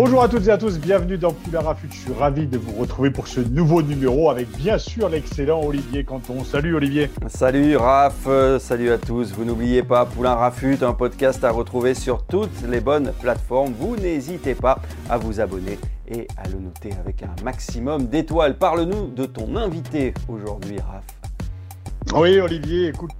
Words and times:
Bonjour 0.00 0.22
à 0.22 0.28
toutes 0.28 0.46
et 0.46 0.50
à 0.50 0.58
tous, 0.58 0.78
bienvenue 0.78 1.18
dans 1.18 1.32
Poulain 1.32 1.58
Rafut. 1.58 1.88
Je 1.90 1.96
suis 1.96 2.12
ravi 2.12 2.46
de 2.46 2.56
vous 2.56 2.70
retrouver 2.80 3.10
pour 3.10 3.26
ce 3.26 3.40
nouveau 3.40 3.82
numéro 3.82 4.30
avec 4.30 4.48
bien 4.56 4.78
sûr 4.78 5.08
l'excellent 5.08 5.60
Olivier 5.60 6.04
Canton. 6.04 6.44
Salut 6.44 6.76
Olivier. 6.76 7.10
Salut 7.26 7.76
Raph, 7.76 8.14
euh, 8.28 8.60
salut 8.60 8.92
à 8.92 8.98
tous. 8.98 9.32
Vous 9.32 9.44
n'oubliez 9.44 9.82
pas 9.82 10.06
Poulain 10.06 10.36
Rafut, 10.36 10.84
un 10.84 10.92
podcast 10.92 11.42
à 11.42 11.50
retrouver 11.50 11.94
sur 11.94 12.22
toutes 12.22 12.62
les 12.68 12.78
bonnes 12.78 13.12
plateformes. 13.20 13.72
Vous 13.76 13.96
n'hésitez 13.96 14.54
pas 14.54 14.78
à 15.10 15.18
vous 15.18 15.40
abonner 15.40 15.80
et 16.06 16.28
à 16.36 16.48
le 16.48 16.60
noter 16.60 16.92
avec 17.00 17.24
un 17.24 17.34
maximum 17.42 18.06
d'étoiles. 18.06 18.56
Parle-nous 18.56 19.08
de 19.08 19.24
ton 19.24 19.56
invité 19.56 20.14
aujourd'hui, 20.28 20.78
Raph. 20.78 21.06
Oui 22.14 22.38
Olivier, 22.38 22.86
écoute, 22.86 23.10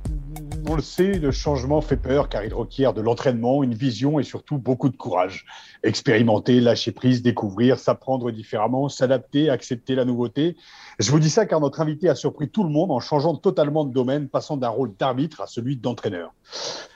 on 0.66 0.76
le 0.76 0.82
sait, 0.82 1.18
le 1.18 1.30
changement 1.30 1.80
fait 1.80 1.96
peur 1.96 2.28
car 2.28 2.44
il 2.44 2.52
requiert 2.54 2.94
de 2.94 3.00
l'entraînement, 3.00 3.62
une 3.62 3.74
vision 3.74 4.18
et 4.18 4.22
surtout 4.22 4.58
beaucoup 4.58 4.88
de 4.88 4.96
courage. 4.96 5.46
Expérimenter, 5.82 6.60
lâcher 6.60 6.92
prise, 6.92 7.22
découvrir, 7.22 7.78
s'apprendre 7.78 8.30
différemment, 8.30 8.88
s'adapter, 8.88 9.50
accepter 9.50 9.94
la 9.94 10.04
nouveauté. 10.04 10.56
Je 11.00 11.12
vous 11.12 11.20
dis 11.20 11.30
ça 11.30 11.46
car 11.46 11.60
notre 11.60 11.80
invité 11.80 12.08
a 12.08 12.16
surpris 12.16 12.48
tout 12.48 12.64
le 12.64 12.70
monde 12.70 12.90
en 12.90 12.98
changeant 12.98 13.36
totalement 13.36 13.84
de 13.84 13.92
domaine, 13.92 14.28
passant 14.28 14.56
d'un 14.56 14.68
rôle 14.68 14.92
d'arbitre 14.98 15.40
à 15.40 15.46
celui 15.46 15.76
d'entraîneur. 15.76 16.34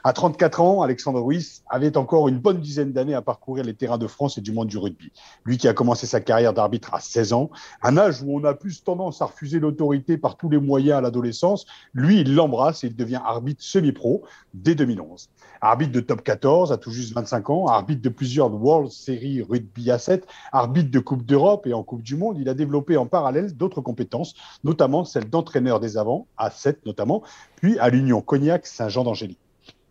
À 0.03 0.13
34 0.13 0.61
ans, 0.61 0.83
Alexandre 0.83 1.21
Ruiz 1.21 1.63
avait 1.71 1.97
encore 1.97 2.27
une 2.27 2.41
bonne 2.41 2.61
dizaine 2.61 2.93
d'années 2.93 3.15
à 3.15 3.23
parcourir 3.23 3.63
les 3.63 3.75
terrains 3.75 3.99
de 3.99 4.09
France 4.09 4.39
et 4.39 4.41
du 4.41 4.51
monde 4.51 4.67
du 4.67 4.77
rugby. 4.77 5.13
Lui 5.45 5.57
qui 5.57 5.69
a 5.69 5.73
commencé 5.73 6.09
sa 6.09 6.21
carrière 6.21 6.53
d'arbitre 6.53 6.93
à 6.95 6.99
16 6.99 7.33
ans, 7.33 7.51
un 7.81 7.97
âge 7.97 8.23
où 8.23 8.37
on 8.37 8.43
a 8.43 8.55
plus 8.55 8.83
tendance 8.83 9.23
à 9.23 9.27
refuser 9.27 9.61
l'autorité 9.61 10.19
par 10.19 10.37
tous 10.37 10.51
les 10.51 10.59
moyens 10.59 10.99
à 10.99 11.01
l'adolescence, 11.01 11.65
lui, 11.95 12.23
il 12.23 12.35
l'embrasse 12.35 12.83
et 12.83 12.89
il 12.89 12.97
devient 12.97 13.21
arbitre 13.25 13.63
semi-pro 13.63 14.25
dès 14.53 14.75
2011. 14.75 15.29
Arbitre 15.65 15.93
de 15.93 16.01
top 16.01 16.25
14 16.25 16.73
à 16.73 16.77
tout 16.77 16.91
juste 16.91 17.15
25 17.15 17.51
ans, 17.51 17.67
arbitre 17.69 18.03
de 18.03 18.09
plusieurs 18.09 18.53
World 18.53 18.91
Series 18.91 19.43
Rugby 19.43 19.93
à 19.93 19.99
7, 19.99 20.27
arbitre 20.51 20.91
de 20.91 20.99
Coupe 20.99 21.25
d'Europe 21.25 21.69
et 21.69 21.73
en 21.73 21.85
Coupe 21.85 22.03
du 22.03 22.17
Monde, 22.17 22.37
il 22.41 22.49
a 22.49 22.55
développé 22.55 22.97
en 22.97 23.07
parallèle 23.07 23.57
d'autres 23.57 23.81
compétences, 23.81 24.35
notamment 24.65 25.05
celle 25.05 25.31
d'entraîneur 25.31 25.79
des 25.79 25.97
avants, 25.97 26.27
à 26.37 26.51
7 26.51 26.85
notamment, 26.85 27.23
puis 27.55 27.79
à 27.79 27.91
l'Union 27.91 28.23
Cognac 28.23 28.67
Saint-Jean 28.67 29.05
d'Angély. 29.05 29.39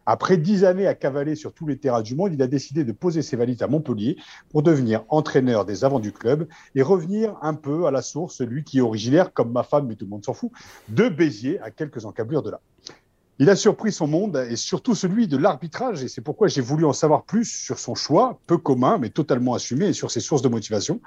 Après 0.05 0.35
dix 0.35 0.65
années 0.65 0.87
à 0.87 0.93
cavaler 0.93 1.35
sur 1.35 1.53
tous 1.53 1.67
les 1.67 1.77
terrains 1.77 2.01
du 2.01 2.15
monde, 2.15 2.33
il 2.33 2.41
a 2.41 2.47
décidé 2.47 2.83
de 2.83 2.91
poser 2.91 3.21
ses 3.21 3.37
valises 3.37 3.61
à 3.61 3.67
Montpellier 3.67 4.17
pour 4.49 4.63
devenir 4.63 5.05
entraîneur 5.07 5.63
des 5.63 5.85
avants 5.85 6.01
du 6.01 6.11
club 6.11 6.49
et 6.75 6.81
revenir 6.81 7.37
un 7.41 7.53
peu 7.53 7.85
à 7.85 7.91
la 7.91 8.01
source, 8.01 8.41
lui 8.41 8.65
qui 8.65 8.79
est 8.79 8.81
originaire, 8.81 9.31
comme 9.31 9.53
ma 9.53 9.63
femme, 9.63 9.87
mais 9.87 9.95
tout 9.95 10.03
le 10.03 10.09
monde 10.11 10.25
s'en 10.25 10.33
fout, 10.33 10.51
de 10.89 11.07
Béziers, 11.07 11.61
à 11.61 11.71
quelques 11.71 12.03
encablures 12.03 12.43
de 12.43 12.51
là. 12.51 12.59
Il 13.41 13.49
a 13.49 13.55
surpris 13.55 13.91
son 13.91 14.05
monde 14.05 14.45
et 14.51 14.55
surtout 14.55 14.93
celui 14.93 15.27
de 15.27 15.35
l'arbitrage 15.35 16.03
et 16.03 16.07
c'est 16.07 16.21
pourquoi 16.21 16.47
j'ai 16.47 16.61
voulu 16.61 16.85
en 16.85 16.93
savoir 16.93 17.23
plus 17.23 17.45
sur 17.45 17.79
son 17.79 17.95
choix, 17.95 18.39
peu 18.45 18.59
commun 18.59 18.99
mais 18.99 19.09
totalement 19.09 19.55
assumé 19.55 19.87
et 19.87 19.93
sur 19.93 20.11
ses 20.11 20.19
sources 20.19 20.43
de 20.43 20.47
motivation. 20.47 21.01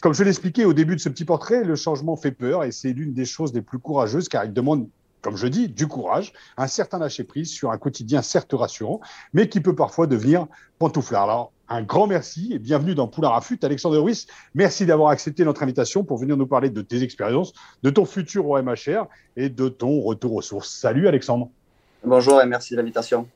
Comme 0.00 0.14
je 0.14 0.22
l'expliquais 0.22 0.64
au 0.64 0.72
début 0.72 0.94
de 0.94 1.00
ce 1.00 1.08
petit 1.08 1.24
portrait, 1.24 1.64
le 1.64 1.74
changement 1.74 2.14
fait 2.14 2.30
peur 2.30 2.62
et 2.62 2.70
c'est 2.70 2.92
l'une 2.92 3.12
des 3.12 3.24
choses 3.24 3.52
les 3.52 3.60
plus 3.60 3.80
courageuses 3.80 4.28
car 4.28 4.44
il 4.44 4.52
demande 4.52 4.88
comme 5.20 5.36
je 5.36 5.48
dis, 5.48 5.68
du 5.68 5.88
courage, 5.88 6.32
un 6.56 6.68
certain 6.68 7.00
lâcher-prise 7.00 7.50
sur 7.50 7.72
un 7.72 7.76
quotidien 7.76 8.22
certes 8.22 8.52
rassurant, 8.52 9.00
mais 9.34 9.48
qui 9.48 9.60
peut 9.60 9.74
parfois 9.74 10.06
devenir 10.06 10.46
pantouflard. 10.78 11.24
Alors, 11.24 11.52
un 11.68 11.82
grand 11.82 12.06
merci 12.06 12.52
et 12.54 12.60
bienvenue 12.60 12.94
dans 12.94 13.08
Poulain 13.08 13.30
Rafut. 13.30 13.58
Alexandre 13.62 13.98
Ruiz, 13.98 14.28
merci 14.54 14.86
d'avoir 14.86 15.10
accepté 15.10 15.44
notre 15.44 15.64
invitation 15.64 16.04
pour 16.04 16.18
venir 16.18 16.36
nous 16.36 16.46
parler 16.46 16.70
de 16.70 16.82
tes 16.82 17.02
expériences, 17.02 17.52
de 17.82 17.90
ton 17.90 18.04
futur 18.04 18.48
au 18.48 18.62
MHR 18.62 19.08
et 19.36 19.48
de 19.50 19.68
ton 19.68 20.00
retour 20.00 20.34
aux 20.34 20.42
sources. 20.42 20.70
Salut 20.70 21.06
Alexandre. 21.06 21.50
Bonjour 22.04 22.40
et 22.40 22.46
merci 22.46 22.72
de 22.72 22.78
l'invitation. 22.78 23.28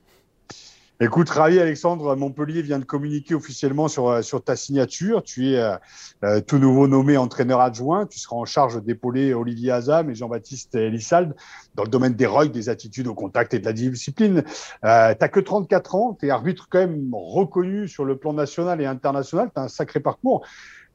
Écoute, 1.00 1.28
ravi 1.28 1.58
Alexandre, 1.60 2.16
Montpellier 2.16 2.62
vient 2.62 2.78
de 2.78 2.84
communiquer 2.84 3.34
officiellement 3.34 3.88
sur, 3.88 4.08
euh, 4.08 4.22
sur 4.22 4.42
ta 4.42 4.56
signature. 4.56 5.22
Tu 5.22 5.50
es 5.50 5.58
euh, 5.58 5.76
euh, 6.22 6.40
tout 6.40 6.56
nouveau 6.56 6.88
nommé 6.88 7.18
entraîneur 7.18 7.60
adjoint. 7.60 8.06
Tu 8.06 8.18
seras 8.18 8.36
en 8.36 8.46
charge 8.46 8.82
d'épauler 8.82 9.34
Olivier 9.34 9.72
Azam 9.72 10.08
et 10.08 10.14
Jean-Baptiste 10.14 10.76
Elissalde 10.76 11.34
dans 11.74 11.82
le 11.82 11.90
domaine 11.90 12.14
des 12.14 12.24
rugs, 12.24 12.52
des 12.52 12.70
attitudes 12.70 13.06
au 13.06 13.14
contact 13.14 13.52
et 13.52 13.58
de 13.58 13.66
la 13.66 13.74
discipline. 13.74 14.44
Euh, 14.84 15.14
tu 15.20 15.28
que 15.28 15.40
34 15.40 15.94
ans, 15.96 16.16
tu 16.18 16.26
es 16.26 16.30
arbitre 16.30 16.68
quand 16.70 16.78
même 16.78 17.10
reconnu 17.12 17.86
sur 17.86 18.06
le 18.06 18.16
plan 18.16 18.32
national 18.32 18.80
et 18.80 18.86
international. 18.86 19.50
Tu 19.54 19.60
as 19.60 19.64
un 19.64 19.68
sacré 19.68 20.00
parcours. 20.00 20.46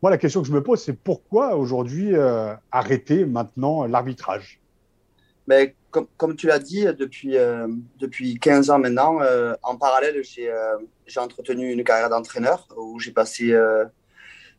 Moi, 0.02 0.10
la 0.10 0.18
question 0.18 0.42
que 0.42 0.48
je 0.48 0.54
me 0.54 0.64
pose, 0.64 0.82
c'est 0.82 0.98
pourquoi 0.98 1.56
aujourd'hui 1.56 2.16
arrêter 2.72 3.26
maintenant 3.26 3.86
l'arbitrage? 3.86 4.62
Mais 5.46 5.76
comme, 5.92 6.36
tu 6.36 6.48
l'as 6.48 6.60
dit, 6.60 6.86
depuis, 6.98 7.38
euh, 7.38 7.68
depuis 8.00 8.38
15 8.40 8.70
ans 8.70 8.80
maintenant, 8.80 9.22
euh, 9.22 9.54
en 9.64 9.76
parallèle, 9.76 10.22
j'ai 10.24 10.50
euh, 10.52 10.78
entretenu 11.18 11.72
une 11.72 11.84
carrière 11.84 12.10
d'entraîneur 12.10 12.68
où 12.78 13.00
j'ai 13.00 13.12
passé 13.12 13.56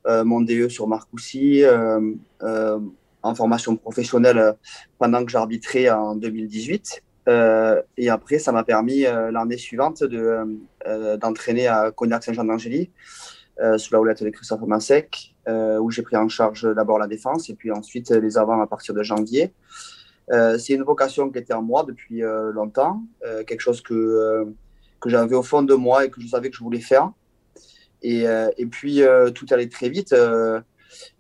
mon 0.07 0.41
DE 0.41 0.69
sur 0.69 0.89
Marcoussis 0.89 1.63
en 3.23 3.35
formation 3.35 3.77
professionnelle 3.77 4.55
pendant 4.99 5.25
que 5.25 5.31
j'arbitrais 5.31 5.91
en 5.91 6.17
2018. 6.17 7.03
et 7.97 8.09
après, 8.11 8.39
ça 8.39 8.51
m'a 8.51 8.65
permis 8.65 9.03
l'année 9.03 9.59
suivante 9.59 10.03
d'entraîner 11.21 11.69
à 11.69 11.93
Cognac-Saint-Jean-d'Angély 11.93 12.91
sous 13.77 13.95
la 13.95 14.01
houlette 14.01 14.25
de 14.25 14.31
Christophe 14.31 14.63
Massec, 14.63 15.37
où 15.47 15.91
j'ai 15.91 16.03
pris 16.03 16.17
en 16.17 16.29
charge 16.29 16.67
d'abord 16.75 16.99
la 16.99 17.07
défense 17.07 17.49
et 17.49 17.55
puis 17.55 17.71
ensuite 17.71 18.11
les 18.11 18.39
avants 18.39 18.61
à 18.61 18.67
partir 18.67 18.95
de 18.95 19.05
janvier. 19.05 19.53
Euh, 20.31 20.59
c'est 20.59 20.75
une 20.75 20.85
vocation 20.85 21.29
qui 21.31 21.39
était 21.39 21.55
en 21.55 21.63
moi 21.63 21.85
depuis 21.85 22.23
euh, 22.23 22.53
longtemps, 22.53 23.03
euh, 23.27 23.43
quelque 23.43 23.61
chose 23.61 23.81
que, 23.81 24.47
que 25.01 25.11
j'avais 25.11 25.35
au 25.35 25.43
fond 25.43 25.63
de 25.63 25.75
moi 25.75 26.05
et 26.05 26.11
que 26.11 26.21
je 26.21 26.29
savais 26.29 26.51
que 26.51 26.57
je 26.57 26.63
voulais 26.63 26.81
faire. 26.81 27.11
Et, 28.03 28.25
et 28.57 28.65
puis, 28.65 29.03
tout 29.35 29.45
allait 29.51 29.69
très 29.69 29.91
vite. 29.91 30.15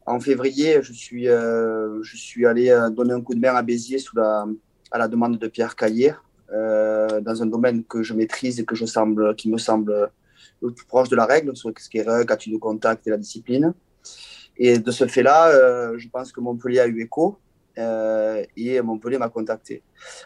en 0.06 0.18
février, 0.18 0.78
je 0.80 0.94
suis, 0.94 1.26
je 1.26 2.16
suis 2.16 2.46
allé 2.46 2.74
donner 2.92 3.12
un 3.12 3.20
coup 3.20 3.34
de 3.34 3.38
main 3.38 3.54
à 3.54 3.60
Béziers 3.60 3.98
sous 3.98 4.16
la, 4.16 4.46
à 4.90 4.96
la 4.96 5.06
demande 5.06 5.38
de 5.38 5.46
Pierre 5.46 5.76
Caillé, 5.76 6.14
dans 6.50 7.42
un 7.42 7.44
domaine 7.44 7.84
que 7.84 8.02
je 8.02 8.14
maîtrise 8.14 8.60
et 8.60 8.64
que 8.64 8.74
je 8.74 8.86
semble, 8.86 9.36
qui 9.36 9.50
me 9.50 9.58
semble 9.58 10.10
le 10.62 10.70
plus 10.70 10.86
proche 10.86 11.10
de 11.10 11.16
la 11.16 11.26
règle, 11.26 11.54
sur 11.54 11.70
ce 11.78 11.90
qui 11.90 11.98
est 11.98 12.08
règle, 12.08 12.34
de 12.34 12.56
contact 12.56 13.06
et 13.06 13.10
la 13.10 13.18
discipline. 13.18 13.74
Et 14.56 14.78
de 14.78 14.90
ce 14.90 15.06
fait-là, 15.06 15.98
je 15.98 16.08
pense 16.08 16.32
que 16.32 16.40
Montpellier 16.40 16.80
a 16.80 16.86
eu 16.86 17.02
écho. 17.02 17.36
Euh, 17.80 18.44
et 18.56 18.80
Montpellier 18.80 19.18
m'a 19.18 19.28
contacté. 19.28 19.82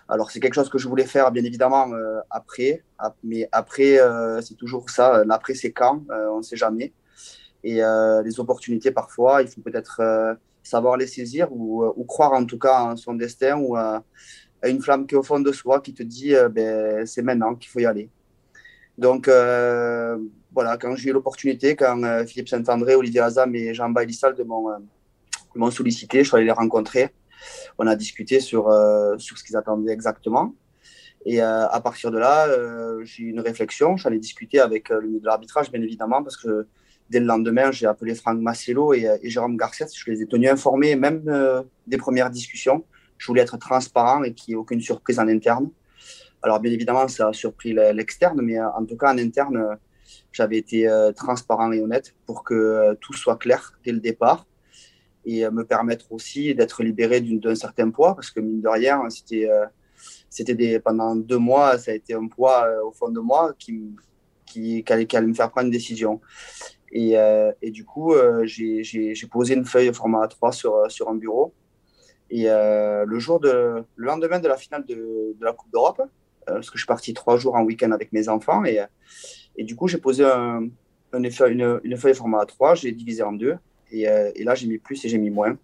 Alors 0.09 0.31
c'est 0.31 0.41
quelque 0.41 0.55
chose 0.55 0.69
que 0.69 0.79
je 0.79 0.89
voulais 0.89 1.05
faire 1.05 1.31
bien 1.31 1.45
évidemment 1.45 1.93
euh, 1.93 2.21
après, 2.31 2.83
mais 3.23 3.49
après 3.53 3.99
euh, 4.01 4.41
c'est 4.41 4.55
toujours 4.55 4.91
ça, 4.91 5.25
l'après 5.25 5.55
c'est 5.55 5.73
quand, 5.73 6.03
on 6.11 6.39
ne 6.39 6.43
sait 6.43 6.57
jamais. 6.57 6.93
Et 7.63 7.81
les 8.25 8.41
opportunités 8.41 8.91
parfois, 8.91 9.41
il 9.43 9.49
faut 9.49 9.63
peut-être 9.63 10.37
savoir 10.63 10.99
les 10.99 11.07
saisir 11.07 11.49
ou, 11.51 12.05
croire 12.07 12.33
en 12.33 12.45
tout 12.45 12.59
cas 12.59 12.81
en 12.83 12.97
son 12.97 13.15
destin 13.15 13.57
ou 13.57 13.75
à, 13.77 14.03
une 14.65 14.81
flamme 14.83 15.07
qui 15.07 15.15
est 15.15 15.19
au 15.19 15.23
fond 15.23 15.41
de 15.41 15.53
soi 15.53 15.81
qui 15.81 15.95
te 15.95 16.03
dit 16.03 16.35
ben, 16.51 17.07
c'est 17.07 17.23
maintenant 17.23 17.55
qu'il 17.55 17.71
faut 17.71 17.81
y 17.81 17.87
aller. 17.87 18.11
Donc 18.99 19.29
voilà, 20.53 20.77
quand 20.77 20.95
j'ai 20.97 21.09
eu 21.09 21.12
l'opportunité, 21.15 21.75
quand 21.75 22.27
Philippe 22.27 22.49
Saint-André, 22.50 22.97
Olivier 22.97 23.21
Azam 23.21 23.55
et 23.55 23.73
Jean 23.73 23.89
Bailissal 23.89 24.35
m'ont 25.57 25.71
sollicité, 25.71 26.23
je 26.23 26.29
suis 26.29 26.37
allé 26.37 26.45
les 26.45 26.53
rencontrer 26.53 27.15
on 27.79 27.87
a 27.87 27.97
discuté 27.97 28.41
sur, 28.41 28.69
euh, 28.69 29.17
sur 29.19 29.38
ce 29.38 29.44
qu'ils 29.44 29.56
attendaient 29.56 29.93
exactement. 29.93 30.55
Et 31.26 31.43
euh, 31.43 31.67
à 31.69 31.81
partir 31.81 32.11
de 32.11 32.19
là, 32.19 32.47
euh, 32.49 33.03
j'ai 33.05 33.25
eu 33.25 33.31
une 33.31 33.41
réflexion. 33.41 33.97
J'allais 33.97 34.19
discuter 34.19 34.61
avec 34.61 34.91
le 34.91 35.00
ministre 35.03 35.23
de 35.23 35.26
l'arbitrage, 35.26 35.71
bien 35.71 35.81
évidemment, 35.81 36.23
parce 36.23 36.37
que 36.37 36.67
dès 37.11 37.21
le 37.21 37.26
lendemain, 37.26 37.73
j'ai 37.73 37.87
appelé 37.87 38.15
Franck 38.15 38.41
Massello 38.41 38.93
et, 38.93 39.09
Jérôme 39.25 39.56
Garcia. 39.56 39.87
Je 39.93 40.11
les 40.11 40.23
ai 40.23 40.26
tenus 40.26 40.50
informés, 40.50 40.97
même 40.97 41.25
des 41.87 41.97
premières 41.97 42.31
discussions. 42.31 42.85
Je 43.17 43.26
voulais 43.26 43.43
être 43.43 43.56
transparent 43.56 44.23
et 44.23 44.35
qu'il 44.35 44.53
n'y 44.53 44.59
ait 44.59 44.61
aucune 44.61 44.81
surprise 44.81 45.19
en 45.19 45.29
interne. 45.29 45.71
Alors, 46.43 46.61
bien 46.61 46.73
évidemment, 46.73 47.09
ça 47.09 47.29
a 47.29 47.32
surpris 47.32 47.73
l'externe, 47.73 48.41
mais 48.43 48.61
en 48.61 48.85
tout 48.85 48.97
cas, 48.97 49.15
en 49.15 49.19
interne, 49.19 49.79
j'avais 50.31 50.59
été 50.59 50.87
transparent 51.17 51.73
et 51.73 51.81
honnête 51.81 52.15
pour 52.26 52.44
que 52.44 52.94
tout 53.00 53.15
soit 53.15 53.37
clair 53.37 53.79
dès 53.82 53.93
le 53.93 54.00
départ 54.00 54.47
et 55.25 55.49
me 55.50 55.65
permettre 55.65 56.12
aussi 56.12 56.55
d'être 56.55 56.82
libéré 56.82 57.21
d'un 57.21 57.55
certain 57.55 57.91
poids, 57.91 58.15
parce 58.15 58.31
que 58.31 58.41
mine 58.41 58.61
de 58.61 58.69
rien, 58.69 59.09
c'était 59.11 59.49
euh, 59.50 59.67
c'était 60.29 60.81
pendant 60.81 61.17
deux 61.17 61.38
mois, 61.38 61.79
ça 61.79 61.93
a 61.93 61.94
été 61.94 62.15
un 62.15 62.26
poids 62.26 62.67
au 62.85 62.93
fond 62.93 63.09
de 63.09 63.21
moi 63.21 63.55
qui, 63.59 63.94
qui, 64.44 64.85
allait, 64.88 65.06
qui 65.06 65.17
allait 65.17 65.29
me 65.29 65.35
faire 65.35 65.50
prendre 65.50 65.67
une 65.67 65.73
décision. 65.73 66.21
Et, 66.91 67.15
et 67.62 67.71
du 67.71 67.85
coup, 67.85 68.12
j'ai 68.44 69.29
posé 69.31 69.55
une 69.55 69.65
feuille 69.65 69.94
format 69.94 70.26
A3 70.26 70.53
sur, 70.53 70.91
sur 70.91 71.09
un 71.09 71.15
bureau. 71.15 71.55
Et 72.31 72.47
le, 72.47 73.19
jour 73.19 73.38
de, 73.38 73.85
le 73.94 74.06
lendemain 74.06 74.41
de 74.41 74.49
la 74.49 74.56
finale 74.56 74.85
de, 74.85 75.37
de 75.38 75.44
la 75.44 75.53
Coupe 75.53 75.71
d'Europe, 75.71 76.03
parce 76.47 76.69
que 76.69 76.76
je 76.76 76.82
suis 76.82 76.88
parti 76.88 77.15
trois 77.15 77.37
jours 77.37 77.55
en 77.55 77.62
week-end 77.62 77.93
avec 77.93 78.12
mes 78.12 78.29
enfants, 78.29 78.65
et, 78.65 78.85
et 79.56 79.65
du 79.65 79.76
coup, 79.76 79.87
j'ai 79.87 79.99
posé 79.99 80.25
un, 80.25 80.69
une, 81.17 81.31
feuille, 81.31 81.65
une 81.85 81.97
feuille 81.97 82.15
format 82.15 82.44
A3, 82.44 82.76
j'ai 82.76 82.93
divisé 82.93 83.23
en 83.23 83.32
deux. 83.32 83.56
Et, 83.94 84.02
et 84.35 84.44
là, 84.44 84.55
j'ai 84.55 84.67
mis 84.67 84.79
plus 84.79 85.05
et 85.05 85.08
j'ai 85.08 85.19
mis 85.19 85.31
moins. 85.31 85.56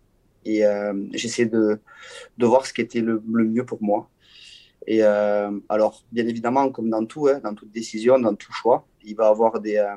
Et 0.45 0.65
euh, 0.65 0.95
j'essaie 1.13 1.47
de, 1.47 1.79
de 2.39 2.47
voir 2.47 2.67
ce 2.67 2.73
qui 2.73 2.81
était 2.81 3.01
le, 3.01 3.23
mieux 3.27 3.65
pour 3.65 3.83
moi. 3.83 4.09
Et 4.87 5.03
euh, 5.03 5.51
alors, 5.69 6.05
bien 6.11 6.27
évidemment, 6.27 6.71
comme 6.71 6.89
dans 6.89 7.05
tout, 7.05 7.29
hein, 7.29 7.41
dans 7.43 7.55
toute 7.55 7.71
décision, 7.71 8.19
dans 8.19 8.35
tout 8.35 8.53
choix, 8.53 8.87
il 9.05 9.15
va 9.15 9.27
y 9.27 9.29
avoir 9.29 9.61
des, 9.61 9.77
euh, 9.77 9.97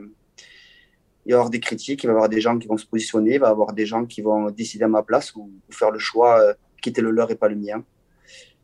avoir 1.32 1.50
des 1.50 1.62
critiques, 1.62 2.04
il 2.04 2.08
va 2.08 2.14
y 2.14 2.16
avoir 2.16 2.30
des 2.30 2.42
gens 2.42 2.58
qui 2.60 2.68
vont 2.68 2.78
se 2.78 2.86
positionner, 2.86 3.36
il 3.36 3.40
va 3.40 3.48
y 3.48 3.52
avoir 3.52 3.74
des 3.74 3.86
gens 3.86 4.06
qui 4.06 4.22
vont 4.22 4.52
décider 4.52 4.84
à 4.84 4.90
ma 4.90 5.04
place 5.04 5.34
ou, 5.36 5.50
faire 5.70 5.92
le 5.92 6.00
choix 6.00 6.42
qui 6.82 6.90
était 6.90 7.02
le 7.02 7.12
leur 7.12 7.32
et 7.32 7.36
pas 7.36 7.48
le 7.48 7.56
mien. 7.56 7.84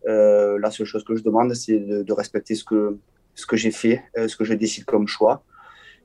la 0.06 0.72
seule 0.72 0.86
chose 0.86 1.06
que 1.06 1.15
je 1.15 1.24
demande, 1.24 1.54
c'est 1.54 1.80
de, 1.80 2.04
de, 2.04 2.13
respecter 2.13 2.56
ce 2.56 2.65
que, 2.65 2.98
ce 3.33 3.45
que 3.45 3.56
j'ai 3.56 3.72
fait, 3.72 4.04
ce 4.15 4.36
que 4.36 4.44
je 4.44 4.54
décide 4.54 4.83
comme 4.83 5.07
choix, 5.07 5.45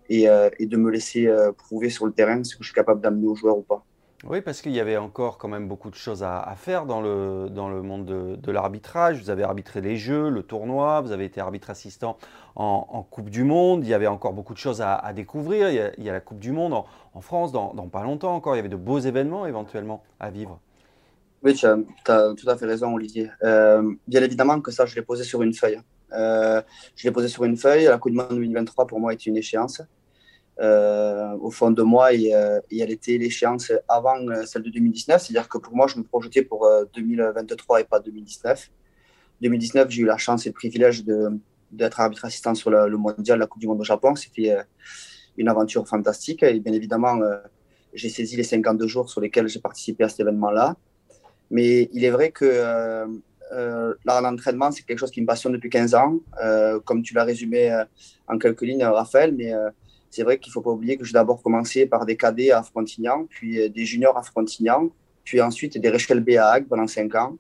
et, 0.09 0.27
et 0.59 0.67
de 0.67 0.77
me 0.77 0.91
laisser 0.91 1.29
prouver 1.57 1.91
sur 1.91 2.07
le 2.07 2.13
terrain 2.13 2.43
ce 2.45 2.57
que 2.57 2.63
je 2.63 2.69
suis 2.69 2.75
capable 2.75 3.01
d'amener 3.01 3.27
aux 3.27 3.35
joueurs 3.35 3.59
ou 3.59 3.63
pas. 3.63 3.85
Oui, 4.27 4.41
parce 4.41 4.63
qu'il 4.63 4.73
y 4.73 4.81
avait 4.81 4.97
encore 4.97 5.37
quand 5.37 5.49
même 5.49 5.69
beaucoup 5.69 5.91
de 5.91 5.95
choses 5.95 6.23
à, 6.23 6.55
faire 6.57 6.87
dans 6.87 7.03
le, 7.03 7.49
dans 7.51 7.69
le 7.69 7.83
monde 7.83 8.07
de, 8.07 8.51
l'arbitrage. 8.51 9.21
Vous 9.21 9.29
avez 9.29 9.43
arbitré 9.43 9.83
les 9.83 9.97
jeux, 9.97 10.31
le 10.31 10.43
tournoi, 10.43 11.03
vous 11.03 11.13
avez 11.13 11.27
été 11.27 11.41
arbitre 11.41 11.69
assistant 11.69 12.17
en, 12.57 13.07
Coupe 13.11 13.29
du 13.29 13.45
Monde. 13.45 13.85
Il 13.85 13.91
y 13.91 13.95
avait 13.95 14.07
encore 14.07 14.33
beaucoup 14.33 14.55
de 14.55 14.59
choses 14.59 14.81
à, 14.81 15.13
découvrir. 15.15 15.71
Il 15.99 16.05
y, 16.05 16.09
a, 16.09 16.13
la 16.13 16.21
Coupe 16.21 16.39
du 16.39 16.53
Monde 16.53 16.73
en, 16.73 17.21
France 17.21 17.53
dans, 17.53 17.75
pas 17.89 18.03
longtemps 18.03 18.35
encore. 18.35 18.55
Il 18.55 18.59
y 18.59 18.61
avait 18.61 18.69
de 18.71 18.77
beaux 18.77 18.99
événements 18.99 19.45
éventuellement 19.47 20.03
à 20.21 20.31
vivre. 20.31 20.59
Oui, 21.43 21.53
tu 21.55 21.67
as, 21.67 21.77
tout 22.07 22.49
à 22.49 22.57
fait 22.57 22.67
raison, 22.67 22.95
Olivier. 22.95 23.31
Euh, 23.43 23.95
bien 24.09 24.23
évidemment 24.23 24.59
que 24.61 24.71
ça, 24.71 24.87
je 24.87 24.95
l'ai 24.95 25.03
posé 25.03 25.25
sur 25.25 25.43
une 25.43 25.53
feuille. 25.53 25.81
Euh, 26.15 26.63
je 26.97 27.07
l'ai 27.07 27.13
posé 27.13 27.29
sur 27.29 27.45
une 27.45 27.57
feuille. 27.57 27.85
La 27.85 27.99
Coupe 27.99 28.13
du 28.13 28.19
Monde 28.19 28.29
2023, 28.31 28.87
pour 28.87 29.01
moi, 29.01 29.13
est 29.13 29.27
une 29.27 29.37
échéance. 29.37 29.83
Euh, 30.61 31.33
au 31.41 31.51
fond 31.51 31.73
de 31.73 31.83
moi 31.83 32.11
euh, 32.13 32.61
et, 32.71 32.79
elle 32.79 32.93
était 32.93 33.19
l'échéance 33.19 33.73
avant 33.89 34.21
euh, 34.29 34.45
celle 34.47 34.63
de 34.63 34.71
2019. 34.71 35.21
C'est-à-dire 35.21 35.49
que 35.49 35.59
pour 35.59 35.75
moi, 35.75 35.89
je 35.89 35.99
me 35.99 36.05
projetais 36.05 36.43
pour 36.43 36.69
2023 36.95 37.81
et 37.81 37.85
pas 37.85 37.99
2019. 37.99 38.71
2019, 39.41 39.91
j'ai 39.91 40.03
eu 40.03 40.05
la 40.05 40.17
chance 40.17 40.47
et 40.47 40.51
le 40.51 40.55
privilège 40.55 41.05
d'être 41.73 42.01
arbitre 42.01 42.25
assistant 42.25 42.55
sur 42.55 42.71
le, 42.71 42.97
mondial, 42.97 43.41
la 43.41 43.47
Coupe 43.47 43.61
du 43.61 43.67
Monde 43.67 43.81
au 43.81 43.85
Japon. 43.85 44.15
C'était 44.15 44.57
une 45.37 45.49
aventure 45.49 45.89
fantastique. 45.89 46.45
Et 46.45 46.61
bien 46.61 46.73
évidemment, 46.73 47.19
j'ai 47.93 48.09
saisi 48.09 48.37
les 48.37 48.45
52 48.45 48.87
jours 48.87 49.11
sur 49.11 49.21
lesquels 49.21 49.49
j'ai 49.49 49.61
participé 49.61 50.05
à 50.05 50.09
cet 50.09 50.21
événement-là. 50.21 50.77
Mais 51.51 51.91
il 51.93 52.05
est 52.05 52.11
vrai 52.11 52.31
que 52.31 53.07
euh, 53.55 53.95
l'art 54.05 54.23
d'entraînement, 54.23 54.71
c'est 54.71 54.83
quelque 54.83 54.99
chose 54.99 55.11
qui 55.11 55.21
me 55.21 55.27
passionne 55.27 55.53
depuis 55.53 55.71
15 55.71 55.95
ans. 55.95 56.21
comme 56.85 57.03
tu 57.03 57.15
l'as 57.15 57.25
résumé 57.25 57.73
en 58.29 58.39
quelques 58.39 58.63
lignes, 58.63 58.85
Raphaël, 58.85 59.35
mais 59.35 59.53
c'est 60.15 60.23
vrai 60.23 60.39
qu'il 60.39 60.51
ne 60.51 60.53
faut 60.53 60.61
pas 60.63 60.71
oublier 60.71 60.97
que 60.97 61.05
j'ai 61.05 61.13
d'abord 61.13 61.43
commencé 61.43 61.87
par 61.87 62.07
des 62.07 62.17
cadets 62.17 62.53
à 62.53 62.63
Frontignan, 62.63 63.27
puis 63.29 63.61
euh, 63.61 63.69
des 63.69 63.85
juniors 63.85 64.17
à 64.17 64.23
Frontignan, 64.23 64.91
puis 65.25 65.41
ensuite 65.41 65.77
des 65.77 65.91
Rachel 65.91 66.21
B 66.21 66.37
à 66.39 66.51
Hague 66.53 66.69
pendant 66.69 66.87
5 66.87 67.13
ans. 67.17 67.37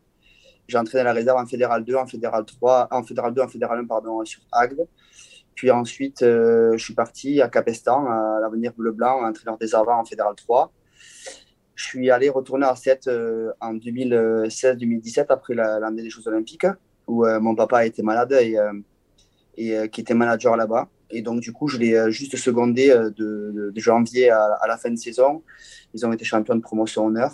J'ai 0.67 0.77
entraîné 0.77 1.05
la 1.05 1.13
réserve 1.13 1.39
en 1.39 1.47
Fédéral 1.47 1.85
2, 1.85 1.95
en 1.95 2.07
Fédéral 2.09 2.45
3, 2.45 2.89
en 2.91 3.05
Fédéral 3.05 3.33
2, 3.33 3.43
en 3.43 3.49
Fédéral 3.49 3.79
1, 3.79 3.85
pardon, 3.85 4.25
sur 4.25 4.41
Agde. 4.51 4.89
Puis 5.55 5.71
ensuite, 5.71 6.23
euh, 6.23 6.73
je 6.77 6.83
suis 6.83 6.95
parti 6.95 7.41
à 7.41 7.49
Capestan, 7.49 8.07
à 8.07 8.41
l'avenir 8.41 8.73
bleu-blanc, 8.77 9.25
entraîneur 9.25 9.57
des 9.57 9.73
avants 9.73 10.01
en 10.01 10.05
Fédéral 10.05 10.35
3. 10.35 10.73
Je 11.75 11.85
suis 11.85 12.11
allé 12.11 12.29
retourner 12.29 12.67
à 12.67 12.77
7 12.77 13.09
euh, 13.09 13.53
en 13.61 13.75
2016-2017 13.75 15.27
après 15.29 15.55
l'année 15.55 16.03
des 16.03 16.11
Jeux 16.11 16.27
Olympiques, 16.29 16.67
où 17.07 17.27
mon 17.41 17.55
papa 17.55 17.85
été 17.85 18.03
malade 18.03 18.33
et, 18.33 18.57
et 19.57 19.89
qui 19.91 20.01
était 20.01 20.15
manager 20.15 20.57
là-bas. 20.57 20.89
Et 21.15 21.23
donc, 21.23 21.41
du 21.41 21.53
coup, 21.53 21.69
je 21.69 21.79
l'ai 21.79 21.95
euh, 21.95 22.11
juste 22.11 22.37
secondé 22.37 22.91
euh, 22.91 23.11
de, 23.11 23.73
janvier 23.77 24.31
à, 24.31 24.67
la 24.67 24.77
fin 24.77 24.91
de 24.91 24.97
saison. 24.97 25.43
Ils 25.95 26.05
ont 26.05 26.13
été 26.13 26.25
champions 26.25 26.57
de 26.57 26.61
promotion 26.61 27.07
honneur. 27.07 27.33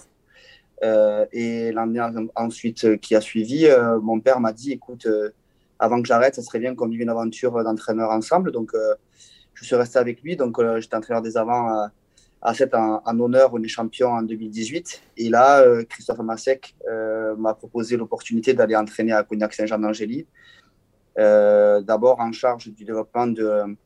Euh, 0.83 1.27
et 1.33 1.73
l'année 1.73 2.01
ensuite 2.37 2.99
qui 3.01 3.15
a 3.15 3.21
suivi, 3.21 3.69
mon 4.03 4.21
père 4.21 4.41
m'a 4.41 4.53
dit 4.53 4.73
écoute, 4.73 5.07
avant 5.79 6.01
que 6.01 6.09
j'arrête, 6.09 6.35
ça 6.35 6.43
serait 6.43 6.59
bien 6.59 6.75
qu'on 6.75 6.89
vive 6.89 7.03
une 7.03 7.11
aventure 7.11 7.63
d'entraîneur 7.65 8.11
ensemble. 8.11 8.53
Donc, 8.53 8.73
je 9.55 9.65
suis 9.65 9.77
resté 9.77 9.99
avec 9.99 10.23
lui. 10.23 10.37
Donc, 10.37 10.59
j'étais 10.79 10.97
entraîneur 10.97 11.23
des 11.23 11.37
avants 11.37 11.89
à 12.43 12.55
7 12.55 12.75
en, 12.75 13.21
honneur. 13.21 13.51
On 13.53 13.63
est 13.63 13.69
champion 13.69 14.09
en 14.09 14.23
2018. 14.23 15.03
Et 15.19 15.29
là, 15.29 15.65
Christophe 15.89 16.19
Masek 16.19 16.75
m'a 17.39 17.55
proposé 17.55 17.97
l'opportunité 17.97 18.55
d'aller 18.55 18.77
entraîner 18.77 19.13
à 19.13 19.23
Cognac-Saint-Jean 19.23 19.79
d'Angély. 19.79 20.27
Euh, 21.19 21.81
d'abord 21.81 22.21
en 22.21 22.33
charge 22.33 22.69
du 22.69 22.85
développement 22.85 23.27
de, 23.27 23.77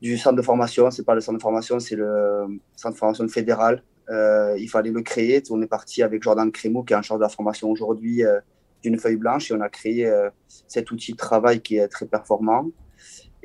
du 0.00 0.16
centre 0.16 0.36
de 0.36 0.42
formation. 0.42 0.90
Ce 0.90 1.00
n'est 1.00 1.04
pas 1.04 1.14
le 1.14 1.20
centre 1.20 1.38
de 1.38 1.42
formation, 1.42 1.80
c'est 1.80 1.96
le 1.96 2.60
centre 2.76 2.94
de 2.94 2.98
formation 2.98 3.28
fédéral. 3.28 3.82
Euh, 4.10 4.54
il 4.58 4.68
fallait 4.68 4.90
le 4.90 5.02
créer. 5.02 5.42
On 5.50 5.60
est 5.62 5.66
parti 5.66 6.02
avec 6.02 6.22
Jordan 6.22 6.50
Crémou, 6.52 6.84
qui 6.84 6.92
est 6.92 6.96
en 6.96 7.02
charge 7.02 7.20
de 7.20 7.24
la 7.24 7.28
formation 7.28 7.70
aujourd'hui 7.70 8.24
euh, 8.24 8.40
d'une 8.82 8.98
feuille 8.98 9.16
blanche, 9.16 9.50
et 9.50 9.54
on 9.54 9.60
a 9.62 9.70
créé 9.70 10.12
cet 10.68 10.90
outil 10.90 11.12
de 11.12 11.16
travail 11.16 11.62
qui 11.62 11.78
est 11.78 11.88
très 11.88 12.04
performant. 12.04 12.66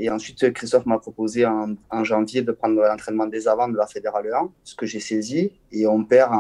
Et 0.01 0.10
ensuite, 0.10 0.54
Christophe 0.54 0.86
m'a 0.86 0.98
proposé 0.98 1.46
en, 1.46 2.04
janvier 2.06 2.42
de 2.42 2.54
prendre 2.54 2.81
l'entraînement 2.81 3.28
des 3.28 3.50
avants 3.50 3.68
de 3.68 3.75
la 3.75 3.86
Fédérale 3.86 4.31
1, 4.34 4.50
ce 4.63 4.74
que 4.74 4.86
j'ai 4.86 5.01
saisi. 5.01 5.51
Et 5.74 5.86
on 5.88 6.06
perd 6.06 6.31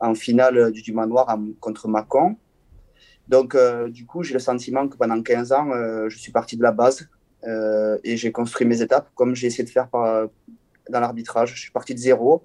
en, 0.00 0.14
finale 0.14 0.70
du, 0.70 0.92
manoir 0.92 1.38
contre 1.60 1.88
Macon. 1.88 2.36
Donc, 3.26 3.54
euh, 3.54 3.88
du 3.88 4.04
coup, 4.04 4.22
j'ai 4.22 4.34
le 4.34 4.40
sentiment 4.40 4.86
que 4.86 4.98
pendant 4.98 5.22
15 5.22 5.52
ans, 5.52 5.70
euh, 5.70 6.10
je 6.10 6.18
suis 6.18 6.30
parti 6.30 6.58
de 6.58 6.62
la 6.62 6.72
base 6.72 7.08
euh, 7.44 7.96
et 8.04 8.18
j'ai 8.18 8.32
construit 8.32 8.66
mes 8.66 8.82
étapes 8.82 9.08
comme 9.14 9.34
j'ai 9.34 9.46
essayé 9.46 9.64
de 9.64 9.70
faire 9.70 9.88
dans 9.90 11.00
l'arbitrage. 11.00 11.54
Je 11.54 11.60
suis 11.60 11.72
parti 11.72 11.94
de 11.94 12.00
zéro. 12.00 12.44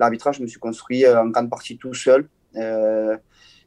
L'arbitrage, 0.00 0.38
je 0.38 0.42
me 0.42 0.48
suis 0.48 0.58
construit 0.58 1.06
en 1.06 1.28
grande 1.28 1.48
partie 1.48 1.78
tout 1.78 1.94
seul. 1.94 2.28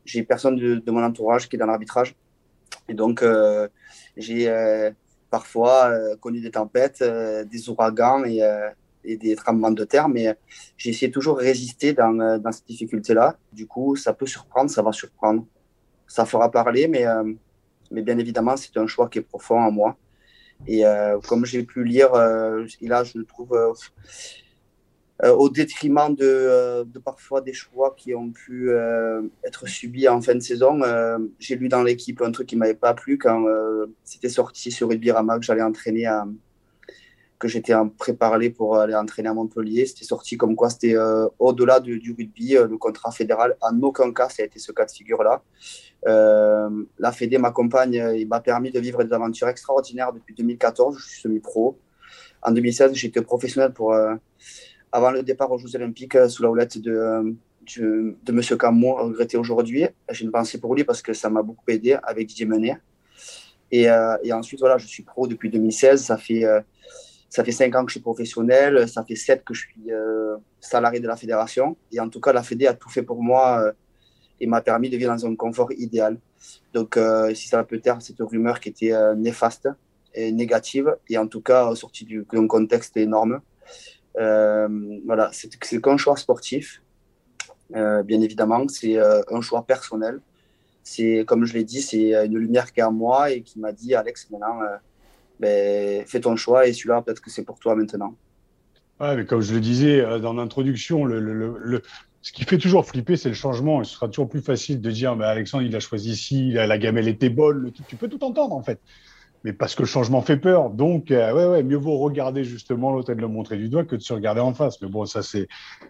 j'ai 0.04 0.24
personne 0.24 0.58
de, 0.58 0.92
mon 0.92 1.04
entourage 1.04 1.48
qui 1.48 1.56
est 1.56 1.60
dans 1.60 1.68
l'arbitrage. 1.68 2.14
Et 2.90 2.94
donc, 2.94 3.24
j'ai 4.18 4.50
parfois 5.32 5.92
connu 6.20 6.42
des 6.42 6.52
tempêtes, 6.52 7.04
des 7.04 7.70
ouragans 7.70 8.24
et, 8.26 8.42
et, 9.04 9.18
des 9.18 9.36
tremblements 9.36 9.72
de 9.72 9.84
terre, 9.84 10.10
mais 10.10 10.38
j'ai 10.78 10.92
essayé 10.92 11.12
toujours 11.12 11.38
de 11.38 11.42
résister 11.42 11.94
dans, 11.94 12.38
dans 12.38 12.52
cette 12.52 12.68
difficulté-là. 12.68 13.38
Du 13.52 13.66
coup, 13.66 13.96
ça 13.96 14.14
peut 14.14 14.28
surprendre, 14.28 14.70
ça 14.70 14.84
va 14.84 14.92
surprendre 14.92 15.46
ça 16.12 16.26
fera 16.26 16.52
parler, 16.52 16.90
mais, 16.90 17.06
euh, 17.08 17.24
mais 17.90 18.02
bien 18.02 18.18
évidemment, 18.18 18.58
c'est 18.58 18.76
un 18.78 18.86
choix 18.86 19.08
qui 19.08 19.20
est 19.20 19.22
profond 19.22 19.60
en 19.60 19.72
moi. 19.72 19.96
Et 20.68 20.86
euh, 20.86 21.20
comme 21.28 21.46
j'ai 21.46 21.64
pu 21.64 21.86
lire, 21.86 22.14
euh, 22.14 22.66
là, 22.82 23.04
je 23.06 23.18
le 23.18 23.26
trouve 23.26 23.58
au 25.24 25.50
détriment 25.50 26.16
de, 26.16 26.84
de, 26.84 27.00
parfois 27.00 27.42
des 27.42 27.54
choix 27.54 27.94
qui 27.96 28.16
ont 28.16 28.32
pu 28.32 28.72
être 29.44 29.68
subis 29.68 30.08
en 30.08 30.20
fin 30.22 30.34
de 30.34 30.40
saison. 30.40 30.82
j'ai 31.38 31.56
lu 31.56 31.70
dans 31.70 31.84
l'équipe 31.84 32.22
un 32.22 32.32
truc 32.32 32.48
qui 32.48 32.56
m'avait 32.56 32.74
pas 32.74 32.96
plu 32.96 33.20
quand 33.20 33.46
c'était 34.04 34.30
sorti 34.30 34.72
sur 34.72 34.90
Rugby 34.90 35.12
Rama 35.12 35.38
que 35.38 35.46
j'allais 35.46 35.62
entraîner 35.62 36.08
à, 36.08 36.26
que 37.42 37.48
j'étais 37.48 37.74
préparé 37.98 38.52
pour 38.52 38.78
aller 38.78 38.94
entraîner 38.94 39.28
à 39.28 39.34
Montpellier. 39.34 39.88
C'était 39.88 40.06
sorti 40.06 40.38
comme 40.38 40.56
quoi 40.56 40.70
c'était 40.70 40.96
euh, 40.96 41.28
au-delà 41.40 41.80
du, 41.80 42.14
rugby, 42.16 42.56
euh, 42.56 42.68
le 42.68 42.78
contrat 42.78 43.12
fédéral. 43.12 43.58
En 43.62 43.82
aucun 43.82 44.14
cas, 44.14 44.30
ça 44.30 44.44
a 44.44 44.46
été 44.46 44.60
ce 44.60 44.72
cas 44.72 44.86
de 44.86 44.92
figure-là. 44.92 45.42
Euh, 46.08 46.70
la 47.00 47.12
Fédé 47.12 47.40
m'accompagne, 47.40 48.14
il 48.16 48.28
m'a 48.28 48.40
permis 48.42 48.72
de 48.72 48.80
vivre 48.80 49.04
des 49.04 49.12
aventures 49.12 49.50
extraordinaires 49.50 50.14
depuis 50.14 50.36
2014. 50.36 50.98
Je 51.00 51.04
suis 51.04 51.22
semi-pro. 51.22 51.80
En 52.44 52.52
2016, 52.52 52.94
j'étais 52.94 53.22
professionnel 53.22 53.74
pour, 53.74 53.96
avant 54.92 55.12
le 55.12 55.24
départ 55.24 55.52
aux 55.52 55.58
Jeux 55.58 55.76
Olympiques 55.76 56.18
sous 56.28 56.44
la 56.44 56.50
houlette 56.50 56.78
de, 56.78 57.36
de, 57.78 58.16
de 58.24 58.32
M. 58.32 58.58
Camot, 58.58 58.96
regretté 58.96 59.38
aujourd'hui. 59.38 59.86
J'ai 60.10 60.26
une 60.26 60.32
pensée 60.32 60.60
pour 60.60 60.76
lui 60.76 60.84
parce 60.84 61.02
que 61.02 61.14
ça 61.14 61.30
m'a 61.30 61.42
beaucoup 61.42 61.70
aidé 61.70 61.98
avec 62.04 62.28
Didier 62.28 62.46
Menet. 62.46 62.78
Et, 63.72 63.88
et, 64.24 64.34
ensuite, 64.34 64.60
voilà, 64.60 64.78
je 64.78 64.86
suis 64.86 65.04
pro 65.04 65.28
depuis 65.28 65.50
2016. 65.50 66.04
Ça 66.04 66.18
fait 66.18 66.46
ça 67.32 67.46
fait 67.46 67.54
cinq 67.54 67.74
ans 67.76 67.86
que 67.86 67.92
je 67.92 67.94
suis 67.94 68.02
professionnel, 68.02 68.90
ça 68.90 69.06
fait 69.06 69.16
sept 69.16 69.46
que 69.46 69.54
je 69.54 69.62
suis 69.62 69.90
euh, 69.90 70.36
salarié 70.60 71.00
de 71.00 71.08
la 71.08 71.16
fédération. 71.16 71.78
Et 71.94 72.00
en 72.02 72.10
tout 72.10 72.20
cas, 72.20 72.34
la 72.34 72.44
Fédé 72.44 72.68
a 72.68 72.74
tout 72.74 72.90
fait 72.90 73.04
pour 73.04 73.24
moi 73.24 73.62
euh, 73.62 73.72
et 74.42 74.48
m'a 74.48 74.60
permis 74.60 74.90
de 74.90 74.98
vivre 74.98 75.16
dans 75.16 75.26
un 75.26 75.34
confort 75.38 75.72
idéal. 75.72 76.18
Donc, 76.74 76.98
euh, 76.98 77.34
si 77.34 77.48
ça 77.48 77.64
peut 77.64 77.80
taire 77.80 78.02
cette 78.02 78.20
rumeur 78.20 78.60
qui 78.60 78.68
était 78.68 78.94
néfaste 79.16 79.70
et 80.14 80.34
négative, 80.34 80.94
et 81.08 81.18
en 81.18 81.26
tout 81.26 81.40
cas 81.40 81.74
sortie 81.74 82.06
d'un 82.34 82.48
contexte 82.48 82.98
énorme. 82.98 83.40
Voilà, 84.16 85.30
c'est 85.32 85.50
qu'un 85.82 85.98
choix 85.98 86.18
sportif, 86.18 86.82
bien 87.72 88.22
évidemment, 88.22 88.68
c'est 88.68 88.98
un 88.98 89.42
choix 89.42 89.64
personnel. 89.66 90.20
c'est 90.84 91.24
comme 91.28 91.46
je 91.46 91.54
l'ai 91.54 91.64
dit, 91.64 91.82
c'est 91.82 92.26
une 92.26 92.38
lumière 92.38 92.72
qui 92.72 92.80
est 92.80 92.84
à 92.84 92.90
moi 92.90 93.32
et 93.32 93.42
qui 93.42 93.60
m'a 93.60 93.72
dit 93.72 93.96
Alex, 93.96 94.30
maintenant, 94.30 94.60
ben, 95.40 96.06
fais 96.06 96.20
ton 96.20 96.36
choix 96.36 96.68
et 96.68 96.74
celui-là, 96.74 97.02
peut-être 97.02 97.22
que 97.22 97.30
c'est 97.30 97.44
pour 97.44 97.60
toi 97.60 97.76
maintenant. 97.76 98.16
Ouais, 99.00 99.16
mais 99.16 99.26
comme 99.26 99.42
je 99.42 99.54
le 99.54 99.60
disais 99.60 100.20
dans 100.20 100.34
l'introduction, 100.34 101.08
ce 102.24 102.32
qui 102.32 102.44
fait 102.44 102.60
toujours 102.60 102.86
flipper, 102.86 103.18
c'est 103.18 103.30
le 103.30 103.36
changement. 103.36 103.84
Ce 103.84 103.96
sera 103.96 104.08
toujours 104.08 104.30
plus 104.30 104.42
facile 104.42 104.80
de 104.80 104.92
dire, 104.92 105.16
bah, 105.16 105.30
Alexandre, 105.30 105.64
il 105.64 105.76
a 105.76 105.80
choisi 105.80 106.12
ici, 106.12 106.52
la 106.52 106.78
gamelle 106.78 107.08
était 107.08 107.30
bonne, 107.30 107.72
tu 107.88 107.96
peux 107.96 108.08
tout 108.08 108.24
entendre 108.24 108.56
en 108.56 108.62
fait 108.62 108.80
mais 109.44 109.54
parce 109.54 109.76
que 109.76 109.82
le 109.82 109.88
changement 109.88 110.22
fait 110.22 110.38
peur. 110.38 110.70
Donc, 110.70 111.12
euh, 111.12 111.34
ouais, 111.34 111.46
ouais, 111.46 111.64
mieux 111.64 111.78
vaut 111.78 111.98
regarder 111.98 112.44
justement 112.44 112.92
l'autre 112.92 113.12
et 113.12 113.16
de 113.16 113.22
le 113.22 113.28
montrer 113.28 113.58
du 113.58 113.70
doigt 113.70 113.84
que 113.84 113.96
de 113.96 114.02
se 114.02 114.14
regarder 114.14 114.42
en 114.42 114.54
face. 114.54 114.82
Mais 114.82 114.88
bon, 114.88 115.06
ça, 115.06 115.24
c'est 115.24 115.48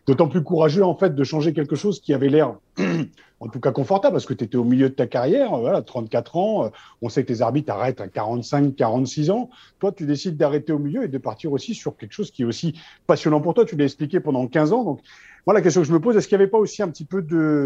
d'autant 0.07 0.27
plus 0.27 0.43
courageux, 0.43 0.83
en 0.83 0.95
fait, 0.95 1.13
de 1.15 1.23
changer 1.23 1.53
quelque 1.53 1.75
chose 1.75 1.99
qui 1.99 2.13
avait 2.13 2.29
l'air, 2.29 2.55
en 3.39 3.47
tout 3.47 3.59
cas, 3.59 3.71
confortable, 3.71 4.13
parce 4.13 4.25
que 4.25 4.33
tu 4.33 4.45
étais 4.45 4.57
au 4.57 4.63
milieu 4.63 4.89
de 4.89 4.93
ta 4.93 5.07
carrière, 5.07 5.57
voilà, 5.57 5.81
34 5.81 6.37
ans. 6.37 6.65
Euh, 6.65 6.69
on 7.01 7.09
sait 7.09 7.23
que 7.25 7.29
les 7.29 7.41
arbitres 7.41 7.73
arrêtent 7.73 8.01
à 8.01 8.07
45, 8.07 8.75
46 8.75 9.31
ans. 9.31 9.49
Toi, 9.79 9.91
tu 9.91 10.05
décides 10.05 10.37
d'arrêter 10.37 10.71
au 10.71 10.79
milieu 10.79 11.03
et 11.03 11.07
de 11.07 11.17
partir 11.17 11.51
aussi 11.51 11.73
sur 11.73 11.97
quelque 11.97 12.13
chose 12.13 12.31
qui 12.31 12.43
est 12.43 12.45
aussi 12.45 12.79
passionnant 13.05 13.41
pour 13.41 13.53
toi. 13.53 13.65
Tu 13.65 13.75
l'as 13.75 13.85
expliqué 13.85 14.19
pendant 14.19 14.47
15 14.47 14.71
ans. 14.73 14.83
Donc, 14.85 15.01
moi, 15.45 15.53
la 15.53 15.61
question 15.61 15.81
que 15.81 15.87
je 15.87 15.93
me 15.93 15.99
pose, 15.99 16.15
est-ce 16.17 16.27
qu'il 16.27 16.37
n'y 16.37 16.43
avait 16.43 16.51
pas 16.51 16.59
aussi 16.59 16.83
un 16.83 16.89
petit 16.89 17.05
peu 17.05 17.21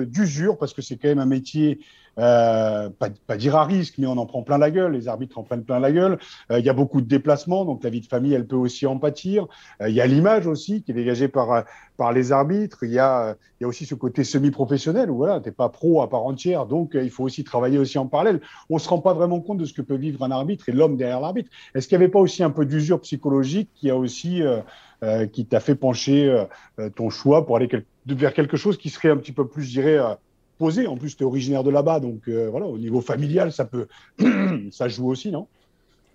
d'usure, 0.05 0.57
parce 0.57 0.73
que 0.73 0.81
c'est 0.81 0.95
quand 0.95 1.09
même 1.09 1.19
un 1.19 1.25
métier, 1.25 1.79
euh, 2.17 2.89
pas, 2.89 3.09
pas, 3.27 3.35
dire 3.35 3.55
à 3.57 3.65
risque, 3.65 3.95
mais 3.97 4.07
on 4.07 4.17
en 4.17 4.25
prend 4.25 4.43
plein 4.43 4.57
la 4.57 4.71
gueule, 4.71 4.93
les 4.93 5.09
arbitres 5.09 5.37
en 5.37 5.43
prennent 5.43 5.65
plein 5.65 5.79
la 5.79 5.91
gueule. 5.91 6.17
Euh, 6.51 6.59
il 6.59 6.65
y 6.65 6.69
a 6.69 6.73
beaucoup 6.73 7.01
de 7.01 7.07
déplacements, 7.07 7.65
donc 7.65 7.83
la 7.83 7.89
vie 7.89 7.99
de 7.99 8.05
famille, 8.05 8.33
elle 8.33 8.47
peut 8.47 8.55
aussi 8.55 8.85
en 8.85 8.97
pâtir. 8.97 9.47
Euh, 9.81 9.89
il 9.89 9.95
y 9.95 9.99
a 9.99 10.07
l'image 10.07 10.47
aussi 10.47 10.83
qui 10.83 10.91
est 10.91 10.93
dégagée 10.93 11.27
par, 11.27 11.65
par 11.97 12.13
les 12.13 12.31
arbitres. 12.31 12.83
Il 12.83 12.91
y 12.91 12.99
a, 12.99 13.35
y 13.59 13.65
a 13.65 13.67
aussi 13.67 13.85
ce 13.85 13.95
côté 13.95 14.23
semi-professionnel 14.23 15.11
où 15.11 15.17
voilà, 15.17 15.41
t'es 15.41 15.51
pas 15.51 15.67
pro 15.67 16.01
à 16.01 16.09
part 16.09 16.23
entière, 16.23 16.65
donc 16.65 16.91
il 16.93 17.09
faut 17.09 17.25
aussi 17.25 17.43
travailler 17.43 17.77
aussi 17.77 17.97
en 17.97 18.07
parallèle. 18.07 18.39
On 18.69 18.79
se 18.79 18.87
rend 18.87 18.99
pas 18.99 19.13
vraiment 19.13 19.41
compte 19.41 19.57
de 19.57 19.65
ce 19.65 19.73
que 19.73 19.81
peut 19.81 19.95
vivre 19.95 20.23
un 20.23 20.31
arbitre 20.31 20.69
et 20.69 20.71
l'homme 20.71 20.95
derrière 20.95 21.19
l'arbitre. 21.19 21.51
Est-ce 21.73 21.89
qu'il 21.89 21.97
n'y 21.97 22.05
avait 22.05 22.11
pas 22.11 22.19
aussi 22.19 22.41
un 22.43 22.51
peu 22.51 22.65
d'usure 22.65 23.01
psychologique 23.01 23.69
qui 23.75 23.89
a 23.89 23.97
aussi 23.97 24.41
euh, 25.05 25.27
qui 25.27 25.45
t'a 25.45 25.59
fait 25.59 25.75
pencher 25.75 26.27
euh, 26.27 26.45
euh, 26.79 26.89
ton 26.89 27.11
choix 27.11 27.45
pour 27.45 27.57
aller 27.57 27.69
vers 28.07 28.33
quelque 28.33 28.57
chose 28.57 28.75
qui 28.75 28.89
serait 28.89 29.09
un 29.09 29.17
petit 29.17 29.33
peu 29.33 29.47
plus, 29.47 29.63
je 29.63 29.69
dirais, 29.69 29.99
posé. 30.57 30.87
En 30.87 30.97
plus, 30.97 31.15
tu 31.15 31.23
es 31.23 31.25
originaire 31.25 31.63
de 31.63 31.69
là-bas, 31.69 31.99
donc 31.99 32.27
voilà, 32.27 32.65
au 32.65 32.77
niveau 32.77 33.01
familial, 33.01 33.51
ça 33.51 33.65
peut, 33.65 33.87
ça 34.71 34.87
joue 34.87 35.09
aussi, 35.09 35.31
non? 35.31 35.47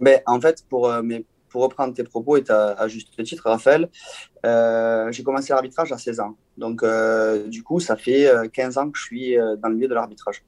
Mais 0.01 0.23
en 0.27 0.41
fait, 0.41 0.65
pour, 0.69 0.93
pour 1.51 1.63
reprendre 1.63 1.95
tes 1.95 2.05
propos 2.05 2.37
et 2.37 2.45
à 2.51 2.89
juste 2.89 3.23
titre, 3.23 3.49
Raphaël, 3.49 3.89
j'ai 5.13 5.23
commencé 5.23 5.53
l'arbitrage 5.53 5.93
à 5.93 5.99
16 5.99 6.21
ans. 6.21 6.37
Donc, 6.57 6.85
du 7.49 7.63
coup, 7.63 7.81
ça 7.81 7.97
fait 7.97 8.31
15 8.53 8.79
ans 8.79 8.91
que 8.91 8.99
je 8.99 9.05
suis 9.05 9.37
dans 9.37 9.69
le 9.69 9.75
milieu 9.75 9.89
de 9.89 9.95
l'arbitrage. 9.95 10.43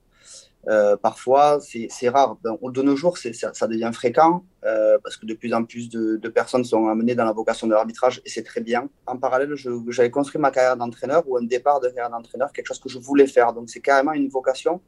Euh, 0.68 0.96
parfois, 0.96 1.58
c'est 1.60 2.08
rare. 2.08 2.36
Ben, 2.42 2.56
de 2.62 2.82
nos 2.82 2.96
jours, 2.96 3.18
ça, 3.18 3.66
devient 3.66 3.90
fréquent 3.92 4.44
euh, 4.64 4.96
parce 5.02 5.16
que 5.16 5.26
de 5.26 5.34
plus 5.34 5.52
en 5.52 5.64
plus 5.64 5.88
de, 5.88 6.28
personnes 6.28 6.64
sont 6.64 6.86
amenées 6.86 7.14
dans 7.14 7.24
la 7.24 7.32
vocation 7.32 7.66
de 7.66 7.72
l'arbitrage 7.72 8.22
et 8.24 8.28
c'est 8.28 8.44
très 8.44 8.60
bien. 8.60 8.88
En 9.06 9.16
parallèle, 9.16 9.52
j'avais 9.88 10.10
construit 10.10 10.40
ma 10.40 10.50
carrière 10.50 10.76
d'entraîneur 10.76 11.24
ou 11.26 11.36
un 11.36 11.42
départ 11.42 11.80
de 11.80 11.88
carrière 11.88 12.10
d'entraîneur, 12.10 12.52
quelque 12.52 12.66
chose 12.66 12.80
que 12.80 12.88
je 12.88 12.98
voulais 12.98 13.26
faire. 13.26 13.52
Donc, 13.52 13.70
c'est 13.70 13.80
carrément 13.80 14.12
une 14.12 14.28
vocation 14.28 14.80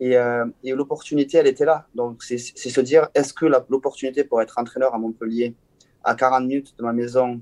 et, 0.00 0.16
euh, 0.16 0.44
l'opportunité, 0.64 1.38
elle 1.38 1.46
était 1.46 1.64
là. 1.64 1.86
Donc, 1.94 2.22
c'est 2.24 2.38
se 2.38 2.80
dire 2.80 3.08
est-ce 3.14 3.32
que 3.32 3.46
l'opportunité 3.46 4.24
pour 4.24 4.42
être 4.42 4.58
entraîneur 4.58 4.94
à 4.94 4.98
Montpellier, 4.98 5.54
à 6.02 6.14
40 6.14 6.42
minutes 6.42 6.74
de 6.78 6.82
ma 6.82 6.92
maison, 6.92 7.40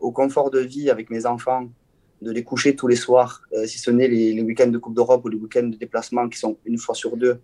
au 0.00 0.10
confort 0.10 0.50
de 0.50 0.58
vie 0.58 0.90
avec 0.90 1.08
mes 1.08 1.24
enfants, 1.24 1.68
de 2.22 2.30
les 2.30 2.44
coucher 2.44 2.76
tous 2.76 2.86
les 2.86 2.96
soirs, 2.96 3.42
euh, 3.52 3.66
si 3.66 3.78
ce 3.78 3.90
n'est 3.90 4.08
les, 4.08 4.40
week-ends 4.42 4.68
de 4.68 4.78
Coupe 4.78 4.94
d'Europe 4.94 5.24
ou 5.24 5.28
les 5.28 5.36
week-ends 5.36 5.64
de 5.64 5.76
déplacement 5.76 6.28
qui 6.28 6.38
sont 6.38 6.56
une 6.64 6.78
fois 6.78 6.94
sur 6.94 7.16
deux. 7.16 7.40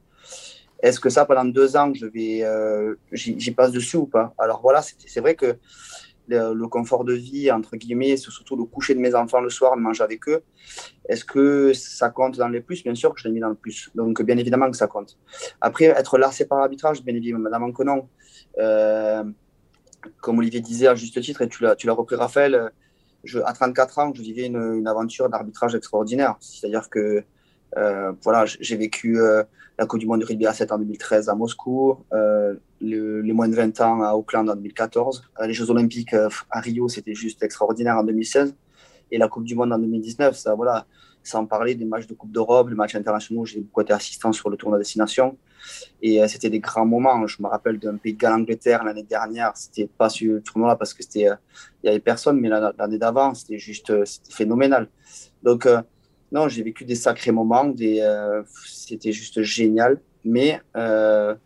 Est-ce 0.80 1.00
que 1.00 1.10
ça, 1.10 1.24
pendant 1.24 1.44
deux 1.44 1.76
ans, 1.76 1.92
je 1.92 2.06
vais, 2.06 2.44
euh, 2.44 2.94
j'y 3.12 3.50
passe 3.50 3.72
dessus 3.72 3.96
ou 3.96 4.06
pas? 4.06 4.32
Alors 4.38 4.62
voilà, 4.62 4.80
c'est 4.82 5.20
vrai 5.20 5.34
que 5.34 5.56
le, 6.28 6.66
confort 6.66 7.04
de 7.04 7.14
vie, 7.14 7.50
entre 7.50 7.76
guillemets, 7.76 8.16
c'est 8.16 8.30
surtout 8.30 8.54
le 8.54 8.64
coucher 8.64 8.94
de 8.94 9.00
mes 9.00 9.14
enfants 9.14 9.40
le 9.40 9.50
soir, 9.50 9.76
manger 9.76 10.04
avec 10.04 10.28
eux. 10.28 10.42
Est-ce 11.08 11.24
que 11.24 11.72
ça 11.72 12.10
compte 12.10 12.36
dans 12.36 12.48
les 12.48 12.60
plus? 12.60 12.84
Bien 12.84 12.94
sûr 12.94 13.12
que 13.12 13.20
je 13.20 13.26
l'ai 13.26 13.34
mis 13.34 13.40
dans 13.40 13.48
le 13.48 13.54
plus. 13.54 13.90
Donc, 13.94 14.22
bien 14.22 14.36
évidemment 14.36 14.70
que 14.70 14.76
ça 14.76 14.86
compte. 14.86 15.18
Après, 15.60 15.86
être 15.86 16.18
lassé 16.18 16.46
par 16.46 16.58
l'arbitrage, 16.58 17.02
bien 17.02 17.14
évidemment 17.14 17.72
que 17.72 17.82
non. 17.82 18.08
Euh, 18.58 19.24
comme 20.20 20.38
Olivier 20.38 20.60
disait 20.60 20.86
à 20.86 20.94
juste 20.94 21.20
titre, 21.20 21.42
et 21.42 21.48
tu 21.48 21.64
l'as 21.64 21.92
repris, 21.92 22.14
Raphaël, 22.14 22.70
à 23.44 23.52
34 23.52 23.98
ans, 23.98 24.12
je 24.14 24.22
vivais 24.22 24.46
une, 24.46 24.86
aventure 24.86 25.28
d'arbitrage 25.28 25.74
extraordinaire. 25.74 26.36
C'est-à-dire 26.40 26.88
que 26.88 27.24
euh, 27.76 28.12
voilà, 28.22 28.44
j'ai 28.46 28.76
vécu 28.76 29.20
euh, 29.20 29.42
la 29.78 29.86
Coupe 29.86 30.00
du 30.00 30.06
Monde 30.06 30.20
de 30.20 30.26
rugby 30.26 30.46
à 30.46 30.54
7 30.54 30.72
en 30.72 30.78
2013 30.78 31.28
à 31.28 31.34
Moscou, 31.34 31.98
euh, 32.12 32.54
le, 32.80 33.20
les 33.20 33.32
moins 33.32 33.48
de 33.48 33.54
20 33.54 33.80
ans 33.80 34.02
à 34.02 34.12
Auckland 34.14 34.48
en 34.48 34.54
2014, 34.54 35.30
euh, 35.40 35.46
les 35.46 35.52
Jeux 35.52 35.70
Olympiques 35.70 36.14
à 36.14 36.60
Rio, 36.60 36.88
c'était 36.88 37.14
juste 37.14 37.42
extraordinaire 37.42 37.96
en 37.96 38.04
2016, 38.04 38.54
et 39.10 39.18
la 39.18 39.28
Coupe 39.28 39.44
du 39.44 39.54
Monde 39.54 39.72
en 39.72 39.78
2019, 39.78 40.36
ça, 40.36 40.54
voilà, 40.54 40.86
sans 41.22 41.46
parler 41.46 41.74
des 41.74 41.84
matchs 41.84 42.06
de 42.06 42.14
Coupe 42.14 42.32
d'Europe, 42.32 42.68
les 42.68 42.74
matchs 42.74 42.94
internationaux, 42.94 43.44
j'ai 43.44 43.60
beaucoup 43.60 43.80
été 43.80 43.92
assistant 43.92 44.32
sur 44.32 44.50
le 44.50 44.56
tournoi 44.56 44.78
destination. 44.78 45.36
Et 46.02 46.22
euh, 46.22 46.28
c'était 46.28 46.50
des 46.50 46.60
grands 46.60 46.86
moments. 46.86 47.26
Je 47.26 47.42
me 47.42 47.48
rappelle 47.48 47.78
d'un 47.78 47.96
pays 47.96 48.14
de 48.14 48.18
Galles 48.18 48.34
Angleterre 48.34 48.84
l'année 48.84 49.02
dernière. 49.02 49.52
C'était 49.54 49.86
pas 49.86 50.08
sur 50.08 50.34
le 50.34 50.42
tournoi 50.42 50.76
parce 50.76 50.94
que 50.94 51.02
c'était, 51.02 51.28
euh, 51.28 51.34
il 51.82 51.86
y 51.86 51.90
avait 51.90 52.00
personne, 52.00 52.40
mais 52.40 52.48
l'année 52.48 52.98
d'avant, 52.98 53.34
c'était 53.34 53.58
juste, 53.58 53.90
euh, 53.90 54.04
phénoménal. 54.30 54.88
Donc, 55.42 55.68
non, 56.32 56.48
j'ai 56.48 56.62
vécu 56.62 56.84
des 56.84 56.94
sacrés 56.94 57.32
moments. 57.32 57.64
Des, 57.64 58.04
c'était 58.66 59.12
juste 59.12 59.42
génial. 59.42 60.00
Mais 60.24 60.60
je, 60.74 61.36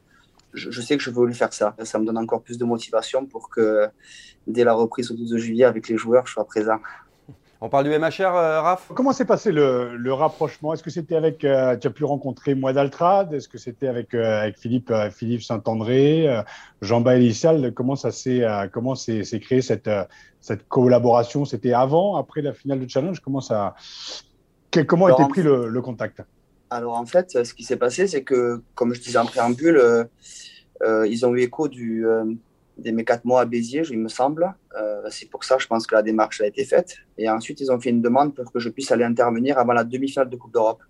je, 0.54 0.80
sais 0.80 0.96
que 0.96 1.02
je 1.02 1.10
veux 1.10 1.26
lui 1.26 1.34
faire 1.34 1.52
ça. 1.52 1.76
Ça 1.84 1.98
me 1.98 2.04
donne 2.04 2.18
encore 2.18 2.42
plus 2.42 2.58
de 2.58 2.64
motivation 2.64 3.26
pour 3.26 3.48
que 3.48 3.86
dès 4.46 4.64
la 4.64 4.72
reprise 4.72 5.10
au 5.10 5.14
12 5.14 5.36
juillet 5.36 5.64
avec 5.64 5.88
les 5.88 5.96
joueurs, 5.96 6.26
je 6.26 6.32
sois 6.32 6.44
présent. 6.46 6.78
On 7.64 7.68
parle 7.68 7.84
du 7.84 7.96
MHR, 7.96 8.34
euh, 8.34 8.60
Raph? 8.60 8.90
Comment 8.92 9.12
s'est 9.12 9.24
passé 9.24 9.52
le, 9.52 9.96
le 9.96 10.12
rapprochement? 10.12 10.74
Est-ce 10.74 10.82
que 10.82 10.90
c'était 10.90 11.14
avec, 11.14 11.44
euh, 11.44 11.76
tu 11.76 11.86
as 11.86 11.90
pu 11.90 12.02
rencontrer 12.02 12.56
Moi 12.56 12.72
d'Altrad 12.72 13.32
Est-ce 13.32 13.48
que 13.48 13.56
c'était 13.56 13.86
avec, 13.86 14.14
euh, 14.14 14.40
avec 14.40 14.58
Philippe, 14.58 14.90
euh, 14.90 15.10
Philippe 15.12 15.44
Saint-André, 15.44 16.42
Jean-Baptiste 16.80 17.72
Comment 17.72 17.94
ça 17.94 18.10
s'est, 18.10 18.44
comment 18.72 18.96
s'est, 18.96 19.22
créé 19.40 19.62
cette, 19.62 19.88
cette 20.40 20.66
collaboration? 20.66 21.44
C'était 21.44 21.72
avant, 21.72 22.16
après 22.16 22.42
la 22.42 22.52
finale 22.52 22.80
de 22.80 22.90
challenge? 22.90 23.20
Comment 23.20 23.40
ça, 23.40 23.76
comment 24.88 25.06
a 25.06 25.12
été 25.12 25.24
pris 25.28 25.44
le, 25.44 25.68
le, 25.68 25.82
contact? 25.82 26.20
Alors 26.68 26.96
en 26.96 27.06
fait, 27.06 27.44
ce 27.44 27.54
qui 27.54 27.62
s'est 27.62 27.76
passé, 27.76 28.08
c'est 28.08 28.24
que, 28.24 28.60
comme 28.74 28.92
je 28.92 29.00
disais 29.00 29.18
en 29.18 29.26
préambule, 29.26 30.08
ils 30.84 31.24
ont 31.24 31.32
eu 31.32 31.42
écho 31.42 31.68
du 31.68 32.04
des 32.78 32.92
mes 32.92 33.04
quatre 33.04 33.24
mois 33.24 33.42
à 33.42 33.44
Béziers, 33.44 33.84
il 33.90 33.98
me 33.98 34.08
semble. 34.08 34.54
Euh, 34.78 35.02
c'est 35.10 35.28
pour 35.28 35.44
ça, 35.44 35.58
je 35.58 35.66
pense 35.66 35.86
que 35.86 35.94
la 35.94 36.02
démarche 36.02 36.40
a 36.40 36.46
été 36.46 36.64
faite. 36.64 36.96
Et 37.18 37.28
ensuite, 37.28 37.60
ils 37.60 37.70
ont 37.70 37.80
fait 37.80 37.90
une 37.90 38.02
demande 38.02 38.34
pour 38.34 38.50
que 38.50 38.58
je 38.58 38.68
puisse 38.68 38.90
aller 38.90 39.04
intervenir 39.04 39.58
avant 39.58 39.72
la 39.72 39.84
demi-finale 39.84 40.28
de 40.28 40.36
Coupe 40.36 40.52
d'Europe, 40.52 40.82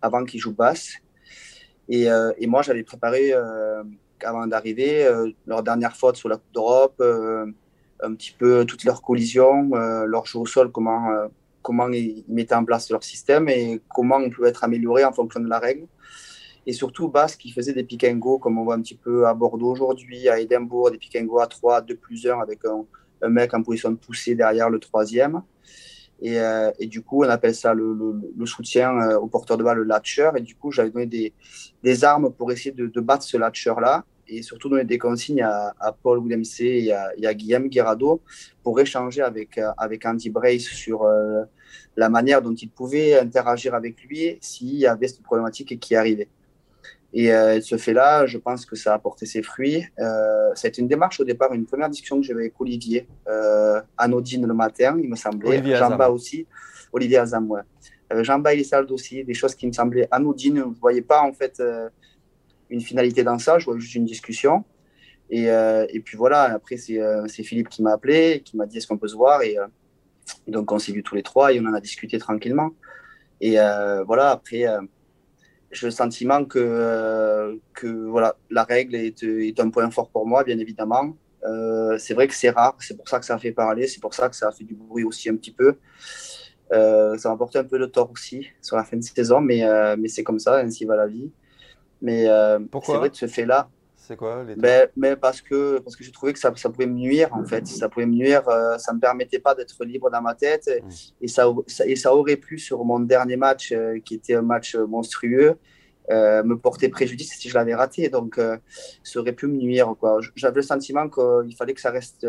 avant 0.00 0.24
qu'ils 0.24 0.40
jouent 0.40 0.54
basse. 0.54 0.92
Et, 1.88 2.10
euh, 2.10 2.32
moi, 2.46 2.62
j'avais 2.62 2.82
préparé, 2.82 3.32
euh, 3.32 3.82
avant 4.22 4.46
d'arriver, 4.46 5.08
leur 5.46 5.62
dernière 5.62 5.96
faute 5.96 6.16
sur 6.16 6.28
la 6.28 6.36
Coupe 6.36 6.54
d'Europe, 6.54 7.02
un 8.00 8.14
petit 8.14 8.32
peu 8.32 8.64
toutes 8.64 8.84
leurs 8.84 9.02
collisions, 9.02 9.70
leur 10.06 10.26
jeu 10.26 10.38
au 10.38 10.46
sol, 10.46 10.72
comment, 10.72 11.08
comment 11.62 11.88
ils 11.88 12.24
mettaient 12.28 12.54
en 12.54 12.64
place 12.64 12.90
leur 12.90 13.04
système 13.04 13.48
et 13.48 13.80
comment 13.94 14.16
on 14.16 14.28
pouvait 14.30 14.48
être 14.48 14.64
amélioré 14.64 15.04
en 15.04 15.12
fonction 15.12 15.40
de 15.40 15.48
la 15.48 15.58
règle 15.60 15.86
et 16.68 16.74
surtout 16.74 17.08
Basse 17.08 17.34
qui 17.34 17.50
faisait 17.50 17.72
des 17.72 17.82
pick 17.82 18.04
and 18.04 18.16
go 18.16 18.38
comme 18.38 18.58
on 18.58 18.64
voit 18.64 18.74
un 18.74 18.82
petit 18.82 18.94
peu 18.94 19.26
à 19.26 19.32
Bordeaux 19.32 19.70
aujourd'hui, 19.70 20.28
à 20.28 20.38
Édimbourg, 20.38 20.90
des 20.90 20.98
pick 20.98 21.16
and 21.16 21.24
go 21.24 21.38
à 21.38 21.46
3, 21.46 21.80
2 21.80 21.96
plus 21.96 22.26
1 22.26 22.38
avec 22.40 22.60
un, 22.66 22.84
mec 23.30 23.54
en 23.54 23.62
position 23.62 23.90
de 23.90 23.96
pousser 23.96 24.34
derrière 24.34 24.68
le 24.68 24.78
troisième. 24.78 25.40
Et, 26.20 26.38
euh, 26.38 26.70
et, 26.78 26.86
du 26.86 27.00
coup, 27.00 27.24
on 27.24 27.28
appelle 27.30 27.54
ça 27.54 27.72
le, 27.72 28.20
soutien 28.44 28.92
euh, 29.00 29.18
au 29.18 29.28
porteur 29.28 29.56
de 29.56 29.64
balle, 29.64 29.78
le 29.78 29.84
latcher. 29.84 30.30
Et 30.36 30.42
du 30.42 30.56
coup, 30.56 30.70
j'avais 30.70 30.90
donné 30.90 31.06
des, 31.82 32.04
armes 32.04 32.30
pour 32.30 32.52
essayer 32.52 32.72
de, 32.72 33.00
battre 33.00 33.22
ce 33.22 33.38
latcher-là 33.38 34.04
et 34.26 34.42
surtout 34.42 34.68
donner 34.68 34.84
des 34.84 34.98
consignes 34.98 35.42
à, 35.42 35.96
Paul 36.02 36.22
Willemc 36.22 36.42
et 36.60 36.92
et 37.16 37.26
à 37.26 37.32
Guillaume 37.32 37.68
Guirado 37.68 38.20
pour 38.62 38.78
échanger 38.78 39.22
avec, 39.22 39.56
euh, 39.56 39.70
Andy 40.04 40.28
Brace 40.28 40.64
sur 40.64 41.06
la 41.96 42.10
manière 42.10 42.42
dont 42.42 42.54
il 42.54 42.68
pouvait 42.68 43.18
interagir 43.18 43.74
avec 43.74 44.02
lui 44.02 44.36
s'il 44.42 44.76
y 44.76 44.86
avait 44.86 45.08
cette 45.08 45.22
problématique 45.22 45.80
qui 45.80 45.96
arrivait. 45.96 46.28
Et 47.14 47.32
euh, 47.32 47.60
ce 47.60 47.78
fait-là, 47.78 48.26
je 48.26 48.36
pense 48.36 48.66
que 48.66 48.76
ça 48.76 48.92
a 48.92 48.96
apporté 48.96 49.24
ses 49.24 49.42
fruits. 49.42 49.86
Euh, 49.98 50.54
ça 50.54 50.66
a 50.66 50.68
été 50.68 50.82
une 50.82 50.88
démarche 50.88 51.20
au 51.20 51.24
départ, 51.24 51.52
une 51.54 51.64
première 51.64 51.88
discussion 51.88 52.20
que 52.20 52.26
j'avais 52.26 52.40
avec 52.42 52.60
Olivier, 52.60 53.08
euh, 53.28 53.80
anodine 53.96 54.46
le 54.46 54.54
matin, 54.54 54.98
il 55.02 55.08
me 55.08 55.16
semblait. 55.16 55.62
Jean-Ba 55.76 56.10
aussi, 56.10 56.46
Olivier 56.92 57.18
Azam, 57.18 57.50
ouais. 57.50 57.62
Euh, 58.12 58.24
Jean-Ba 58.24 58.54
et 58.54 58.64
Salles 58.64 58.90
aussi, 58.90 59.24
des 59.24 59.34
choses 59.34 59.54
qui 59.54 59.66
me 59.66 59.72
semblaient 59.72 60.08
anodines. 60.10 60.58
Je 60.58 60.64
ne 60.64 60.74
voyais 60.74 61.02
pas 61.02 61.22
en 61.22 61.32
fait 61.32 61.60
euh, 61.60 61.88
une 62.70 62.80
finalité 62.80 63.22
dans 63.22 63.38
ça, 63.38 63.58
je 63.58 63.64
voyais 63.64 63.80
juste 63.80 63.94
une 63.94 64.04
discussion. 64.04 64.64
Et, 65.30 65.50
euh, 65.50 65.86
et 65.90 66.00
puis 66.00 66.16
voilà, 66.16 66.54
après 66.54 66.78
c'est 66.78 67.42
Philippe 67.42 67.68
qui 67.68 67.82
m'a 67.82 67.92
appelé, 67.92 68.42
qui 68.44 68.56
m'a 68.56 68.64
dit 68.64 68.78
est-ce 68.78 68.86
qu'on 68.86 68.96
peut 68.96 69.08
se 69.08 69.16
voir? 69.16 69.42
Et, 69.42 69.56
donc 70.46 70.70
on 70.72 70.78
s'est 70.78 70.92
vus 70.92 71.02
tous 71.02 71.14
les 71.14 71.22
trois 71.22 71.52
et 71.52 71.60
on 71.60 71.66
en 71.66 71.74
a 71.74 71.80
discuté 71.80 72.18
tranquillement. 72.18 72.70
Et 73.40 73.56
voilà, 74.06 74.30
après 74.30 74.64
j'ai 75.70 75.86
le 75.86 75.90
sentiment 75.90 76.44
que, 76.44 76.58
euh, 76.58 77.56
que 77.74 77.86
voilà, 77.86 78.36
la 78.50 78.64
règle 78.64 78.94
est, 78.94 79.22
est, 79.22 79.60
un 79.60 79.70
point 79.70 79.90
fort 79.90 80.08
pour 80.10 80.26
moi, 80.26 80.44
bien 80.44 80.58
évidemment. 80.58 81.16
Euh, 81.44 81.98
c'est 81.98 82.14
vrai 82.14 82.26
que 82.26 82.34
c'est 82.34 82.50
rare, 82.50 82.76
c'est 82.80 82.96
pour 82.96 83.08
ça 83.08 83.20
que 83.20 83.26
ça 83.26 83.34
a 83.34 83.38
fait 83.38 83.52
parler, 83.52 83.86
c'est 83.86 84.00
pour 84.00 84.14
ça 84.14 84.28
que 84.28 84.36
ça 84.36 84.48
a 84.48 84.52
fait 84.52 84.64
du 84.64 84.74
bruit 84.74 85.04
aussi 85.04 85.28
un 85.28 85.36
petit 85.36 85.52
peu. 85.52 85.76
Euh, 86.72 87.16
ça 87.16 87.30
m'a 87.30 87.36
porté 87.36 87.58
un 87.58 87.64
peu 87.64 87.78
de 87.78 87.86
tort 87.86 88.10
aussi 88.10 88.46
sur 88.60 88.76
la 88.76 88.84
fin 88.84 88.96
de 88.96 89.02
saison, 89.02 89.40
mais, 89.40 89.64
euh, 89.64 89.96
mais 89.98 90.08
c'est 90.08 90.22
comme 90.22 90.38
ça, 90.38 90.56
ainsi 90.58 90.84
va 90.84 90.96
la 90.96 91.06
vie. 91.06 91.30
Mais 92.02 92.28
euh, 92.28 92.58
c'est 92.84 92.96
vrai 92.96 93.10
de 93.10 93.14
ce 93.14 93.26
fait-là. 93.26 93.68
C'est 94.08 94.16
quoi 94.16 94.42
les 94.42 94.54
ben, 94.56 94.88
mais 94.96 95.16
parce 95.16 95.42
que 95.42 95.80
parce 95.80 95.94
que 95.94 96.02
je 96.02 96.10
trouvais 96.10 96.32
que 96.32 96.38
ça, 96.38 96.50
ça 96.56 96.70
pouvait 96.70 96.86
me 96.86 96.94
nuire 96.94 97.28
en 97.34 97.44
fait. 97.44 97.66
Ça 97.66 97.90
pouvait 97.90 98.06
me 98.06 98.14
nuire. 98.14 98.48
Euh, 98.48 98.78
ça 98.78 98.94
me 98.94 99.00
permettait 99.00 99.38
pas 99.38 99.54
d'être 99.54 99.84
libre 99.84 100.10
dans 100.10 100.22
ma 100.22 100.34
tête 100.34 100.66
mmh. 100.66 100.88
et, 101.20 101.28
ça, 101.28 101.44
ça, 101.66 101.86
et 101.86 101.94
ça 101.94 102.14
aurait 102.14 102.36
pu 102.36 102.58
sur 102.58 102.82
mon 102.86 103.00
dernier 103.00 103.36
match 103.36 103.70
euh, 103.70 104.00
qui 104.02 104.14
était 104.14 104.34
un 104.34 104.40
match 104.40 104.76
monstrueux 104.76 105.58
euh, 106.10 106.42
me 106.42 106.56
porter 106.56 106.88
préjudice 106.88 107.34
si 107.38 107.50
je 107.50 107.54
l'avais 107.54 107.74
raté. 107.74 108.08
Donc 108.08 108.40
ça 109.02 109.20
aurait 109.20 109.34
pu 109.34 109.46
me 109.46 109.58
nuire 109.58 109.94
quoi. 110.00 110.20
J'avais 110.34 110.56
le 110.56 110.62
sentiment 110.62 111.10
qu'il 111.10 111.54
fallait 111.54 111.74
que 111.74 111.80
ça 111.82 111.90
reste 111.90 112.26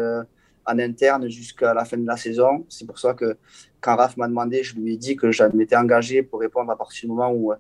en 0.66 0.80
interne 0.80 1.30
jusqu'à 1.30 1.74
la 1.74 1.86
fin 1.86 1.96
de 1.96 2.06
la 2.06 2.18
saison. 2.18 2.66
C'est 2.68 2.88
pour 2.88 3.00
ça 3.00 3.14
que 3.14 3.38
quand 3.80 3.96
Raph 3.96 4.18
m'a 4.18 4.28
demandé, 4.28 4.64
je 4.64 4.76
lui 4.76 4.96
ai 4.96 4.98
dit 4.98 5.16
que 5.16 5.32
je 5.32 5.46
m'étais 5.56 5.78
engagé 5.78 6.24
pour 6.24 6.42
répondre 6.42 6.70
à 6.72 6.76
partir 6.76 7.08
du 7.08 7.16
moment 7.16 7.32
où 7.32 7.54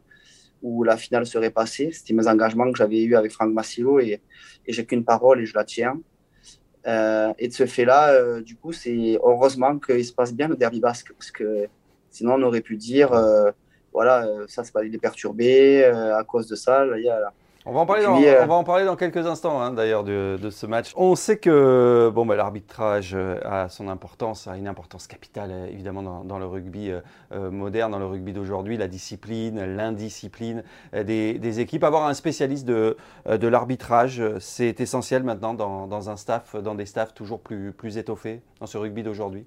où 0.61 0.83
la 0.83 0.97
finale 0.97 1.25
serait 1.25 1.51
passée. 1.51 1.91
C'était 1.91 2.13
mes 2.13 2.27
engagements 2.27 2.71
que 2.71 2.77
j'avais 2.77 3.01
eus 3.01 3.15
avec 3.15 3.31
Franck 3.31 3.53
Massilo 3.53 3.99
et, 3.99 4.21
j'ai 4.67 4.85
qu'une 4.85 5.03
parole 5.03 5.41
et 5.41 5.45
je 5.45 5.55
la 5.55 5.63
tiens. 5.63 5.99
Euh, 6.87 7.33
et 7.39 7.47
de 7.47 7.53
ce 7.53 7.65
fait-là, 7.65 8.11
euh, 8.13 8.41
du 8.41 8.55
coup, 8.55 8.71
c'est 8.71 9.19
heureusement 9.23 9.79
qu'il 9.79 10.05
se 10.05 10.13
passe 10.13 10.33
bien 10.33 10.47
le 10.47 10.55
derby 10.55 10.79
basque 10.79 11.11
parce 11.13 11.31
que 11.31 11.67
sinon 12.09 12.35
on 12.35 12.43
aurait 12.43 12.61
pu 12.61 12.77
dire, 12.77 13.11
euh, 13.13 13.51
voilà, 13.91 14.27
ça 14.47 14.63
c'est 14.63 14.71
pas 14.71 14.83
il 14.83 14.97
perturbé 14.99 15.83
à 15.83 16.23
cause 16.23 16.47
de 16.47 16.55
ça. 16.55 16.85
Là, 16.85 17.33
on 17.65 17.73
va 17.73 17.81
en 17.81 17.85
parler, 17.85 18.03
dans, 18.03 18.15
on 18.15 18.47
va 18.47 18.53
en 18.53 18.63
parler 18.63 18.85
dans 18.85 18.95
quelques 18.95 19.25
instants 19.25 19.61
hein, 19.61 19.71
d'ailleurs 19.71 20.03
de, 20.03 20.37
de, 20.41 20.49
ce 20.49 20.65
match. 20.65 20.91
On 20.95 21.15
sait 21.15 21.37
que 21.37 22.09
bon, 22.13 22.25
bah, 22.25 22.35
l'arbitrage 22.35 23.15
a 23.43 23.69
son 23.69 23.87
importance, 23.87 24.47
a 24.47 24.57
une 24.57 24.67
importance 24.67 25.07
capitale 25.07 25.51
évidemment 25.71 26.01
dans, 26.01 26.23
dans 26.23 26.39
le 26.39 26.45
rugby 26.45 26.91
euh, 26.91 27.51
moderne, 27.51 27.91
dans 27.91 27.99
le 27.99 28.05
rugby 28.05 28.33
d'aujourd'hui, 28.33 28.77
la 28.77 28.87
discipline, 28.87 29.63
l'indiscipline 29.75 30.63
des, 30.93 31.33
des, 31.33 31.59
équipes. 31.59 31.83
Avoir 31.83 32.07
un 32.07 32.13
spécialiste 32.13 32.65
de, 32.65 32.97
de 33.29 33.47
l'arbitrage, 33.47 34.23
c'est 34.39 34.79
essentiel 34.79 35.23
maintenant 35.23 35.53
dans, 35.53 35.87
dans, 35.87 36.09
un 36.09 36.15
staff, 36.15 36.55
dans 36.55 36.75
des 36.75 36.85
staffs 36.85 37.13
toujours 37.13 37.39
plus, 37.41 37.73
plus 37.73 37.97
étoffés 37.97 38.41
dans 38.59 38.67
ce 38.67 38.77
rugby 38.77 39.03
d'aujourd'hui? 39.03 39.45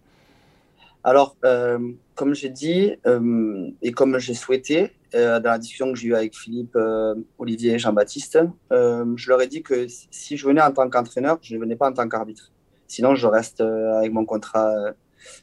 Alors, 1.05 1.37
euh, 1.45 1.79
comme 2.15 2.35
j'ai 2.35 2.49
dit 2.49 2.95
euh, 3.07 3.71
et 3.83 3.93
comme 3.93 4.19
j'ai 4.19 4.35
souhaité 4.35 4.93
euh, 5.15 5.41
dans 5.41 5.51
la 5.51 5.59
discussion 5.59 5.93
que 5.93 5.99
j'ai 5.99 6.09
eue 6.09 6.15
avec 6.15 6.35
Philippe, 6.37 6.75
euh, 6.77 7.15
Olivier 7.39 7.75
et 7.75 7.79
Jean-Baptiste, 7.79 8.39
euh, 8.73 9.05
je 9.17 9.29
leur 9.29 9.43
ai 9.43 9.47
dit 9.47 9.63
que 9.63 9.87
si 9.89 10.37
je 10.37 10.47
venais 10.47 10.63
en 10.63 10.73
tant 10.73 10.89
qu'entraîneur, 10.89 11.39
je 11.43 11.55
ne 11.55 11.61
venais 11.61 11.77
pas 11.77 11.91
en 11.91 11.93
tant 11.93 12.09
qu'arbitre. 12.09 12.51
Sinon, 12.87 13.15
je 13.15 13.27
reste 13.27 13.61
avec 13.61 14.13
mon 14.13 14.25
contrat 14.25 14.75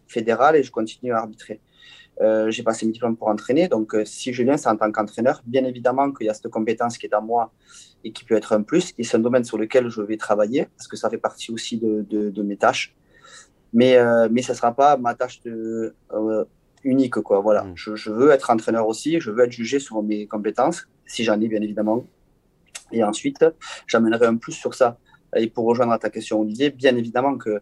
fédéral 0.07 0.55
et 0.55 0.63
je 0.63 0.71
continue 0.71 1.13
à 1.13 1.19
arbitrer. 1.19 1.61
j'ai 2.49 2.63
passé 2.63 2.85
mes 2.85 2.91
diplômes 2.91 3.17
pour 3.17 3.27
entraîner, 3.27 3.67
donc 3.67 3.95
si 4.05 4.33
je 4.33 4.43
viens, 4.43 4.57
c'est 4.57 4.69
en 4.69 4.77
tant 4.77 4.91
qu'entraîneur. 4.91 5.41
Bien 5.45 5.65
évidemment 5.65 6.11
qu'il 6.11 6.27
y 6.27 6.29
a 6.29 6.33
cette 6.35 6.49
compétence 6.49 6.97
qui 6.99 7.07
est 7.07 7.13
à 7.13 7.21
moi 7.21 7.51
et 8.03 8.11
qui 8.11 8.23
peut 8.23 8.35
être 8.35 8.53
un 8.53 8.61
plus, 8.61 8.93
et 8.99 9.03
c'est 9.03 9.17
un 9.17 9.21
domaine 9.21 9.45
sur 9.45 9.57
lequel 9.57 9.89
je 9.89 10.01
vais 10.01 10.17
travailler 10.17 10.67
parce 10.77 10.87
que 10.87 10.95
ça 10.95 11.09
fait 11.09 11.17
partie 11.17 11.51
aussi 11.51 11.77
de, 11.77 12.05
de, 12.09 12.43
mes 12.43 12.57
tâches 12.57 12.95
mais 13.73 13.97
mais 14.29 14.43
ça 14.43 14.53
sera 14.53 14.71
pas 14.71 14.97
ma 14.97 15.15
tâche 15.15 15.41
de, 15.41 15.95
unique 16.83 17.15
quoi. 17.15 17.39
Voilà. 17.39 17.63
Mm. 17.63 17.71
je, 17.75 17.95
je, 17.95 18.11
veux 18.11 18.31
être 18.31 18.49
entraîneur 18.49 18.87
aussi 18.87 19.19
je 19.19 19.31
veux 19.31 19.43
être 19.43 19.51
jugé 19.51 19.79
sur 19.79 20.01
mes 20.03 20.27
compétences 20.27 20.87
si 21.05 21.23
j'en 21.23 21.39
ai 21.41 21.47
bien 21.47 21.61
évidemment. 21.61 22.05
Et 22.91 23.03
ensuite 23.03 23.45
j'amènerai 23.87 24.25
un 24.25 24.35
plus 24.35 24.53
sur 24.53 24.73
ça. 24.73 24.97
Et 25.35 25.47
pour 25.47 25.65
rejoindre 25.65 25.97
ta 25.97 26.09
question 26.09 26.41
Olivier 26.41 26.69
bien 26.71 26.95
évidemment 26.95 27.37
que 27.37 27.61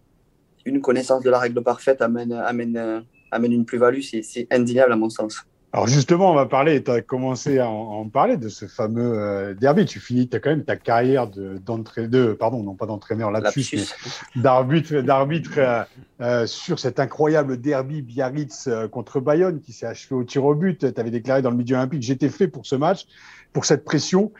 une 0.65 0.81
connaissance 0.81 1.23
de 1.23 1.29
la 1.29 1.39
règle 1.39 1.61
parfaite 1.63 2.01
amène 2.01 2.33
amène 2.33 3.05
amène 3.31 3.53
une 3.53 3.65
plus-value 3.65 4.01
c'est 4.01 4.47
indéniable 4.51 4.93
à 4.93 4.95
mon 4.95 5.09
sens 5.09 5.45
alors 5.73 5.87
justement, 5.87 6.31
on 6.31 6.35
va 6.35 6.45
parler, 6.45 6.81
tu 6.81 6.89
as 6.89 7.01
commencé 7.01 7.59
à 7.59 7.69
en, 7.69 7.99
en, 7.99 8.07
parler 8.07 8.37
de 8.37 8.47
ce 8.47 8.65
fameux 8.67 9.19
euh, 9.19 9.53
derby. 9.53 9.85
Tu 9.85 9.99
finis, 9.99 10.29
tu 10.29 10.37
as 10.37 10.39
quand 10.39 10.49
même 10.49 10.63
ta 10.63 10.77
carrière 10.77 11.27
d'entraîneur, 11.27 12.09
de, 12.09 12.27
de, 12.29 12.33
pardon, 12.33 12.63
non 12.63 12.73
pas 12.73 12.85
d'entraîneur 12.85 13.31
là-dessus, 13.31 13.77
mais 14.35 14.41
d'arbitre, 14.41 15.01
d'arbitre 15.01 15.51
euh, 15.57 15.83
euh, 16.21 16.47
sur 16.47 16.79
cet 16.79 17.01
incroyable 17.01 17.59
derby 17.59 18.01
Biarritz 18.01 18.69
contre 18.91 19.19
Bayonne 19.19 19.59
qui 19.59 19.73
s'est 19.73 19.85
achevé 19.85 20.15
au 20.15 20.23
tir 20.23 20.45
au 20.45 20.55
but. 20.55 20.93
Tu 20.93 20.99
avais 20.99 21.11
déclaré 21.11 21.41
dans 21.41 21.51
le 21.51 21.57
milieu 21.57 21.75
olympique, 21.75 22.01
j'étais 22.01 22.29
fait 22.29 22.47
pour 22.47 22.65
ce 22.65 22.75
match, 22.75 23.05
pour 23.51 23.65
cette 23.65 23.83
pression. 23.83 24.31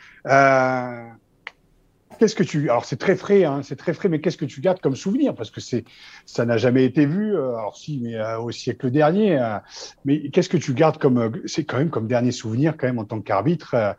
Qu'est-ce 2.19 2.35
que 2.35 2.43
tu 2.43 2.69
alors 2.69 2.85
c'est 2.85 2.97
très 2.97 3.15
frais 3.15 3.43
hein, 3.43 3.61
c'est 3.63 3.75
très 3.75 3.93
frais 3.93 4.09
mais 4.09 4.19
qu'est-ce 4.19 4.37
que 4.37 4.45
tu 4.45 4.61
gardes 4.61 4.79
comme 4.79 4.95
souvenir? 4.95 5.35
Parce 5.35 5.51
que 5.51 5.61
c'est 5.61 5.85
ça 6.25 6.45
n'a 6.45 6.57
jamais 6.57 6.83
été 6.83 7.05
vu 7.05 7.35
euh, 7.35 7.55
alors 7.55 7.77
si 7.77 7.99
mais 8.01 8.15
euh, 8.15 8.39
au 8.39 8.51
siècle 8.51 8.89
dernier 8.89 9.39
euh, 9.39 9.57
mais 10.03 10.29
qu'est-ce 10.29 10.49
que 10.49 10.57
tu 10.57 10.73
gardes 10.73 10.97
comme 10.97 11.31
c'est 11.45 11.63
quand 11.63 11.77
même 11.77 11.89
comme 11.89 12.07
dernier 12.07 12.31
souvenir 12.31 12.75
quand 12.77 12.87
même 12.87 12.99
en 12.99 13.05
tant 13.05 13.21
qu'arbitre 13.21 13.95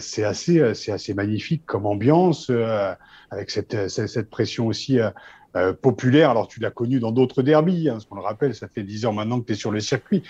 c'est 0.00 0.24
assez 0.24 0.74
c'est 0.74 0.92
assez 0.92 1.14
magnifique 1.14 1.64
comme 1.66 1.86
ambiance 1.86 2.50
avec 3.30 3.50
cette, 3.50 3.88
cette 3.88 4.30
pression 4.30 4.66
aussi 4.66 4.98
populaire. 5.82 6.30
Alors 6.30 6.48
tu 6.48 6.60
l'as 6.60 6.70
connu 6.70 6.98
dans 6.98 7.12
d'autres 7.12 7.42
derbies 7.42 7.88
hein, 7.88 7.94
parce 7.94 8.06
qu'on 8.06 8.16
le 8.16 8.22
rappelle 8.22 8.54
ça 8.54 8.68
fait 8.68 8.82
dix 8.82 9.04
ans 9.04 9.12
maintenant 9.12 9.40
que 9.40 9.46
tu 9.46 9.52
es 9.52 9.56
sur 9.56 9.70
le 9.70 9.80
circuit. 9.80 10.22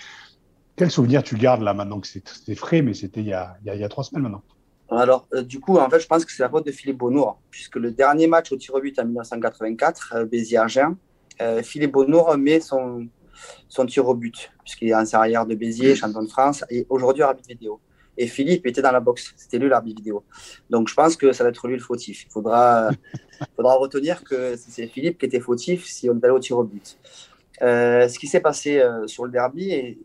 Quel 0.77 0.90
souvenir 0.90 1.23
tu 1.23 1.37
gardes 1.37 1.62
là 1.62 1.75
maintenant 1.75 2.01
que 2.01 2.09
c'est 2.09 2.55
frais 2.57 2.83
mais 2.83 2.94
c'était 2.94 3.20
il 3.20 3.49
il 3.64 3.81
y 3.81 3.85
a 3.85 3.88
trois 3.88 4.05
semaines 4.05 4.25
maintenant? 4.25 4.42
Alors, 4.98 5.29
euh, 5.35 5.42
du 5.42 5.61
coup, 5.61 5.79
en 5.79 5.88
fait, 5.88 6.00
je 6.00 6.07
pense 6.07 6.24
que 6.24 6.33
c'est 6.33 6.42
la 6.42 6.48
faute 6.48 6.66
de 6.66 6.72
Philippe 6.72 6.98
Bonnour, 6.98 7.40
puisque 7.50 7.76
le 7.76 7.92
dernier 7.92 8.26
match 8.26 8.50
au 8.50 8.57
tir 8.57 8.74
au 8.74 8.81
but 8.81 8.98
en 8.98 9.05
1984, 9.05 10.14
euh, 10.16 10.24
Béziers-Argent, 10.24 10.96
euh, 11.40 11.62
Philippe 11.62 11.92
Bonnour 11.92 12.37
met 12.37 12.61
son, 12.61 13.07
son 13.68 13.87
tir 13.87 14.09
au 14.09 14.14
but, 14.14 14.50
puisqu'il 14.64 14.88
est 14.88 14.94
ancien 14.94 15.20
arrière 15.20 15.46
de 15.46 15.55
Béziers, 15.55 15.94
champion 15.94 16.22
de 16.22 16.29
France, 16.29 16.64
et 16.70 16.87
aujourd'hui 16.88 17.22
arbitre 17.22 17.48
vidéo. 17.48 17.81
Et 18.18 18.26
Philippe 18.26 18.66
était 18.66 18.83
dans 18.83 18.90
la 18.90 19.00
boxe, 19.00 19.33
c'était 19.37 19.59
lui 19.59 19.68
l'arbitre 19.68 19.98
vidéo. 19.98 20.24
Donc, 20.68 20.88
je 20.88 20.94
pense 20.94 21.16
que 21.16 21.33
ça 21.33 21.44
va 21.44 21.50
être 21.50 21.68
lui 21.68 21.76
le 21.76 21.83
fautif. 21.83 22.24
Il 22.24 22.31
faudra, 22.31 22.90
faudra 23.57 23.74
retenir 23.76 24.24
que 24.24 24.57
c'est 24.57 24.88
Philippe 24.88 25.18
qui 25.18 25.26
était 25.26 25.40
fautif 25.40 25.87
si 25.87 26.11
on 26.11 26.14
est 26.18 26.24
allé 26.24 26.35
au 26.35 26.40
tir 26.40 26.59
au 26.59 26.64
but. 26.64 26.98
Euh, 27.62 28.09
ce 28.09 28.18
qui 28.18 28.26
s'est 28.26 28.40
passé 28.40 28.83
sur 29.07 29.24
le 29.24 29.31
derby, 29.31 29.70
et, 29.70 29.98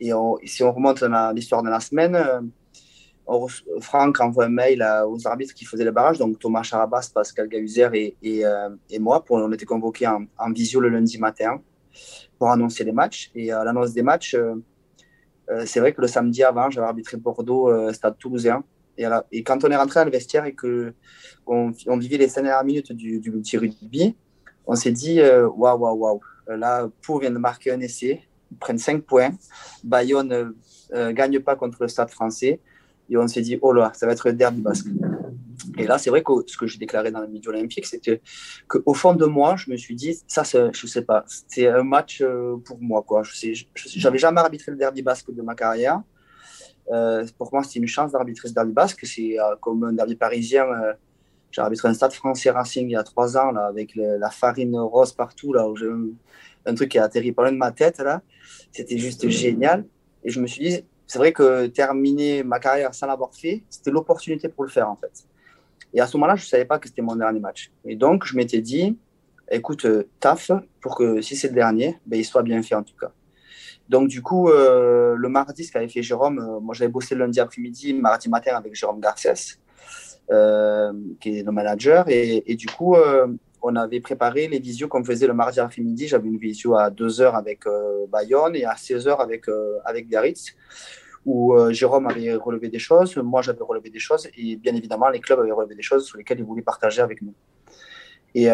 et, 0.00 0.12
on, 0.12 0.36
et 0.38 0.48
si 0.48 0.64
on 0.64 0.72
remonte 0.72 1.02
à 1.04 1.32
l'histoire 1.32 1.62
de 1.62 1.70
la 1.70 1.78
semaine, 1.78 2.50
Franck 3.80 4.20
envoie 4.20 4.46
un 4.46 4.48
mail 4.48 4.84
aux 5.06 5.26
arbitres 5.26 5.54
qui 5.54 5.64
faisaient 5.64 5.84
le 5.84 5.92
barrage, 5.92 6.18
donc 6.18 6.38
Thomas 6.38 6.62
Charabas, 6.62 7.10
Pascal 7.14 7.48
et, 7.52 8.16
euh, 8.44 8.68
et, 8.90 8.98
moi. 8.98 9.24
On 9.30 9.52
était 9.52 9.64
convoqués 9.64 10.06
en, 10.06 10.52
visio 10.52 10.80
le 10.80 10.88
lundi 10.88 11.18
matin 11.18 11.60
pour 12.38 12.50
annoncer 12.50 12.84
les 12.84 12.92
matchs. 12.92 13.30
Et 13.34 13.52
à 13.52 13.64
l'annonce 13.64 13.92
des 13.92 14.02
matchs, 14.02 14.34
euh, 14.34 14.54
euh, 15.50 15.64
c'est 15.66 15.80
vrai 15.80 15.92
que 15.92 16.00
le 16.00 16.08
samedi 16.08 16.42
avant, 16.42 16.70
j'avais 16.70 16.86
arbitré 16.86 17.16
Bordeaux, 17.16 17.68
euh, 17.70 17.92
Stade 17.92 18.18
Toulousain. 18.18 18.64
Et, 18.98 19.42
quand 19.42 19.64
on 19.64 19.70
est 19.70 19.76
rentré 19.76 20.00
dans 20.00 20.04
le 20.04 20.10
vestiaire 20.10 20.44
et 20.44 20.52
que 20.52 20.92
on, 21.46 21.72
vivait 21.96 22.18
les 22.18 22.28
cinq 22.28 22.42
dernières 22.42 22.64
minutes 22.64 22.92
du, 22.92 23.20
du 23.20 23.32
petit 23.32 23.56
rugby, 23.56 24.16
on 24.66 24.74
s'est 24.74 24.92
dit 24.92 25.20
waouh, 25.20 25.78
waouh, 25.78 25.96
waouh. 25.96 26.20
Là, 26.48 26.88
Pau 27.00 27.18
vient 27.18 27.30
de 27.30 27.38
marquer 27.38 27.72
un 27.72 27.80
essai, 27.80 28.22
ils 28.50 28.58
prennent 28.58 28.78
5 28.78 29.02
points. 29.02 29.30
Bayonne 29.82 30.54
ne 30.92 31.12
gagne 31.12 31.40
pas 31.40 31.56
contre 31.56 31.78
le 31.80 31.88
Stade 31.88 32.10
français. 32.10 32.60
Et 33.12 33.16
on 33.18 33.28
s'est 33.28 33.42
dit, 33.42 33.58
oh 33.60 33.74
là, 33.74 33.92
ça 33.94 34.06
va 34.06 34.12
être 34.12 34.26
le 34.26 34.32
derby 34.32 34.62
basque. 34.62 34.86
Et 35.76 35.86
là, 35.86 35.98
c'est 35.98 36.08
vrai 36.08 36.22
que 36.22 36.32
ce 36.46 36.56
que 36.56 36.66
j'ai 36.66 36.78
déclaré 36.78 37.10
dans 37.10 37.20
le 37.20 37.26
Midi 37.26 37.46
Olympique, 37.46 37.84
c'était 37.84 38.22
qu'au 38.68 38.94
fond 38.94 39.14
de 39.14 39.26
moi, 39.26 39.54
je 39.56 39.70
me 39.70 39.76
suis 39.76 39.94
dit, 39.94 40.18
ça, 40.26 40.44
je 40.44 40.86
sais 40.86 41.02
pas, 41.02 41.24
c'est 41.46 41.68
un 41.68 41.82
match 41.82 42.22
euh, 42.22 42.56
pour 42.64 42.80
moi. 42.80 43.02
quoi. 43.06 43.22
Je 43.22 44.02
n'avais 44.02 44.16
jamais 44.16 44.40
arbitré 44.40 44.72
le 44.72 44.78
derby 44.78 45.02
basque 45.02 45.30
de 45.30 45.42
ma 45.42 45.54
carrière. 45.54 46.00
Euh, 46.90 47.26
pour 47.36 47.52
moi, 47.52 47.62
c'était 47.62 47.80
une 47.80 47.86
chance 47.86 48.12
d'arbitrer 48.12 48.48
ce 48.48 48.54
derby 48.54 48.72
basque. 48.72 49.04
C'est 49.04 49.38
euh, 49.38 49.56
comme 49.60 49.84
un 49.84 49.92
derby 49.92 50.16
parisien. 50.16 50.64
J'ai 51.50 51.60
arbitré 51.60 51.88
un 51.88 51.94
stade 51.94 52.14
français 52.14 52.50
Racing 52.50 52.88
il 52.88 52.92
y 52.92 52.96
a 52.96 53.02
trois 53.02 53.36
ans, 53.36 53.52
là, 53.52 53.66
avec 53.66 53.92
la 53.94 54.30
farine 54.30 54.74
rose 54.78 55.12
partout, 55.12 55.52
là, 55.52 55.68
où 55.68 55.76
un, 55.76 56.08
un, 56.64 56.74
truc 56.74 56.88
qui 56.88 56.98
a 56.98 57.04
atterri 57.04 57.32
par 57.32 57.44
loin 57.44 57.52
de 57.52 57.58
ma 57.58 57.72
tête. 57.72 57.98
là. 57.98 58.22
C'était 58.72 58.96
juste 58.96 59.28
génial. 59.28 59.84
Et 60.24 60.30
je 60.30 60.40
me 60.40 60.46
suis 60.46 60.64
dit, 60.64 60.84
c'est 61.12 61.18
vrai 61.18 61.34
que 61.34 61.66
terminer 61.66 62.42
ma 62.42 62.58
carrière 62.58 62.94
sans 62.94 63.06
l'avoir 63.06 63.34
fait, 63.34 63.64
c'était 63.68 63.90
l'opportunité 63.90 64.48
pour 64.48 64.64
le 64.64 64.70
faire 64.70 64.88
en 64.88 64.96
fait. 64.96 65.12
Et 65.92 66.00
à 66.00 66.06
ce 66.06 66.16
moment-là, 66.16 66.36
je 66.36 66.44
ne 66.44 66.48
savais 66.48 66.64
pas 66.64 66.78
que 66.78 66.88
c'était 66.88 67.02
mon 67.02 67.14
dernier 67.16 67.38
match. 67.38 67.70
Et 67.84 67.96
donc, 67.96 68.24
je 68.24 68.34
m'étais 68.34 68.62
dit, 68.62 68.98
écoute, 69.50 69.84
euh, 69.84 70.08
taf, 70.20 70.50
pour 70.80 70.96
que 70.96 71.20
si 71.20 71.36
c'est 71.36 71.48
le 71.48 71.54
dernier, 71.54 71.98
ben, 72.06 72.18
il 72.18 72.24
soit 72.24 72.42
bien 72.42 72.62
fait 72.62 72.76
en 72.76 72.82
tout 72.82 72.96
cas. 72.98 73.12
Donc, 73.90 74.08
du 74.08 74.22
coup, 74.22 74.48
euh, 74.48 75.14
le 75.14 75.28
mardi, 75.28 75.64
ce 75.64 75.70
qu'avait 75.70 75.86
fait 75.86 76.02
Jérôme, 76.02 76.38
euh, 76.38 76.60
moi 76.60 76.74
j'avais 76.74 76.90
bossé 76.90 77.14
lundi 77.14 77.40
après-midi, 77.40 77.92
mardi 77.92 78.30
matin 78.30 78.56
avec 78.56 78.74
Jérôme 78.74 79.00
Garcès, 79.00 79.58
qui 81.20 81.38
est 81.38 81.42
le 81.42 81.52
manager. 81.52 82.06
Et, 82.08 82.54
du 82.54 82.68
coup, 82.68 82.96
on 83.60 83.76
avait 83.76 84.00
préparé 84.00 84.48
les 84.48 84.60
visios 84.60 84.88
qu'on 84.88 85.04
faisait 85.04 85.26
le 85.26 85.34
mardi 85.34 85.60
après-midi. 85.60 86.08
J'avais 86.08 86.28
une 86.28 86.38
visio 86.38 86.74
à 86.74 86.88
2h 86.88 87.34
avec 87.34 87.64
Bayonne 88.08 88.56
et 88.56 88.64
à 88.64 88.72
16h 88.72 89.20
avec, 89.20 89.44
avec 89.84 90.08
où 91.24 91.54
Jérôme 91.70 92.06
avait 92.06 92.34
relevé 92.34 92.68
des 92.68 92.78
choses, 92.78 93.16
moi 93.16 93.42
j'avais 93.42 93.62
relevé 93.62 93.90
des 93.90 93.98
choses, 93.98 94.28
et 94.36 94.56
bien 94.56 94.74
évidemment, 94.74 95.08
les 95.08 95.20
clubs 95.20 95.38
avaient 95.38 95.52
relevé 95.52 95.74
des 95.74 95.82
choses 95.82 96.06
sur 96.06 96.18
lesquelles 96.18 96.40
ils 96.40 96.44
voulaient 96.44 96.62
partager 96.62 97.00
avec 97.00 97.22
nous. 97.22 97.34
Et, 98.34 98.48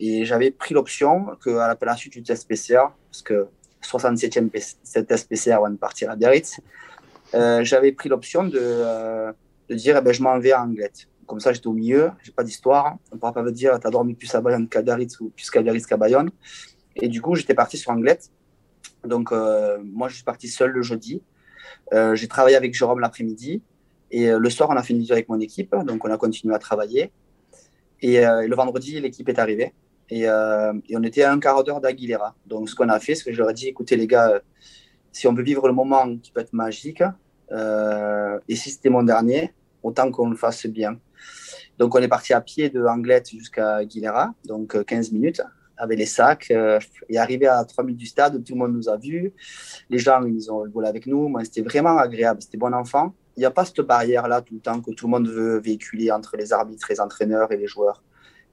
et 0.00 0.24
j'avais 0.24 0.50
pris 0.50 0.74
l'option 0.74 1.26
qu'à 1.42 1.76
la 1.80 1.96
suite 1.96 2.14
du 2.14 2.22
test 2.22 2.48
PCR, 2.48 2.84
parce 3.10 3.22
que 3.22 3.48
67e 3.82 4.50
test 5.06 5.28
PCR 5.28 5.52
avant 5.52 5.70
de 5.70 5.76
partir 5.76 6.10
à 6.10 6.16
Biarritz, 6.16 6.60
j'avais 7.32 7.92
pris 7.92 8.08
l'option 8.08 8.44
de, 8.44 9.32
de 9.68 9.74
dire 9.74 9.96
eh 9.98 10.00
ben, 10.00 10.12
je 10.12 10.22
m'en 10.22 10.38
vais 10.38 10.52
à 10.52 10.62
Anglette. 10.62 11.08
Comme 11.26 11.40
ça, 11.40 11.52
j'étais 11.52 11.66
au 11.66 11.72
milieu, 11.72 12.10
j'ai 12.22 12.32
pas 12.32 12.44
d'histoire. 12.44 12.96
On 13.10 13.14
ne 13.14 13.20
pourra 13.20 13.32
pas 13.32 13.42
me 13.42 13.52
dire, 13.52 13.78
tu 13.80 13.86
as 13.86 13.90
dormi 13.90 14.14
plus 14.14 14.34
à 14.34 14.40
Bayonne 14.40 14.68
qu'à 14.68 14.82
Biarritz 14.82 15.20
ou 15.20 15.30
plus 15.30 15.50
qu'à 15.50 15.62
Biarritz 15.62 15.86
qu'à 15.86 15.96
Bayonne. 15.96 16.30
Et 16.96 17.08
du 17.08 17.22
coup, 17.22 17.34
j'étais 17.34 17.54
parti 17.54 17.78
sur 17.78 17.90
Anglette. 17.90 18.30
Donc, 19.04 19.32
euh, 19.32 19.78
moi, 19.82 20.08
je 20.08 20.16
suis 20.16 20.24
parti 20.24 20.48
seul 20.48 20.70
le 20.70 20.82
jeudi. 20.82 21.22
Euh, 21.92 22.14
j'ai 22.14 22.28
travaillé 22.28 22.56
avec 22.56 22.74
Jérôme 22.74 23.00
l'après-midi. 23.00 23.62
Et 24.10 24.30
euh, 24.30 24.38
le 24.38 24.50
soir, 24.50 24.70
on 24.70 24.76
a 24.76 24.82
fait 24.82 24.92
une 24.92 25.00
visite 25.00 25.12
avec 25.12 25.28
mon 25.28 25.40
équipe. 25.40 25.74
Donc, 25.84 26.04
on 26.04 26.10
a 26.10 26.16
continué 26.16 26.54
à 26.54 26.58
travailler. 26.58 27.12
Et, 28.00 28.20
le 28.20 28.54
vendredi, 28.54 29.00
l'équipe 29.00 29.28
est 29.28 29.38
arrivée. 29.38 29.72
Et, 30.10 30.22
et, 30.22 30.96
on 30.96 31.02
était 31.02 31.22
à 31.22 31.32
un 31.32 31.40
quart 31.40 31.64
d'heure 31.64 31.80
d'Aguilera. 31.80 32.34
Donc, 32.46 32.68
ce 32.68 32.74
qu'on 32.74 32.90
a 32.90 33.00
fait, 33.00 33.14
c'est 33.14 33.24
que 33.24 33.32
je 33.32 33.38
leur 33.38 33.50
ai 33.50 33.54
dit 33.54 33.68
écoutez, 33.68 33.96
les 33.96 34.06
gars, 34.06 34.42
si 35.10 35.26
on 35.26 35.32
veut 35.32 35.42
vivre 35.42 35.66
le 35.66 35.72
moment 35.72 36.18
qui 36.18 36.30
peut 36.30 36.40
être 36.40 36.52
magique, 36.52 37.02
et 37.50 38.56
si 38.56 38.70
c'était 38.70 38.90
mon 38.90 39.04
dernier, 39.04 39.54
autant 39.82 40.10
qu'on 40.10 40.28
le 40.28 40.36
fasse 40.36 40.66
bien. 40.66 40.98
Donc, 41.78 41.94
on 41.94 42.02
est 42.02 42.08
parti 42.08 42.34
à 42.34 42.42
pied 42.42 42.68
de 42.68 42.84
Anglette 42.84 43.30
jusqu'à 43.30 43.76
Aguilera, 43.76 44.34
donc 44.44 44.84
15 44.84 45.10
minutes 45.12 45.40
avec 45.76 45.98
les 45.98 46.06
sacs 46.06 46.50
euh, 46.50 46.78
et 47.08 47.18
arrivé 47.18 47.46
à 47.46 47.64
3 47.64 47.84
minutes 47.84 48.00
du 48.00 48.06
stade, 48.06 48.42
tout 48.44 48.54
le 48.54 48.58
monde 48.58 48.74
nous 48.74 48.88
a 48.88 48.96
vus. 48.96 49.32
Les 49.90 49.98
gens, 49.98 50.22
ils 50.24 50.50
ont 50.50 50.66
volé 50.68 50.88
avec 50.88 51.06
nous. 51.06 51.28
Moi, 51.28 51.44
c'était 51.44 51.62
vraiment 51.62 51.98
agréable. 51.98 52.42
C'était 52.42 52.58
bon 52.58 52.72
enfant. 52.72 53.14
Il 53.36 53.40
n'y 53.40 53.46
a 53.46 53.50
pas 53.50 53.64
cette 53.64 53.80
barrière-là 53.80 54.42
tout 54.42 54.54
le 54.54 54.60
temps 54.60 54.80
que 54.80 54.92
tout 54.92 55.06
le 55.06 55.10
monde 55.10 55.28
veut 55.28 55.58
véhiculer 55.58 56.10
entre 56.10 56.36
les 56.36 56.52
arbitres, 56.52 56.86
les 56.88 57.00
entraîneurs 57.00 57.50
et 57.52 57.56
les 57.56 57.66
joueurs. 57.66 58.02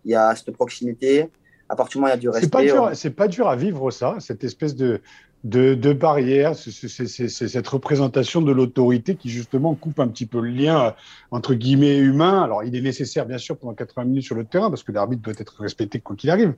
Il 0.05 0.11
y 0.11 0.15
a 0.15 0.35
cette 0.35 0.51
proximité. 0.51 1.29
À 1.69 1.75
partir 1.75 1.99
du 1.99 2.01
moment 2.01 2.07
où 2.07 2.17
il 2.17 2.17
y 2.17 2.17
a 2.17 2.19
du 2.19 2.29
respect. 2.29 2.67
C'est 2.95 3.11
pas, 3.11 3.23
pas, 3.23 3.27
dur 3.27 3.47
à 3.47 3.55
vivre 3.55 3.91
ça, 3.91 4.15
cette 4.19 4.43
espèce 4.43 4.75
de, 4.75 4.99
de, 5.43 5.73
de 5.73 5.93
barrière, 5.93 6.55
c'est 6.55 7.27
cette 7.27 7.67
représentation 7.67 8.41
de 8.41 8.51
l'autorité 8.51 9.15
qui 9.15 9.29
justement 9.29 9.73
coupe 9.73 9.99
un 9.99 10.07
petit 10.07 10.27
peu 10.27 10.39
le 10.39 10.49
lien 10.49 10.95
entre 11.31 11.55
guillemets 11.55 11.97
humain. 11.97 12.43
Alors 12.43 12.63
il 12.63 12.75
est 12.75 12.81
nécessaire 12.81 13.25
bien 13.25 13.39
sûr 13.39 13.57
pendant 13.57 13.73
80 13.73 14.05
minutes 14.05 14.23
sur 14.23 14.35
le 14.35 14.45
terrain 14.45 14.69
parce 14.69 14.83
que 14.83 14.91
l'arbitre 14.91 15.23
doit 15.23 15.33
être 15.37 15.61
respecté 15.61 15.99
quoi 15.99 16.15
qu'il 16.15 16.29
arrive. 16.29 16.53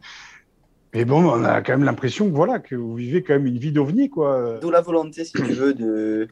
Mais 0.94 1.06
bon, 1.06 1.26
on 1.26 1.44
a 1.44 1.62
quand 1.62 1.74
même 1.74 1.86
l'impression 1.86 2.30
que 2.30 2.36
voilà 2.36 2.60
que 2.60 2.76
vous 2.76 2.94
vivez 2.96 3.24
quand 3.24 3.34
même 3.34 3.48
une 3.48 3.58
vie 3.58 3.72
d'ovni, 3.72 4.10
quoi. 4.10 4.60
D'où 4.62 4.70
la 4.70 4.82
volonté, 4.82 5.26
si 5.26 5.34
tu 5.34 5.42
veux, 5.42 5.74
de, 5.74 6.28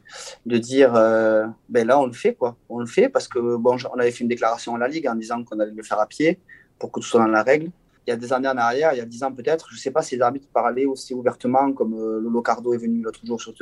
de 0.46 0.58
dire, 0.58 0.94
euh, 0.94 1.46
ben 1.68 1.84
là, 1.86 1.98
on 1.98 2.06
le 2.06 2.12
fait, 2.12 2.34
quoi. 2.34 2.56
On 2.68 2.78
le 2.78 2.86
fait 2.86 3.08
parce 3.08 3.26
que 3.26 3.56
bon, 3.56 3.76
on 3.92 3.98
avait 3.98 4.12
fait 4.12 4.22
une 4.22 4.28
déclaration 4.28 4.76
à 4.76 4.78
la 4.78 4.86
Ligue 4.86 5.08
en 5.08 5.16
disant 5.16 5.42
qu'on 5.42 5.58
allait 5.58 5.72
le 5.72 5.82
faire 5.82 5.98
à 5.98 6.06
pied 6.06 6.38
pour 6.78 6.92
que 6.92 7.00
tout 7.00 7.06
soit 7.06 7.20
dans 7.20 7.26
la 7.26 7.42
règle. 7.42 7.70
Il 8.06 8.10
y 8.10 8.12
a 8.12 8.16
des 8.16 8.32
années 8.32 8.48
en 8.48 8.56
arrière, 8.56 8.92
il 8.94 8.98
y 8.98 9.00
a 9.00 9.04
dix 9.04 9.22
ans 9.22 9.32
peut-être, 9.32 9.68
je 9.70 9.76
ne 9.76 9.80
sais 9.80 9.92
pas 9.92 10.02
si 10.02 10.16
les 10.16 10.22
arbitres 10.22 10.48
parlaient 10.52 10.86
aussi 10.86 11.14
ouvertement, 11.14 11.72
comme 11.72 11.94
euh, 11.94 12.20
Lolo 12.20 12.42
Cardo 12.42 12.74
est 12.74 12.78
venu 12.78 13.00
l'autre 13.00 13.20
jour 13.24 13.40
sur, 13.40 13.52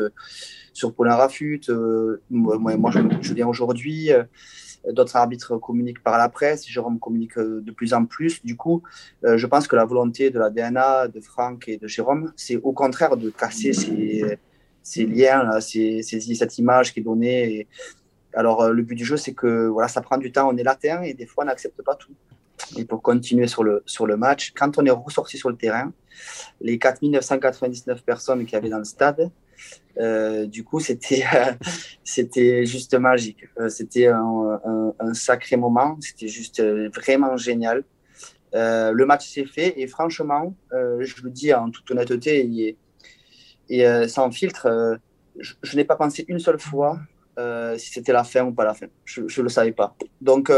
sur 0.73 0.95
Paulin 0.95 1.15
Rafut. 1.15 1.61
Euh, 1.69 2.23
moi, 2.31 2.57
moi, 2.59 2.91
je, 2.91 3.01
je 3.21 3.35
viens 3.35 3.49
aujourd'hui. 3.49 4.11
D'autres 4.89 5.17
arbitres 5.17 5.59
communiquent 5.59 6.03
par 6.03 6.17
la 6.17 6.29
presse, 6.31 6.67
Jérôme 6.67 6.99
communique 6.99 7.37
euh, 7.37 7.61
de 7.61 7.71
plus 7.71 7.93
en 7.93 8.07
plus. 8.07 8.43
Du 8.45 8.57
coup, 8.57 8.83
euh, 9.25 9.37
je 9.37 9.47
pense 9.47 9.69
que 9.69 9.77
la 9.77 9.85
volonté 9.85 10.31
de 10.31 10.39
la 10.39 10.49
DNA, 10.49 11.09
de 11.09 11.21
Franck 11.21 11.69
et 11.69 11.77
de 11.77 11.87
Jérôme, 11.87 12.33
c'est 12.35 12.57
au 12.57 12.73
contraire 12.73 13.17
de 13.17 13.29
casser 13.29 13.75
ces, 13.75 15.07
liens, 15.07 15.61
cette 15.61 16.59
image 16.59 16.95
qui 16.95 17.01
est 17.01 17.03
donnée. 17.03 17.69
alors, 18.33 18.63
euh, 18.63 18.73
le 18.73 18.83
but 18.83 18.95
du 18.95 19.05
jeu, 19.05 19.19
c'est 19.19 19.35
que 19.35 19.67
voilà, 19.67 19.89
ça 19.89 20.01
prend 20.01 20.17
du 20.17 20.33
temps, 20.33 20.49
on 20.51 20.57
est 20.57 20.63
latin 20.63 21.03
et 21.03 21.13
des 21.13 21.27
fois, 21.27 21.45
on 21.45 21.49
n'accepte 21.49 21.83
pas 21.83 21.95
tout. 21.95 22.15
Et 22.79 22.85
pour 22.87 23.03
continuer 23.03 23.49
sur 23.49 23.65
le, 23.65 23.83
match, 24.17 24.53
quand 24.57 24.79
on 24.79 24.87
est 24.87 24.91
ressorti 24.91 25.37
sur 25.37 25.51
le 25.51 25.57
terrain, 25.57 25.93
les 26.61 26.79
4999 26.79 28.03
personnes 28.03 28.47
qui 28.47 28.57
avaient 28.57 28.69
dans 28.71 28.79
le 28.79 28.85
stade, 28.85 29.31
euh, 29.99 30.47
du 30.47 30.65
coup, 30.65 30.81
c'était 30.81 31.25
c'était 32.05 32.65
juste 32.65 32.95
magique. 32.95 33.45
Euh, 33.59 33.69
c'était 33.69 34.07
un, 34.07 34.61
sacré 35.13 35.57
moment. 35.57 35.97
C'était 36.01 36.29
juste 36.29 36.61
euh, 36.61 36.89
vraiment 36.95 37.37
génial. 37.37 37.85
le 38.53 39.05
match 39.05 39.29
s'est 39.29 39.45
fait 39.45 39.75
et 39.81 39.87
franchement, 39.87 40.55
je 40.73 41.23
le 41.23 41.31
dis 41.31 41.53
en 41.55 41.71
toute 41.71 41.91
honnêteté 41.91 42.77
et, 43.69 44.09
sans 44.09 44.31
filtre, 44.31 44.99
je, 45.39 45.77
n'ai 45.77 45.85
pas 45.85 45.97
pensé 45.97 46.25
une 46.29 46.41
seule 46.41 46.59
fois 46.59 46.99
si 47.77 47.91
c'était 47.93 48.13
la 48.13 48.25
fin 48.25 48.45
ou 48.45 48.53
pas 48.53 48.65
la 48.65 48.75
fin. 48.75 48.87
Je 49.05 49.21
ne 49.23 49.43
le 49.43 49.49
savais 49.49 49.73
pas. 49.73 49.97
Donc, 50.21 50.53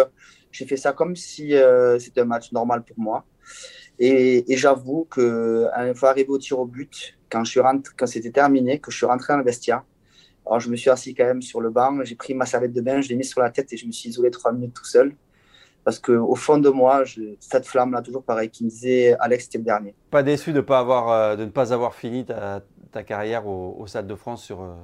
j'ai 0.50 0.66
fait 0.66 0.76
ça 0.76 0.92
comme 0.92 1.16
si 1.16 1.54
c'était 1.98 2.20
un 2.22 2.30
match 2.34 2.52
normal 2.52 2.82
pour 2.84 2.98
moi. 2.98 3.24
Et, 3.98 4.50
et 4.50 4.56
j'avoue 4.56 5.04
qu'une 5.04 5.94
fois 5.94 6.10
arrivé 6.10 6.28
au 6.30 6.38
tir 6.38 6.58
au 6.58 6.64
but, 6.64 7.14
quand, 7.32 7.44
je 7.44 7.50
suis 7.50 7.60
quand 7.96 8.06
c'était 8.06 8.30
terminé, 8.30 8.78
que 8.78 8.90
je 8.90 8.96
suis 8.98 9.06
rentré 9.06 9.32
dans 9.32 9.38
le 9.38 9.44
vestiaire, 9.44 9.82
alors 10.46 10.60
je 10.60 10.68
me 10.68 10.76
suis 10.76 10.90
assis 10.90 11.14
quand 11.14 11.24
même 11.24 11.40
sur 11.42 11.60
le 11.60 11.70
banc, 11.70 12.04
j'ai 12.04 12.14
pris 12.14 12.34
ma 12.34 12.44
serviette 12.44 12.72
de 12.72 12.80
bain, 12.80 13.00
je 13.00 13.08
l'ai 13.08 13.16
mis 13.16 13.24
sur 13.24 13.40
la 13.40 13.50
tête 13.50 13.72
et 13.72 13.76
je 13.76 13.86
me 13.86 13.92
suis 13.92 14.10
isolé 14.10 14.30
trois 14.30 14.52
minutes 14.52 14.74
tout 14.74 14.84
seul. 14.84 15.14
Parce 15.84 15.98
qu'au 15.98 16.36
fond 16.36 16.58
de 16.58 16.68
moi, 16.68 17.02
cette 17.40 17.66
flamme-là, 17.66 18.02
toujours 18.02 18.22
pareil, 18.22 18.50
qui 18.50 18.64
me 18.64 18.70
disait 18.70 19.16
Alex, 19.18 19.44
c'était 19.44 19.58
le 19.58 19.64
dernier. 19.64 19.94
Pas 20.10 20.22
déçu 20.22 20.52
de, 20.52 20.60
pas 20.60 20.78
avoir, 20.78 21.10
euh, 21.10 21.36
de 21.36 21.44
ne 21.44 21.50
pas 21.50 21.72
avoir 21.72 21.94
fini 21.94 22.24
ta, 22.24 22.62
ta 22.92 23.02
carrière 23.02 23.48
au, 23.48 23.84
Stade 23.88 24.06
de 24.06 24.14
France 24.14 24.44
sur, 24.44 24.62
euh, 24.62 24.74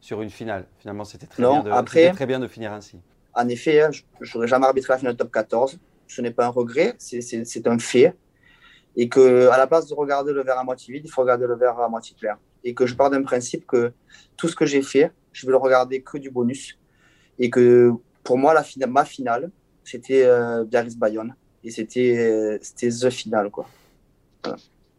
sur 0.00 0.20
une 0.20 0.30
finale. 0.30 0.66
Finalement, 0.80 1.04
c'était 1.04 1.26
très, 1.26 1.42
bien 1.44 1.62
de, 1.62 1.70
après, 1.70 2.10
très 2.10 2.26
bien 2.26 2.40
de 2.40 2.48
finir 2.48 2.72
ainsi. 2.72 2.98
En 3.34 3.48
effet, 3.48 3.82
hein, 3.82 3.90
je 3.92 4.36
n'aurais 4.36 4.48
jamais 4.48 4.66
arbitré 4.66 4.94
la 4.94 4.98
finale 4.98 5.16
top 5.16 5.30
14. 5.30 5.78
Ce 6.08 6.22
n'est 6.22 6.32
pas 6.32 6.46
un 6.46 6.50
regret, 6.50 6.94
c'est 6.98 7.66
un 7.66 7.78
fait 7.78 8.14
et 8.98 9.08
que 9.08 9.48
à 9.48 9.56
la 9.56 9.66
place 9.68 9.86
de 9.86 9.94
regarder 9.94 10.32
le 10.32 10.42
verre 10.42 10.58
à 10.58 10.64
moitié 10.64 10.92
vide, 10.92 11.04
il 11.06 11.10
faut 11.10 11.22
regarder 11.22 11.46
le 11.46 11.54
verre 11.54 11.78
à 11.78 11.88
moitié 11.88 12.16
clair. 12.18 12.36
Et 12.64 12.74
que 12.74 12.84
je 12.84 12.94
pars 12.94 13.08
d'un 13.08 13.22
principe 13.22 13.64
que 13.64 13.92
tout 14.36 14.48
ce 14.48 14.56
que 14.56 14.66
j'ai 14.66 14.82
fait, 14.82 15.12
je 15.32 15.46
vais 15.46 15.52
le 15.52 15.56
regarder 15.56 16.02
que 16.02 16.18
du 16.18 16.30
bonus. 16.30 16.76
Et 17.38 17.48
que 17.48 17.92
pour 18.24 18.36
moi, 18.36 18.60
ma 18.88 19.04
finale, 19.04 19.50
c'était 19.84 20.24
euh, 20.26 20.64
Bayonne. 20.96 21.34
Et 21.62 21.70
c'était 21.70 22.58
c'était 22.60 22.88
the 22.90 23.08
finale. 23.10 23.50
quoi. 23.50 23.66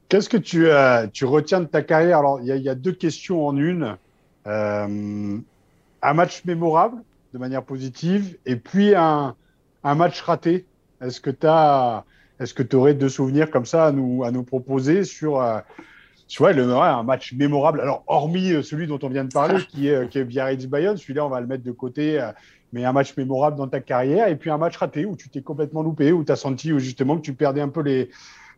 Qu'est-ce 0.07 0.29
que 0.29 0.37
tu, 0.37 0.67
euh, 0.67 1.05
tu 1.07 1.25
retiens 1.25 1.59
de 1.59 1.65
ta 1.65 1.81
carrière? 1.81 2.19
Alors, 2.19 2.39
il 2.41 2.47
y, 2.47 2.59
y, 2.61 2.69
a 2.69 2.75
deux 2.75 2.93
questions 2.93 3.45
en 3.45 3.57
une. 3.57 3.97
Euh, 4.47 5.37
un 6.01 6.13
match 6.13 6.45
mémorable, 6.45 7.03
de 7.33 7.37
manière 7.37 7.63
positive, 7.63 8.37
et 8.45 8.55
puis 8.55 8.95
un, 8.95 9.35
un 9.83 9.95
match 9.95 10.21
raté. 10.21 10.65
Est-ce 11.01 11.19
que 11.19 11.29
tu 11.29 11.47
as 11.47 12.05
est-ce 12.39 12.53
que 12.53 12.63
tu 12.63 12.75
aurais 12.75 12.93
deux 12.93 13.09
souvenirs 13.09 13.51
comme 13.51 13.65
ça 13.65 13.87
à 13.87 13.91
nous, 13.91 14.43
proposer 14.43 15.03
sur, 15.03 15.41
euh, 15.41 15.59
le, 16.39 16.73
un 16.73 17.03
match 17.03 17.33
mémorable? 17.33 17.81
Alors, 17.81 18.03
hormis 18.07 18.51
euh, 18.51 18.61
celui 18.61 18.87
dont 18.87 18.99
on 19.03 19.09
vient 19.09 19.25
de 19.25 19.31
parler, 19.31 19.63
qui 19.69 19.89
est, 19.89 19.95
euh, 19.95 20.05
qui 20.05 20.19
est 20.19 20.23
Biarritz-Bayonne, 20.23 20.97
celui-là, 20.97 21.25
on 21.25 21.29
va 21.29 21.41
le 21.41 21.47
mettre 21.47 21.63
de 21.63 21.71
côté, 21.71 22.25
mais 22.71 22.85
un 22.85 22.93
match 22.93 23.15
mémorable 23.17 23.57
dans 23.57 23.67
ta 23.67 23.79
carrière, 23.79 24.27
et 24.27 24.35
puis 24.35 24.49
un 24.49 24.57
match 24.57 24.77
raté 24.77 25.05
où 25.05 25.15
tu 25.15 25.29
t'es 25.29 25.41
complètement 25.41 25.81
loupé, 25.81 26.11
où 26.11 26.23
tu 26.23 26.31
as 26.31 26.37
senti 26.37 26.69
justement 26.79 27.17
que 27.17 27.21
tu 27.21 27.33
perdais 27.33 27.61
un 27.61 27.69
peu 27.69 27.81
les, 27.81 28.09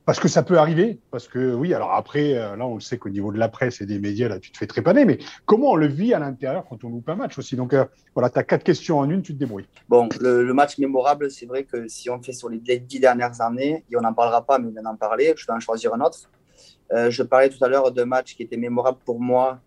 parce 0.06 0.20
que 0.20 0.28
ça 0.28 0.44
peut 0.44 0.58
arriver, 0.58 1.00
parce 1.12 1.28
que 1.28 1.54
oui, 1.54 1.74
alors 1.74 1.94
après, 1.94 2.36
euh, 2.36 2.56
là, 2.56 2.66
on 2.66 2.76
le 2.76 2.82
sait 2.82 2.98
qu'au 2.98 3.10
niveau 3.10 3.32
de 3.32 3.38
la 3.38 3.50
presse 3.50 3.82
et 3.82 3.86
des 3.86 4.00
médias, 4.00 4.28
là, 4.28 4.40
tu 4.40 4.52
te 4.52 4.58
fais 4.58 4.68
trépaner, 4.68 5.06
mais 5.06 5.20
comment 5.46 5.72
on 5.72 5.76
le 5.76 5.88
vit 5.88 6.14
à 6.14 6.20
l'intérieur 6.20 6.66
quand 6.68 6.84
on 6.84 6.90
loupe 6.90 7.10
un 7.10 7.16
match 7.16 7.38
aussi? 7.38 7.56
Donc 7.56 7.74
euh, 7.74 7.86
voilà, 8.16 8.30
tu 8.30 8.40
as 8.40 8.44
quatre 8.44 8.64
questions 8.64 9.00
en 9.00 9.10
une, 9.10 9.22
tu 9.22 9.34
te 9.34 9.40
débrouilles. 9.40 9.68
Bon, 9.90 10.10
le, 10.20 10.52
match 10.54 10.78
mémorable, 10.78 11.30
c'est 11.30 11.46
vrai 11.46 11.64
que 11.64 11.88
si 11.88 12.10
on 12.10 12.22
fait 12.22 12.34
sur 12.34 12.50
les 12.50 12.58
dix 12.60 13.00
dernières 13.00 13.40
années, 13.42 13.84
et 13.90 13.98
on 13.98 14.02
n'en 14.02 14.14
parlera 14.14 14.46
pas, 14.46 14.58
mais 14.58 14.68
on 14.78 14.82
d'en 14.82 14.96
parler, 14.96 15.34
je 15.36 15.46
vais 15.46 15.54
en 15.54 15.60
choisir 15.60 15.94
un 15.94 16.02
autre. 16.02 16.30
Euh, 16.94 17.10
je 17.10 17.24
parlais 17.24 17.50
tout 17.50 17.64
à 17.64 17.70
l'heure 17.70 17.92
d'un 17.92 18.06
match 18.06 18.36
qui 18.36 18.44
était 18.44 18.58
mémorable 18.58 18.98
pour 19.06 19.20
moi 19.20 19.60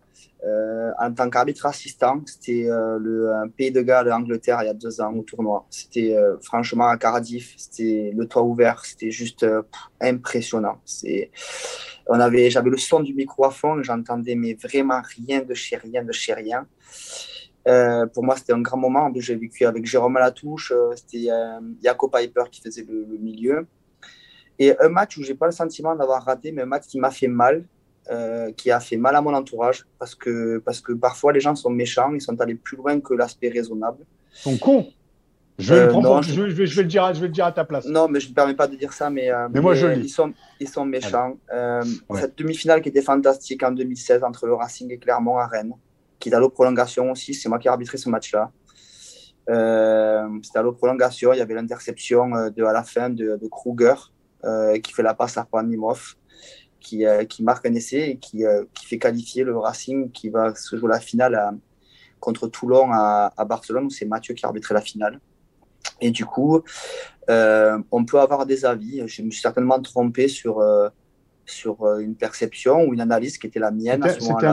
euh, 0.45 0.91
en 0.99 1.13
tant 1.13 1.31
qu'arbitre 1.31 1.65
assistant, 1.67 2.21
c'était 2.27 2.67
euh, 2.69 2.99
le 2.99 3.49
Pays 3.57 3.71
de 3.71 3.81
Galles, 3.81 4.13
Angleterre, 4.13 4.59
il 4.63 4.67
y 4.67 4.69
a 4.69 4.75
deux 4.75 5.01
ans 5.01 5.13
au 5.15 5.23
tournoi. 5.23 5.67
C'était 5.71 6.15
euh, 6.15 6.37
franchement 6.43 6.89
à 6.89 6.99
Cardiff, 6.99 7.55
c'était 7.57 8.13
le 8.15 8.27
toit 8.27 8.43
ouvert, 8.43 8.85
c'était 8.85 9.11
juste 9.11 9.47
impressionnant. 10.01 10.81
On 12.09 12.21
avait, 12.21 12.51
j'avais 12.51 12.69
le 12.69 12.77
son 12.77 13.01
du 13.01 13.15
micro 13.15 13.47
à 13.47 13.51
fond, 13.51 13.83
j'entendais 13.83 14.35
mais 14.35 14.55
vraiment 14.55 15.01
rien 15.17 15.41
de 15.41 15.55
chez 15.55 15.77
rien 15.77 16.05
de 16.05 16.13
chez 16.13 16.35
rien. 16.35 16.67
pour 18.13 18.23
moi, 18.23 18.37
c'était 18.37 18.53
un 18.53 18.61
grand 18.61 18.77
moment. 18.77 19.11
J'ai 19.17 19.37
vécu 19.37 19.65
avec 19.65 19.87
Jérôme 19.87 20.19
à 20.19 20.21
la 20.21 20.31
touche, 20.31 20.75
c'était 20.97 21.29
Jacob 21.83 22.13
Piper 22.13 22.45
qui 22.51 22.61
faisait 22.61 22.85
le, 22.87 23.07
le, 23.11 23.17
milieu. 23.17 23.67
Et 24.59 24.79
un 24.79 24.91
match 24.91 25.17
où 25.17 25.23
j'ai 25.23 25.35
pas 25.35 25.47
le 25.47 25.53
sentiment 25.53 25.97
d'avoir 25.97 26.23
raté, 26.23 26.53
mais 26.53 26.63
un 26.63 26.67
match 26.67 26.85
qui 26.87 27.01
m'a 27.01 27.11
fait 27.11 27.29
mal, 27.29 27.65
euh, 28.11 28.53
qui 28.53 28.71
a 28.71 28.81
fait 28.81 28.97
mal 28.97 29.17
à 29.17 29.21
mon 29.21 29.35
entourage 29.35 29.87
parce 29.99 30.15
que, 30.15 30.59
parce 30.59 30.81
que 30.81 30.93
parfois 30.93 31.33
les 31.33 31.41
gens 31.41 31.55
sont 31.55 31.71
méchants, 31.71 32.13
ils 32.15 32.21
sont 32.21 32.41
allés 32.41 32.55
plus 32.55 32.77
loin 32.77 33.01
que 33.01 33.15
l'aspect 33.15 33.49
raisonnable. 33.49 34.05
Ils 34.35 34.39
sont 34.39 34.59
cons. 34.59 34.87
Je 35.59 35.73
vais, 35.73 35.81
euh, 35.83 36.23
je, 36.23 36.43
vais, 36.43 36.67
je, 36.67 36.77
vais, 36.77 36.83
le 36.83 36.89
dire, 36.89 37.15
je 37.15 37.21
vais 37.21 37.29
le 37.29 37.33
dire 37.33 37.47
à 37.47 37.53
ta 37.53 37.65
place. 37.65 37.87
Non, 37.87 38.09
mais 38.09 38.19
je 38.19 38.27
ne 38.27 38.31
me 38.31 38.35
permets 38.35 38.57
pas 38.57 38.67
de 38.67 38.75
dire 38.75 38.93
ça, 38.93 39.09
mais, 39.09 39.31
euh, 39.31 39.49
mais, 39.53 39.61
moi 39.61 39.75
je 39.75 39.87
ils, 39.87 40.09
sont, 40.09 40.33
ils 40.59 40.69
sont 40.69 40.85
méchants. 40.85 41.39
Cette 42.17 42.37
demi-finale 42.37 42.83
qui 42.83 42.89
était 42.89 43.03
fantastique 43.03 43.63
en 43.63 43.71
2016 43.71 44.25
entre 44.25 44.47
le 44.47 44.55
Racing 44.55 44.91
et 44.91 44.99
Clermont 44.99 45.39
à 45.39 45.47
Rennes, 45.47 45.75
qui 46.19 46.29
est 46.29 46.35
allé 46.35 46.45
aux 46.45 46.51
prolongations 46.51 47.13
aussi. 47.13 47.35
C'est 47.35 47.49
moi 47.49 47.59
qui 47.61 47.69
ai 47.69 47.71
arbitré 47.71 47.99
ce 47.99 48.09
match-là. 48.09 48.51
Euh, 49.51 50.27
C'était 50.43 50.59
à 50.59 50.63
l'eau 50.63 50.73
prolongation. 50.73 51.33
Il 51.33 51.39
y 51.39 51.43
avait 51.43 51.55
l'interception 51.55 52.35
euh, 52.35 52.67
à 52.67 52.73
la 52.73 52.83
fin 52.83 53.11
de, 53.11 53.37
de 53.37 53.49
Kruger 53.49 53.95
euh, 54.45 54.79
qui 54.79 54.93
fait 54.93 55.03
la 55.03 55.15
passe 55.15 55.37
à 55.37 55.47
Juan 55.51 55.69
qui, 56.85 57.07
euh, 57.07 57.25
qui 57.25 57.43
marque 57.43 57.67
un 57.67 57.75
essai 57.75 58.11
et 58.11 58.17
qui, 58.19 58.45
euh, 58.45 58.65
qui, 58.75 58.87
fait 58.87 58.99
qualifier 58.99 59.43
le 59.43 59.57
Racing 59.59 60.13
qui 60.13 60.29
va 60.29 60.55
se 60.55 60.77
jouer 60.77 60.89
la 60.89 61.01
finale 61.01 61.59
contre 62.21 62.47
Toulon 62.47 62.91
à, 62.93 63.33
à 63.37 63.45
Barcelone 63.45 63.87
où 63.87 63.91
c'est 63.91 64.05
Mathieu 64.05 64.35
qui 64.35 64.45
a 64.45 64.49
arbitré 64.49 64.75
la 64.75 64.81
finale. 64.81 65.19
Et 66.01 66.11
du 66.11 66.25
coup, 66.25 66.63
euh, 67.31 67.79
on 67.91 68.05
peut 68.05 68.21
avoir 68.21 68.47
des 68.47 68.65
avis. 68.65 69.03
Je 69.07 69.23
me 69.23 69.31
suis 69.31 69.41
certainement 69.41 69.81
trompé 69.81 70.29
sur, 70.29 70.63
sur 71.47 71.83
euh, 71.85 71.99
une 71.99 72.15
perception 72.15 72.85
ou 72.85 72.95
une 72.95 73.01
analyse 73.01 73.39
qui 73.39 73.47
était 73.47 73.61
la 73.61 73.71
mienne. 73.71 74.03
C'était 74.19 74.47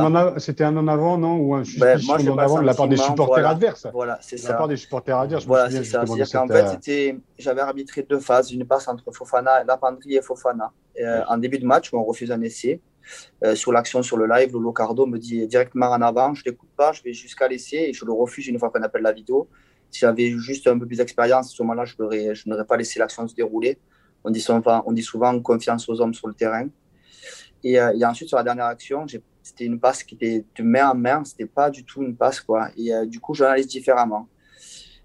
un, 0.64 0.78
en 0.78 0.88
avant, 0.88 1.18
non 1.18 1.38
Ou 1.38 1.56
un 1.56 1.64
ben, 1.78 2.00
moi, 2.06 2.18
en 2.22 2.38
avant 2.38 2.62
de 2.62 2.66
la 2.66 2.74
part 2.74 2.88
des 2.88 2.98
supporters 2.98 3.28
voilà, 3.28 3.50
adverses 3.50 3.88
Voilà, 3.94 4.20
c'est 4.22 4.38
ça. 4.38 4.48
De 4.48 4.54
la 4.54 4.58
part 4.58 4.68
des 4.68 4.78
supporters 4.78 5.18
adverses. 5.18 5.46
Voilà, 5.46 5.70
c'est 5.70 5.84
ça. 5.84 6.06
C'est-à-dire 6.06 6.30
qu'en 6.30 6.48
fait, 6.48 6.90
euh, 6.90 7.14
j'avais 7.38 7.62
arbitré 7.62 8.04
deux 8.04 8.20
phases, 8.20 8.52
une 8.52 8.66
passe 8.66 8.88
entre 8.88 9.12
Fofana, 9.12 9.64
Lapandri 9.64 10.16
et 10.16 10.22
Fofana. 10.22 10.72
Et, 10.96 11.06
euh, 11.06 11.26
en 11.28 11.38
début 11.38 11.60
de 11.60 11.66
match, 11.66 11.94
on 11.94 12.04
refuse 12.04 12.32
un 12.32 12.42
essai, 12.42 12.82
euh, 13.44 13.56
sur 13.56 13.72
l'action 13.72 14.04
sur 14.04 14.18
le 14.18 14.28
live, 14.28 14.52
Lolo 14.54 14.72
Cardo 14.72 15.06
me 15.06 15.18
dit 15.18 15.48
directement 15.48 15.88
en 15.88 16.02
avant, 16.02 16.34
je 16.34 16.44
ne 16.46 16.52
l'écoute 16.52 16.70
pas, 16.76 16.92
je 16.92 17.02
vais 17.04 17.14
jusqu'à 17.14 17.48
l'essai 17.48 17.78
et 17.90 17.94
je 17.94 18.06
le 18.06 18.12
refuse 18.12 18.48
une 18.48 18.60
fois 18.60 18.70
qu'on 18.70 18.84
appelle 18.84 19.02
la 19.02 19.12
vidéo. 19.12 19.48
Si 19.90 20.00
j'avais 20.00 20.30
juste 20.32 20.68
un 20.68 20.80
peu 20.80 20.86
plus 20.86 20.98
d'expérience, 20.98 21.48
à 21.48 21.50
ce 21.50 21.62
moment-là, 21.64 21.86
je 21.86 22.50
n'aurais 22.50 22.66
pas 22.66 22.78
laissé 22.78 23.00
l'action 23.00 23.28
se 23.28 23.36
dérouler. 23.36 23.78
On 24.24 24.30
dit, 24.30 24.40
souvent, 24.40 24.84
on 24.86 24.92
dit 24.92 25.02
souvent 25.02 25.38
confiance 25.42 25.90
aux 25.90 26.00
hommes 26.00 26.14
sur 26.14 26.28
le 26.28 26.34
terrain. 26.34 26.68
Et, 27.64 27.80
euh, 27.80 27.94
et, 27.98 28.06
ensuite, 28.06 28.28
sur 28.28 28.38
la 28.38 28.44
dernière 28.44 28.66
action, 28.66 29.06
c'était 29.44 29.66
une 29.66 29.80
passe 29.80 30.04
qui 30.04 30.16
était 30.16 30.46
de 30.56 30.64
main 30.64 30.90
en 30.90 30.96
main. 30.96 31.24
C'était 31.24 31.46
pas 31.46 31.70
du 31.70 31.84
tout 31.84 32.02
une 32.02 32.16
passe, 32.16 32.42
quoi. 32.42 32.70
Et 32.78 32.94
euh, 32.94 33.06
du 33.06 33.20
coup, 33.20 33.34
j'analyse 33.34 33.68
différemment. 33.68 34.28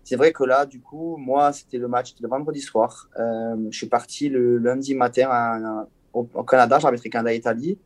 C'est 0.04 0.16
vrai 0.16 0.32
que 0.32 0.44
là, 0.44 0.66
du 0.66 0.80
coup, 0.80 1.16
moi, 1.16 1.52
c'était 1.52 1.78
le 1.78 1.88
match 1.88 2.14
le 2.20 2.28
vendredi 2.28 2.60
soir. 2.60 3.08
Euh, 3.18 3.56
je 3.70 3.76
suis 3.76 3.88
parti 3.88 4.28
le 4.28 4.58
lundi 4.58 4.94
matin 4.94 5.28
à, 5.30 5.88
au, 6.12 6.28
au, 6.32 6.44
Canada. 6.44 6.78
J'ai 6.78 6.86
arbitré 6.86 7.10
Canada-Italie. 7.10 7.78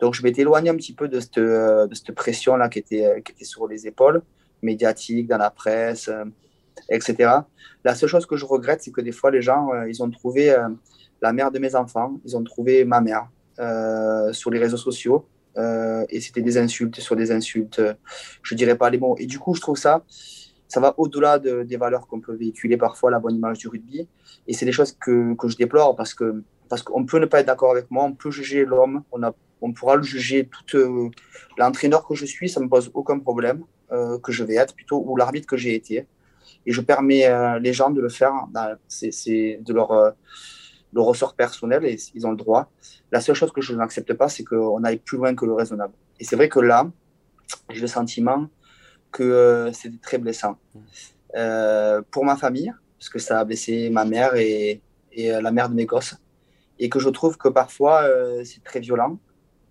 Donc, 0.00 0.14
je 0.14 0.22
m'étais 0.22 0.42
éloigné 0.42 0.70
un 0.70 0.76
petit 0.76 0.92
peu 0.92 1.08
de 1.08 1.20
cette, 1.20 2.14
pression-là 2.14 2.68
qui 2.68 2.80
était, 2.80 3.22
sur 3.42 3.68
les 3.68 3.86
épaules, 3.86 4.22
médiatique, 4.60 5.28
dans 5.28 5.38
la 5.38 5.50
presse, 5.50 6.10
etc. 6.90 7.30
La 7.84 7.94
seule 7.94 8.08
chose 8.08 8.26
que 8.26 8.36
je 8.36 8.44
regrette, 8.44 8.82
c'est 8.82 8.90
que 8.90 9.00
des 9.00 9.12
fois, 9.12 9.30
les 9.30 9.40
gens, 9.40 9.68
ils 9.84 10.02
ont 10.02 10.10
trouvé 10.10 10.52
la 11.22 11.32
mère 11.32 11.52
de 11.52 11.60
mes 11.60 11.76
enfants, 11.76 12.20
ils 12.24 12.36
ont 12.36 12.42
trouvé 12.42 12.84
ma 12.84 13.00
mère. 13.00 13.28
Euh, 13.58 14.32
sur 14.32 14.50
les 14.50 14.58
réseaux 14.58 14.76
sociaux. 14.78 15.26
Euh, 15.58 16.04
et 16.08 16.20
c'était 16.20 16.40
des 16.40 16.56
insultes 16.56 16.98
sur 17.00 17.16
des 17.16 17.30
insultes. 17.30 17.82
je 18.42 18.54
dirais 18.54 18.76
pas 18.76 18.88
les 18.88 18.98
mots. 18.98 19.16
Et 19.18 19.26
du 19.26 19.38
coup, 19.38 19.54
je 19.54 19.60
trouve 19.60 19.76
ça, 19.76 20.04
ça 20.68 20.80
va 20.80 20.94
au-delà 20.96 21.38
de, 21.38 21.62
des 21.62 21.76
valeurs 21.76 22.06
qu'on 22.06 22.20
peut 22.20 22.34
véhiculer 22.34 22.78
parfois, 22.78 23.10
la 23.10 23.18
bonne 23.18 23.36
image 23.36 23.58
du 23.58 23.68
rugby. 23.68 24.08
Et 24.46 24.54
c'est 24.54 24.64
des 24.64 24.72
choses 24.72 24.92
que, 24.92 25.34
que 25.34 25.48
je 25.48 25.56
déplore 25.56 25.96
parce 25.96 26.14
que 26.14 26.42
parce 26.70 26.82
qu'on 26.82 27.04
peut 27.04 27.18
ne 27.18 27.26
pas 27.26 27.40
être 27.40 27.46
d'accord 27.46 27.72
avec 27.72 27.90
moi, 27.90 28.04
on 28.04 28.14
peut 28.14 28.30
juger 28.30 28.64
l'homme, 28.64 29.02
on, 29.12 29.20
on 29.60 29.72
pourra 29.74 29.96
le 29.96 30.02
juger 30.02 30.48
tout. 30.48 30.78
Euh, 30.78 31.10
L'entraîneur 31.58 32.06
que 32.06 32.14
je 32.14 32.24
suis, 32.24 32.48
ça 32.48 32.60
me 32.60 32.68
pose 32.68 32.90
aucun 32.94 33.18
problème 33.18 33.64
euh, 33.92 34.18
que 34.18 34.32
je 34.32 34.42
vais 34.42 34.54
être 34.54 34.74
plutôt, 34.74 35.04
ou 35.06 35.14
l'arbitre 35.16 35.46
que 35.46 35.58
j'ai 35.58 35.74
été. 35.74 36.06
Et 36.64 36.72
je 36.72 36.80
permets 36.80 37.26
euh, 37.26 37.58
les 37.58 37.74
gens 37.74 37.90
de 37.90 38.00
le 38.00 38.08
faire, 38.08 38.32
c'est 38.88 39.60
de 39.60 39.72
leur 39.74 40.14
le 40.92 41.00
ressort 41.00 41.34
personnel 41.34 41.84
et 41.84 41.96
ils 42.14 42.26
ont 42.26 42.30
le 42.30 42.36
droit. 42.36 42.70
La 43.10 43.20
seule 43.20 43.34
chose 43.34 43.52
que 43.52 43.60
je 43.60 43.74
n'accepte 43.74 44.12
pas, 44.14 44.28
c'est 44.28 44.44
qu'on 44.44 44.82
aille 44.84 44.98
plus 44.98 45.16
loin 45.16 45.34
que 45.34 45.46
le 45.46 45.54
raisonnable. 45.54 45.94
Et 46.20 46.24
c'est 46.24 46.36
vrai 46.36 46.48
que 46.48 46.60
là, 46.60 46.90
j'ai 47.70 47.80
le 47.80 47.86
sentiment 47.86 48.48
que 49.10 49.22
euh, 49.22 49.72
c'était 49.72 49.98
très 49.98 50.18
blessant 50.18 50.56
euh, 51.36 52.02
pour 52.10 52.24
ma 52.24 52.36
famille, 52.36 52.72
parce 52.98 53.08
que 53.08 53.18
ça 53.18 53.40
a 53.40 53.44
blessé 53.44 53.90
ma 53.90 54.04
mère 54.04 54.34
et, 54.36 54.80
et 55.12 55.32
euh, 55.32 55.40
la 55.40 55.50
mère 55.50 55.68
de 55.68 55.74
mes 55.74 55.86
gosses, 55.86 56.16
et 56.78 56.88
que 56.88 56.98
je 56.98 57.08
trouve 57.08 57.36
que 57.36 57.48
parfois 57.48 58.02
euh, 58.02 58.42
c'est 58.44 58.62
très 58.62 58.80
violent, 58.80 59.18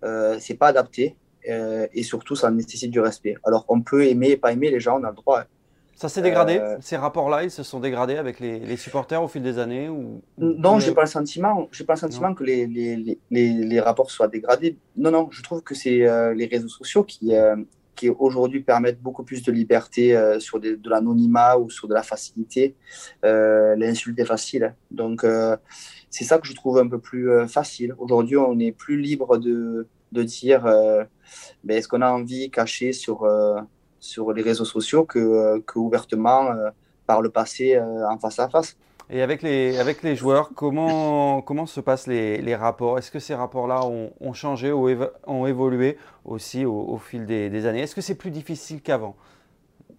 euh, 0.04 0.36
c'est 0.40 0.54
pas 0.54 0.68
adapté, 0.68 1.16
et 1.44 2.04
surtout 2.04 2.36
ça 2.36 2.52
nécessite 2.52 2.92
du 2.92 3.00
respect. 3.00 3.34
Alors 3.44 3.64
on 3.68 3.82
peut 3.82 4.06
aimer 4.06 4.30
et 4.30 4.36
pas 4.36 4.52
aimer 4.52 4.70
les 4.70 4.78
gens, 4.78 5.00
on 5.00 5.04
a 5.04 5.10
le 5.10 5.16
droit. 5.16 5.42
Ça 6.02 6.08
s'est 6.08 6.20
dégradé 6.20 6.58
euh... 6.58 6.78
Ces 6.80 6.96
rapports-là, 6.96 7.44
ils 7.44 7.50
se 7.52 7.62
sont 7.62 7.78
dégradés 7.78 8.16
avec 8.16 8.40
les, 8.40 8.58
les, 8.58 8.76
supporters 8.76 9.22
au 9.22 9.28
fil 9.28 9.40
des 9.40 9.60
années 9.60 9.88
ou... 9.88 10.20
Non, 10.36 10.80
j'ai 10.80 10.92
pas 10.94 11.02
le 11.02 11.06
sentiment. 11.06 11.68
Pas 11.86 11.92
le 11.92 11.98
sentiment 12.00 12.30
non. 12.30 12.34
que 12.34 12.42
les, 12.42 12.66
les, 12.66 13.18
les, 13.30 13.80
rapports 13.80 14.10
soient 14.10 14.26
dégradés. 14.26 14.76
Non, 14.96 15.12
non, 15.12 15.28
je 15.30 15.44
trouve 15.44 15.62
que 15.62 15.76
c'est 15.76 16.04
euh, 16.04 16.34
les 16.34 16.46
réseaux 16.46 16.66
sociaux 16.66 17.04
qui, 17.04 17.36
euh, 17.36 17.54
qui 17.94 18.08
aujourd'hui 18.08 18.64
permettent 18.64 19.00
beaucoup 19.00 19.22
plus 19.22 19.44
de 19.44 19.52
liberté 19.52 20.16
euh, 20.16 20.40
sur 20.40 20.58
des, 20.58 20.76
de 20.76 20.90
l'anonymat 20.90 21.56
ou 21.56 21.70
sur 21.70 21.86
de 21.86 21.94
la 21.94 22.02
facilité. 22.02 22.74
Euh, 23.24 23.76
l'insulte 23.76 24.18
est 24.18 24.24
facile. 24.24 24.74
Donc, 24.90 25.22
euh, 25.22 25.56
c'est 26.10 26.24
ça 26.24 26.38
que 26.40 26.48
je 26.48 26.54
trouve 26.56 26.78
un 26.78 26.88
peu 26.88 26.98
plus 26.98 27.46
facile. 27.46 27.94
Aujourd'hui, 27.98 28.36
on 28.36 28.58
est 28.58 28.72
plus 28.72 29.00
libre 29.00 29.38
de, 29.38 29.86
de 30.10 30.22
dire 30.24 30.64
ben, 30.64 31.76
est-ce 31.76 31.86
qu'on 31.86 32.02
a 32.02 32.10
envie 32.10 32.50
caché 32.50 32.92
sur 32.92 33.24
sur 34.02 34.32
les 34.32 34.42
réseaux 34.42 34.64
sociaux 34.64 35.04
que, 35.04 35.60
que 35.60 35.78
ouvertement 35.78 36.50
euh, 36.50 36.70
par 37.06 37.22
le 37.22 37.30
passé 37.30 37.76
euh, 37.76 38.08
en 38.08 38.18
face 38.18 38.38
à 38.40 38.48
face. 38.48 38.76
Et 39.10 39.22
avec 39.22 39.42
les, 39.42 39.78
avec 39.78 40.02
les 40.02 40.16
joueurs, 40.16 40.50
comment, 40.54 41.40
comment 41.40 41.66
se 41.66 41.80
passent 41.80 42.08
les, 42.08 42.42
les 42.42 42.56
rapports? 42.56 42.98
Est-ce 42.98 43.10
que 43.10 43.20
ces 43.20 43.34
rapports-là 43.34 43.86
ont, 43.86 44.12
ont, 44.20 44.32
changé 44.32 44.72
ou 44.72 44.88
évo 44.88 45.06
ont 45.26 45.46
évolué 45.46 45.98
aussi 46.24 46.64
au, 46.64 46.74
au 46.74 46.98
fil 46.98 47.26
des, 47.26 47.48
des 47.48 47.66
années? 47.66 47.82
Est-ce 47.82 47.94
que 47.94 48.00
c'est 48.00 48.16
plus 48.16 48.30
difficile 48.30 48.82
qu'avant? 48.82 49.14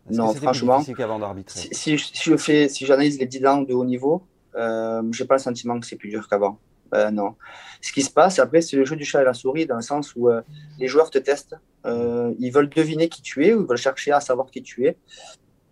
Non, 0.10 0.34
franchement, 0.34 0.84
plus 0.84 0.96
qu'avant 0.96 1.20
d'arbitrer? 1.20 1.60
si, 1.60 1.70
si, 1.72 1.98
si, 1.98 2.30
je 2.30 2.36
fais, 2.36 2.68
si 2.68 2.86
j'analyse 2.86 3.18
les 3.20 3.26
10 3.26 3.46
ans 3.46 3.62
de 3.62 3.74
haut 3.74 3.86
niveau, 3.86 4.24
euh, 4.56 5.02
je 5.12 5.24
n'ai 5.24 5.28
pas 5.28 5.36
le 5.36 5.42
sentiment 5.42 5.80
que 5.80 5.86
c'est 5.86 5.96
plus 5.96 6.10
dur 6.10 6.28
qu'avant. 6.28 6.60
Euh, 6.94 7.12
non. 7.12 7.36
Ce 7.82 7.92
qui 7.92 8.02
se 8.02 8.12
passe, 8.12 8.40
après, 8.40 8.62
c'est 8.62 8.78
le 8.78 8.86
jeu 8.86 8.96
du 8.96 9.06
chat 9.06 9.22
et 9.22 9.26
la 9.26 9.34
souris, 9.34 9.66
dans 9.66 9.76
le 9.76 9.82
sens 9.82 10.14
où 10.16 10.30
euh, 10.30 10.42
les 10.80 10.88
joueurs 10.88 11.10
te 11.10 11.18
testent. 11.18 11.56
Euh, 11.86 12.34
ils 12.40 12.52
veulent 12.52 12.70
deviner 12.70 13.10
qui 13.10 13.22
tu 13.22 13.46
es, 13.46 13.54
ou 13.54 13.62
ils 13.62 13.68
veulent 13.68 13.78
chercher 13.78 14.12
à 14.12 14.20
savoir 14.20 14.50
qui 14.52 14.62
tu 14.62 14.86
es, 14.86 14.98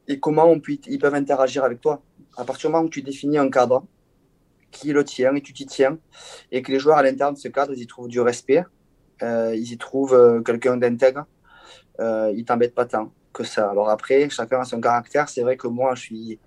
et 0.07 0.19
comment 0.19 0.45
on 0.45 0.59
peut, 0.59 0.77
ils 0.87 0.99
peuvent 0.99 1.15
interagir 1.15 1.63
avec 1.63 1.79
toi. 1.79 2.01
À 2.37 2.43
partir 2.43 2.69
du 2.69 2.73
moment 2.73 2.85
où 2.85 2.89
tu 2.89 3.01
définis 3.01 3.37
un 3.37 3.49
cadre, 3.49 3.85
qui 4.71 4.93
le 4.93 5.03
tien, 5.03 5.35
et 5.35 5.41
tu 5.41 5.53
t'y 5.53 5.65
tiens, 5.65 5.97
et 6.51 6.61
que 6.61 6.71
les 6.71 6.79
joueurs 6.79 6.97
à 6.97 7.03
l'intérieur 7.03 7.33
de 7.33 7.37
ce 7.37 7.49
cadre, 7.49 7.73
ils 7.73 7.81
y 7.81 7.87
trouvent 7.87 8.07
du 8.07 8.21
respect, 8.21 8.63
ils 9.21 9.71
y 9.71 9.77
trouvent 9.77 10.41
quelqu'un 10.43 10.77
d'intègre, 10.77 11.25
ils 11.99 12.43
t'embêtent 12.45 12.73
pas 12.73 12.85
tant 12.85 13.11
que 13.33 13.43
ça. 13.43 13.69
Alors 13.69 13.89
après, 13.89 14.29
chacun 14.29 14.61
a 14.61 14.63
son 14.63 14.79
caractère. 14.81 15.29
C'est 15.29 15.41
vrai 15.41 15.57
que 15.57 15.67
moi, 15.67 15.93
je 15.95 16.01
suis 16.01 16.39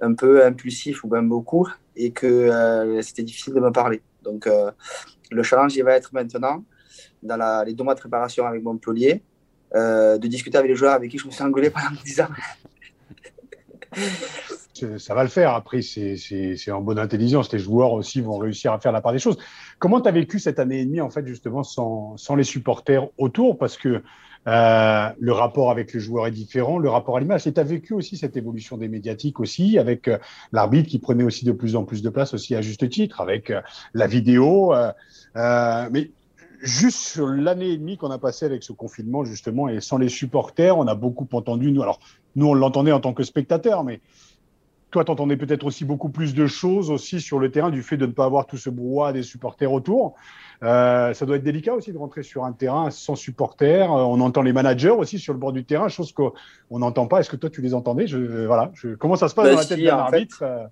un 0.00 0.14
peu 0.14 0.44
impulsif 0.44 1.04
ou 1.04 1.08
même 1.08 1.28
beaucoup 1.28 1.68
et 1.96 2.12
que 2.12 2.26
euh, 2.26 3.02
c'était 3.02 3.22
difficile 3.22 3.54
de 3.54 3.60
me 3.60 3.70
parler. 3.70 4.02
Donc 4.22 4.46
euh, 4.46 4.70
le 5.30 5.42
challenge 5.42 5.74
il 5.76 5.84
va 5.84 5.94
être 5.94 6.12
maintenant 6.12 6.64
dans 7.22 7.64
les 7.64 7.72
deux 7.72 7.84
mois 7.84 7.94
de 7.94 8.00
préparation 8.00 8.46
avec 8.46 8.62
Montpellier 8.62 9.22
euh, 9.74 10.18
de 10.18 10.28
discuter 10.28 10.58
avec 10.58 10.70
les 10.70 10.76
joueurs 10.76 10.92
avec 10.92 11.10
qui 11.10 11.18
je 11.18 11.26
me 11.26 11.30
suis 11.30 11.42
engueulé 11.42 11.70
pendant 11.70 11.88
10 12.04 12.20
ans. 12.20 12.28
ça 14.98 15.14
va 15.14 15.22
le 15.22 15.28
faire. 15.28 15.54
Après, 15.54 15.80
c'est 15.82 16.70
en 16.70 16.80
bonne 16.82 16.98
intelligence. 16.98 17.52
Les 17.52 17.58
joueurs 17.58 17.92
aussi 17.92 18.20
vont 18.20 18.38
réussir 18.38 18.72
à 18.72 18.78
faire 18.78 18.92
la 18.92 19.00
part 19.00 19.12
des 19.12 19.18
choses. 19.18 19.38
Comment 19.78 20.00
tu 20.00 20.08
as 20.08 20.12
vécu 20.12 20.38
cette 20.38 20.58
année 20.58 20.80
et 20.80 20.84
demie, 20.84 21.00
en 21.00 21.10
fait, 21.10 21.26
justement, 21.26 21.62
sans, 21.62 22.16
sans 22.16 22.36
les 22.36 22.44
supporters 22.44 23.08
autour? 23.18 23.58
Parce 23.58 23.76
que 23.76 24.02
euh, 24.46 25.08
le 25.18 25.32
rapport 25.32 25.70
avec 25.70 25.92
les 25.92 26.00
joueurs 26.00 26.26
est 26.26 26.32
différent, 26.32 26.78
le 26.78 26.88
rapport 26.88 27.16
à 27.16 27.20
l'image. 27.20 27.46
Et 27.46 27.52
tu 27.52 27.60
as 27.60 27.64
vécu 27.64 27.94
aussi 27.94 28.16
cette 28.16 28.36
évolution 28.36 28.76
des 28.76 28.88
médiatiques 28.88 29.40
aussi, 29.40 29.78
avec 29.78 30.08
euh, 30.08 30.18
l'arbitre 30.52 30.88
qui 30.88 30.98
prenait 30.98 31.24
aussi 31.24 31.44
de 31.44 31.52
plus 31.52 31.76
en 31.76 31.84
plus 31.84 32.02
de 32.02 32.10
place 32.10 32.34
aussi 32.34 32.54
à 32.54 32.62
juste 32.62 32.88
titre, 32.88 33.20
avec 33.20 33.50
euh, 33.50 33.60
la 33.94 34.06
vidéo. 34.06 34.74
Mais 35.34 36.10
juste 36.62 36.98
sur 36.98 37.26
l'année 37.26 37.70
et 37.70 37.76
demie 37.76 37.96
qu'on 37.96 38.10
a 38.10 38.18
passé 38.18 38.46
avec 38.46 38.62
ce 38.62 38.72
confinement, 38.72 39.24
justement, 39.24 39.68
et 39.68 39.80
sans 39.80 39.98
les 39.98 40.08
supporters, 40.08 40.76
on 40.78 40.86
a 40.86 40.94
beaucoup 40.94 41.28
entendu, 41.32 41.72
nous, 41.72 41.82
alors 41.82 42.00
nous, 42.36 42.46
on 42.46 42.54
l'entendait 42.54 42.92
en 42.92 43.00
tant 43.00 43.14
que 43.14 43.22
spectateur, 43.22 43.84
mais 43.84 44.00
toi, 44.96 45.04
tu 45.04 45.10
entendais 45.10 45.36
peut-être 45.36 45.66
aussi 45.66 45.84
beaucoup 45.84 46.08
plus 46.08 46.34
de 46.34 46.46
choses 46.46 46.90
aussi 46.90 47.20
sur 47.20 47.38
le 47.38 47.50
terrain 47.50 47.68
du 47.68 47.82
fait 47.82 47.98
de 47.98 48.06
ne 48.06 48.12
pas 48.12 48.24
avoir 48.24 48.46
tout 48.46 48.56
ce 48.56 48.70
brouhaha 48.70 49.12
des 49.12 49.22
supporters 49.22 49.70
autour. 49.70 50.14
Euh, 50.62 51.12
ça 51.12 51.26
doit 51.26 51.36
être 51.36 51.42
délicat 51.42 51.74
aussi 51.74 51.92
de 51.92 51.98
rentrer 51.98 52.22
sur 52.22 52.46
un 52.46 52.52
terrain 52.52 52.90
sans 52.90 53.14
supporters. 53.14 53.92
Euh, 53.92 54.04
on 54.04 54.22
entend 54.22 54.40
les 54.40 54.54
managers 54.54 54.88
aussi 54.88 55.18
sur 55.18 55.34
le 55.34 55.38
bord 55.38 55.52
du 55.52 55.66
terrain, 55.66 55.88
chose 55.88 56.12
qu'on 56.12 56.32
n'entend 56.70 57.08
pas. 57.08 57.20
Est-ce 57.20 57.28
que 57.28 57.36
toi, 57.36 57.50
tu 57.50 57.60
les 57.60 57.74
entendais? 57.74 58.06
Je, 58.06 58.46
voilà. 58.46 58.70
Je, 58.72 58.94
comment 58.94 59.16
ça 59.16 59.28
se 59.28 59.34
passe 59.34 59.44
ben 59.44 59.52
dans 59.52 59.58
la 59.58 59.66
tête 59.66 59.78
si, 59.78 59.84
d'un 59.84 59.98
arbitre 59.98 60.38
fait, 60.38 60.44
euh, 60.46 60.66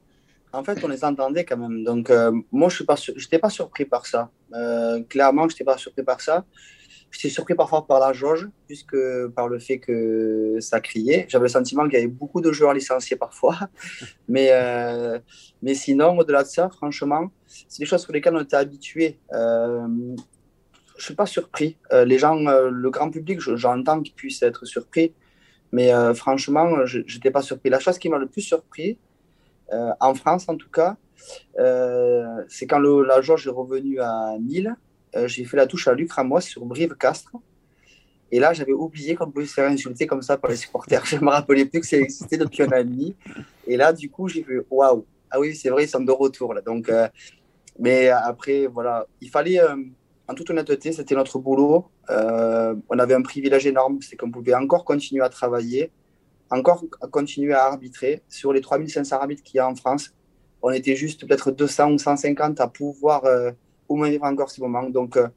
En 0.55 0.65
fait, 0.65 0.83
on 0.83 0.89
les 0.89 1.05
entendait 1.05 1.45
quand 1.45 1.59
même. 1.59 1.85
Donc, 1.85 2.09
euh, 2.09 2.33
moi, 2.51 2.71
je 2.71 2.83
n'étais 2.83 3.39
pas, 3.39 3.49
pas 3.49 3.51
surpris 3.51 3.85
par 3.85 4.07
ça. 4.07 4.31
Euh, 4.55 5.03
clairement, 5.03 5.43
je 5.51 5.55
n'étais 5.55 5.65
pas 5.65 5.77
surpris 5.77 6.03
par 6.03 6.23
ça. 6.23 6.47
J'étais 7.14 7.29
surpris 7.29 7.55
parfois 7.55 7.87
par 7.87 8.00
la 8.00 8.12
jauge, 8.12 8.48
puisque 8.66 8.96
par 9.37 9.48
le 9.48 9.61
fait 9.61 9.79
que 9.79 10.57
ça 10.59 10.81
criait. 10.81 11.27
J'avais 11.29 11.44
le 11.44 11.48
sentiment 11.48 11.85
qu'il 11.85 11.94
y 11.94 11.96
avait 11.98 12.09
beaucoup 12.09 12.40
de 12.40 12.50
joueurs 12.50 12.74
licenciés 12.74 13.16
parfois. 13.16 13.57
Mais, 14.29 14.48
euh, 14.50 15.20
mais 15.62 15.74
sinon, 15.74 16.18
au-delà 16.18 16.42
de 16.42 16.48
ça, 16.48 16.68
franchement, 16.70 17.31
c'est 17.46 17.79
des 17.79 17.87
choses 17.87 18.03
sur 18.03 18.12
lesquelles 18.12 18.35
on 18.35 18.40
était 18.40 18.57
habitué. 18.57 19.20
Euh, 19.33 19.87
je 20.98 21.05
suis 21.05 21.14
pas 21.14 21.27
surpris. 21.27 21.77
Euh, 21.92 22.05
les 22.05 22.18
gens, 22.18 22.37
euh, 22.46 22.68
le 22.68 22.90
grand 22.90 23.11
public, 23.11 23.38
j'entends 23.40 24.03
qu'ils 24.03 24.14
puissent 24.14 24.42
être 24.42 24.64
surpris, 24.64 25.14
mais 25.70 25.92
franchement, 26.14 26.85
je 26.85 26.98
n'étais 26.98 27.31
pas 27.31 27.42
surpris. 27.42 27.70
La 27.70 27.79
chose 27.79 27.98
qui 27.98 28.09
m'a 28.09 28.18
le 28.18 28.27
plus 28.27 28.42
surpris, 28.42 28.98
en 29.72 30.14
France 30.14 30.48
en 30.48 30.57
tout 30.57 30.70
cas, 30.70 30.96
c'est 32.48 32.66
quand 32.66 32.79
le, 32.79 33.05
la 33.05 33.20
jauge 33.20 33.46
est 33.46 33.50
revenue 33.50 34.00
à 34.00 34.37
1000, 35.16 35.27
j'ai 35.29 35.44
fait 35.44 35.57
la 35.57 35.66
touche 35.66 35.88
à 35.88 35.94
Luc 35.94 36.12
Ramos 36.12 36.40
sur 36.40 36.64
Brive-Castres. 36.64 37.37
Et 38.33 38.40
là, 38.40 38.53
j'avais 38.53 38.72
oublié 38.72 39.14
qu'on 39.14 39.31
pouvait 39.31 39.46
se 39.46 39.55
faire 39.55 39.70
insulter 39.70 40.07
comme 40.07 40.22
ça 40.22 40.37
par 40.37 40.50
les 40.50 40.57
supporters. 40.57 41.05
Je 41.07 41.16
ne 41.16 41.20
me 41.22 41.31
rappelais 41.31 41.64
plus 41.66 41.81
que 41.81 41.87
ça 41.87 41.96
existait 41.96 42.38
depuis 42.38 42.62
un 42.62 42.68
an 42.68 42.77
et 42.77 42.85
demi. 42.85 43.14
Et 43.66 43.77
là, 43.77 43.92
du 43.92 44.11
coup, 44.11 44.29
j'ai 44.29 44.42
fait 44.42 44.59
waouh. 44.70 45.05
Ah 45.31 45.38
oui, 45.40 45.55
c'est 45.55 45.70
vrai, 45.70 45.85
ils 45.85 45.88
sont 45.88 46.00
de 46.00 46.12
retour 46.12 46.55
là. 46.55 46.61
Donc, 46.61 46.90
mais 47.79 48.09
après, 48.09 48.66
voilà, 48.66 49.07
il 49.20 49.31
fallait 49.31 49.61
en 50.27 50.35
toute 50.35 50.50
honnêteté, 50.50 50.92
c'était 50.92 51.14
notre 51.14 51.38
boulot. 51.38 51.87
Euh, 52.11 52.74
on 52.88 52.98
avait 52.98 53.14
un 53.14 53.22
privilège 53.22 53.66
énorme, 53.66 53.98
c'est 54.00 54.16
qu'on 54.16 54.31
pouvait 54.31 54.55
encore 54.55 54.85
continuer 54.85 55.22
à 55.22 55.29
travailler, 55.29 55.90
encore 56.50 56.85
continuer 57.11 57.53
à 57.53 57.64
arbitrer. 57.64 58.22
Sur 58.29 58.53
les 58.53 58.61
3500 58.61 59.16
arbitres 59.16 59.42
qu'il 59.42 59.59
y 59.59 59.61
a 59.61 59.68
en 59.68 59.74
France, 59.74 60.14
on 60.62 60.70
était 60.70 60.96
juste 60.96 61.27
peut-être 61.27 61.50
200 61.50 61.92
ou 61.92 61.98
150 61.98 62.61
à 62.61 62.68
pouvoir 62.68 63.24
euh, 63.27 63.50
au 63.88 63.97
moins 63.97 64.09
vivre 64.09 64.25
encore 64.25 64.51
ces 64.51 64.62
moments. 64.62 64.88
Donc, 64.88 65.16
euh, 65.16 65.29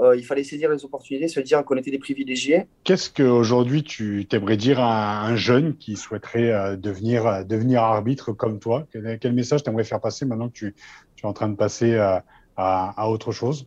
euh, 0.00 0.16
il 0.16 0.24
fallait 0.24 0.44
saisir 0.44 0.70
les 0.70 0.84
opportunités, 0.84 1.26
se 1.26 1.40
dire 1.40 1.64
qu'on 1.64 1.76
était 1.76 1.90
des 1.90 1.98
privilégiés. 1.98 2.66
Qu'est-ce 2.84 3.10
qu'aujourd'hui 3.10 3.82
tu 3.82 4.26
t'aimerais 4.28 4.56
dire 4.56 4.78
à 4.78 5.26
un 5.26 5.34
jeune 5.34 5.76
qui 5.76 5.96
souhaiterait 5.96 6.76
devenir, 6.76 7.44
devenir 7.44 7.82
arbitre 7.82 8.32
comme 8.32 8.60
toi? 8.60 8.86
Quel, 8.92 9.32
message 9.32 9.64
tu 9.64 9.70
aimerais 9.70 9.84
faire 9.84 10.00
passer 10.00 10.24
maintenant 10.24 10.48
que 10.48 10.54
tu, 10.54 10.74
tu, 11.16 11.24
es 11.24 11.28
en 11.28 11.32
train 11.32 11.48
de 11.48 11.56
passer 11.56 11.96
à, 11.96 12.24
à 12.56 13.08
autre 13.08 13.32
chose? 13.32 13.66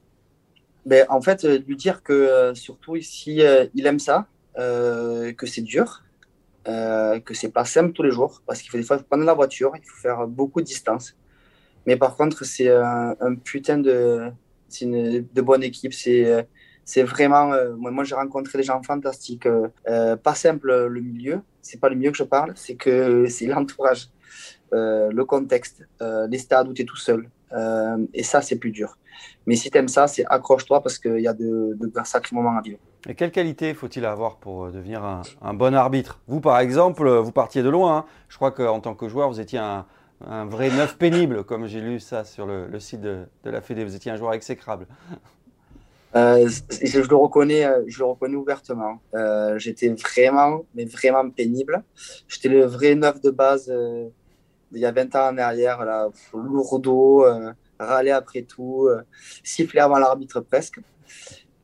Ben, 0.85 1.05
en 1.09 1.21
fait, 1.21 1.45
euh, 1.45 1.59
lui 1.67 1.75
dire 1.75 2.01
que 2.01 2.13
euh, 2.13 2.55
surtout 2.55 2.95
ici, 2.95 3.41
euh, 3.41 3.65
il 3.75 3.85
aime 3.85 3.99
ça, 3.99 4.27
que 4.55 5.45
c'est 5.45 5.61
dur, 5.61 6.03
que 6.65 7.33
c'est 7.33 7.51
pas 7.51 7.63
simple 7.65 7.93
tous 7.93 8.03
les 8.03 8.11
jours, 8.11 8.41
parce 8.45 8.61
qu'il 8.61 8.69
faut 8.69 8.77
des 8.77 8.83
fois 8.83 8.97
prendre 8.97 9.23
la 9.23 9.33
voiture, 9.33 9.71
il 9.75 9.87
faut 9.87 9.97
faire 10.01 10.27
beaucoup 10.27 10.59
de 10.59 10.65
distance. 10.65 11.15
Mais 11.85 11.95
par 11.95 12.15
contre, 12.15 12.43
c'est 12.45 12.69
un, 12.69 13.35
putain 13.43 13.77
de, 13.77 14.29
une, 14.81 15.27
de 15.33 15.41
bonne 15.41 15.63
équipe. 15.63 15.93
C'est 15.93 17.03
vraiment. 17.03 17.51
moi, 17.77 18.03
j'ai 18.03 18.15
rencontré 18.15 18.57
des 18.57 18.63
gens 18.63 18.81
fantastiques. 18.83 19.47
pas 19.85 20.35
simple 20.35 20.87
le 20.87 21.01
milieu, 21.01 21.41
c'est 21.61 21.79
pas 21.79 21.89
le 21.89 21.95
milieu 21.95 22.11
que 22.11 22.17
je 22.17 22.23
parle, 22.23 22.53
c'est 22.55 22.75
que 22.75 23.25
c'est 23.29 23.47
l'entourage, 23.47 24.09
le 24.71 25.23
contexte, 25.23 25.87
les 26.29 26.37
stades 26.37 26.67
où 26.67 26.73
tu 26.73 26.83
es 26.83 26.85
tout 26.85 26.97
seul. 26.97 27.29
et 28.13 28.23
ça, 28.23 28.41
c'est 28.41 28.57
plus 28.57 28.71
dur. 28.71 28.97
Mais 29.45 29.55
si 29.55 29.71
tu 29.71 29.77
aimes 29.77 29.87
ça, 29.87 30.07
c'est 30.07 30.25
accroche-toi 30.25 30.81
parce 30.81 30.99
qu'il 30.99 31.19
y 31.19 31.27
a 31.27 31.33
de, 31.33 31.77
de, 31.79 31.91
sacrés 32.03 32.35
moments 32.35 32.57
à 32.57 32.61
vivre. 32.61 32.79
Et 33.07 33.15
quelle 33.15 33.31
qualité 33.31 33.73
faut-il 33.73 34.05
avoir 34.05 34.37
pour 34.37 34.65
euh, 34.65 34.71
devenir 34.71 35.03
un, 35.03 35.53
bon 35.53 35.73
arbitre? 35.73 36.19
Vous, 36.27 36.39
par 36.39 36.59
exemple, 36.59 37.07
euh, 37.07 37.19
vous 37.19 37.31
partiez 37.31 37.63
de 37.63 37.69
loin. 37.69 37.97
Hein. 37.97 38.05
Je 38.29 38.35
crois 38.35 38.51
qu'en 38.51 38.79
tant 38.79 38.93
que 38.93 39.09
joueur, 39.09 39.29
vous 39.29 39.39
étiez 39.39 39.59
un, 39.59 39.85
vrai 40.45 40.69
neuf 40.69 40.97
pénible, 40.97 41.43
comme 41.43 41.67
j'ai 41.67 41.81
lu 41.81 41.99
ça 41.99 42.23
sur 42.23 42.45
le, 42.45 42.79
site 42.79 43.01
de, 43.01 43.25
la 43.43 43.61
Fédé. 43.61 43.83
Vous 43.83 43.95
étiez 43.95 44.11
un 44.11 44.17
joueur 44.17 44.33
exécrable. 44.33 44.87
Euh, 46.13 46.49
je 46.83 46.99
le 46.99 47.15
reconnais, 47.15 47.65
je 47.87 47.99
le 47.99 48.05
reconnais 48.05 48.35
ouvertement. 48.35 48.99
j'étais 49.57 49.89
vraiment, 49.89 50.65
mais 50.75 50.85
vraiment 50.85 51.29
pénible. 51.29 51.83
J'étais 52.27 52.49
le 52.49 52.65
vrai 52.65 52.95
neuf 52.95 53.21
de 53.21 53.29
base 53.29 53.71
il 54.73 54.79
y 54.79 54.85
a 54.85 54.91
20 54.91 55.15
ans 55.15 55.33
en 55.33 55.37
arrière, 55.37 55.83
là, 55.83 56.09
lourdeau, 56.33 57.25
râler 57.81 58.11
après 58.11 58.43
tout, 58.43 58.87
euh, 58.87 59.01
siffler 59.43 59.79
avant 59.79 59.99
l'arbitre 59.99 60.39
presque. 60.41 60.79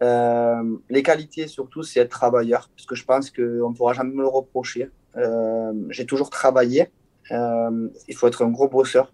Euh, 0.03 0.77
les 0.89 1.03
qualités 1.03 1.47
surtout, 1.47 1.83
c'est 1.83 1.99
être 2.01 2.09
travailleur, 2.09 2.69
parce 2.75 2.85
que 2.85 2.95
je 2.95 3.05
pense 3.05 3.31
qu'on 3.31 3.69
ne 3.69 3.75
pourra 3.75 3.93
jamais 3.93 4.13
me 4.13 4.21
le 4.21 4.27
reprocher. 4.27 4.89
Euh, 5.15 5.73
j'ai 5.89 6.05
toujours 6.05 6.29
travaillé. 6.29 6.89
Il 7.31 8.15
faut 8.15 8.27
être 8.27 8.43
un 8.43 8.49
gros 8.49 8.67
bosseur. 8.67 9.13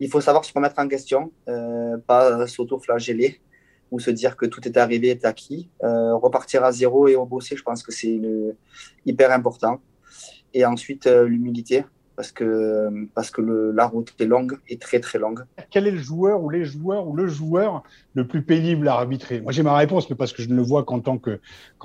Il 0.00 0.10
faut 0.10 0.20
savoir 0.20 0.44
se 0.44 0.52
remettre 0.52 0.78
en 0.78 0.88
question, 0.88 1.32
pas 2.06 2.46
s'auto-flageller 2.46 3.40
ou 3.90 4.00
se 4.00 4.10
dire 4.10 4.36
que 4.36 4.46
tout 4.46 4.66
est 4.66 4.76
arrivé, 4.76 5.08
est 5.08 5.24
acquis. 5.24 5.70
repartir 5.80 6.64
à 6.64 6.72
zéro 6.72 7.08
et 7.08 7.16
rebosser, 7.16 7.56
je 7.56 7.62
pense 7.62 7.82
que 7.82 7.92
c'est 7.92 8.20
hyper 9.04 9.32
important. 9.32 9.80
Et 10.52 10.64
ensuite, 10.64 11.06
l'humilité 11.06 11.84
parce 12.16 12.32
que, 12.32 13.06
parce 13.14 13.30
que 13.30 13.42
la 13.42 13.86
route 13.86 14.14
est 14.18 14.24
longue 14.24 14.58
et 14.68 14.78
très 14.78 15.00
très 15.00 15.18
longue. 15.18 15.44
Quel 15.70 15.86
est 15.86 15.90
le 15.90 15.98
joueur 15.98 16.42
ou 16.42 16.50
les 16.50 16.64
joueurs 16.64 17.06
ou 17.06 17.14
le 17.14 17.26
joueur 17.28 17.82
le 18.14 18.26
plus 18.26 18.42
pénible 18.42 18.88
à 18.88 18.94
arbitrer? 18.94 19.40
Moi 19.42 19.52
j'ai 19.52 19.62
ma 19.62 19.76
réponse, 19.76 20.08
mais 20.10 20.16
parce 20.16 20.32
que 20.32 20.42
je 20.42 20.48
ne 20.48 20.56
le 20.56 20.62
vois 20.62 20.84
qu'en 20.84 21.00
tant 21.00 21.18
que, 21.18 21.38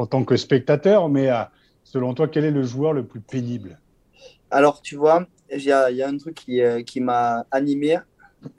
tant 0.10 0.23
que 0.23 0.38
spectateur, 0.38 1.10
mais 1.10 1.29
euh, 1.29 1.43
selon 1.84 2.13
toi, 2.13 2.27
quel 2.29 2.45
est 2.45 2.51
le 2.51 2.63
joueur 2.63 2.93
le 2.93 3.05
plus 3.05 3.19
pénible? 3.19 3.77
Alors 4.52 4.82
tu 4.82 4.96
vois, 4.96 5.26
il 5.50 5.64
y 5.64 5.72
a, 5.72 5.88
un 6.08 6.18
truc 6.18 6.36
qui, 6.36 6.62
euh, 6.62 6.84
qui 6.84 7.02
m'a 7.02 7.46
animé 7.52 7.98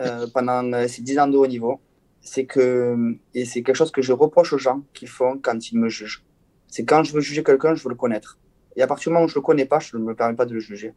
euh, 0.00 0.26
pendant 0.32 0.88
ces 0.88 1.02
dix 1.02 1.18
ans 1.18 1.28
de 1.28 1.36
haut 1.36 1.46
niveau, 1.46 1.80
c'est 2.20 2.46
que, 2.46 3.16
et 3.34 3.44
c'est 3.44 3.62
quelque 3.62 3.76
chose 3.76 3.92
que 3.92 4.02
je 4.02 4.12
reproche 4.12 4.52
aux 4.52 4.58
gens 4.58 4.82
qui 4.94 5.06
font 5.06 5.38
quand 5.38 5.70
ils 5.70 5.78
me 5.78 5.88
jugent. 5.88 6.24
C'est 6.68 6.84
quand 6.84 7.04
je 7.04 7.12
veux 7.12 7.20
juger 7.20 7.44
quelqu'un, 7.44 7.74
je 7.74 7.82
veux 7.82 7.90
le 7.90 7.96
connaître. 7.96 8.38
Et 8.76 8.82
à 8.82 8.86
partir 8.86 9.10
du 9.10 9.14
moment 9.14 9.26
où 9.26 9.28
je 9.28 9.34
ne 9.34 9.40
le 9.40 9.44
connais 9.44 9.66
pas, 9.66 9.78
je 9.78 9.96
ne 9.96 10.02
me 10.02 10.14
permets 10.14 10.34
pas 10.34 10.46
de 10.46 10.54
le 10.54 10.60
juger 10.60 10.94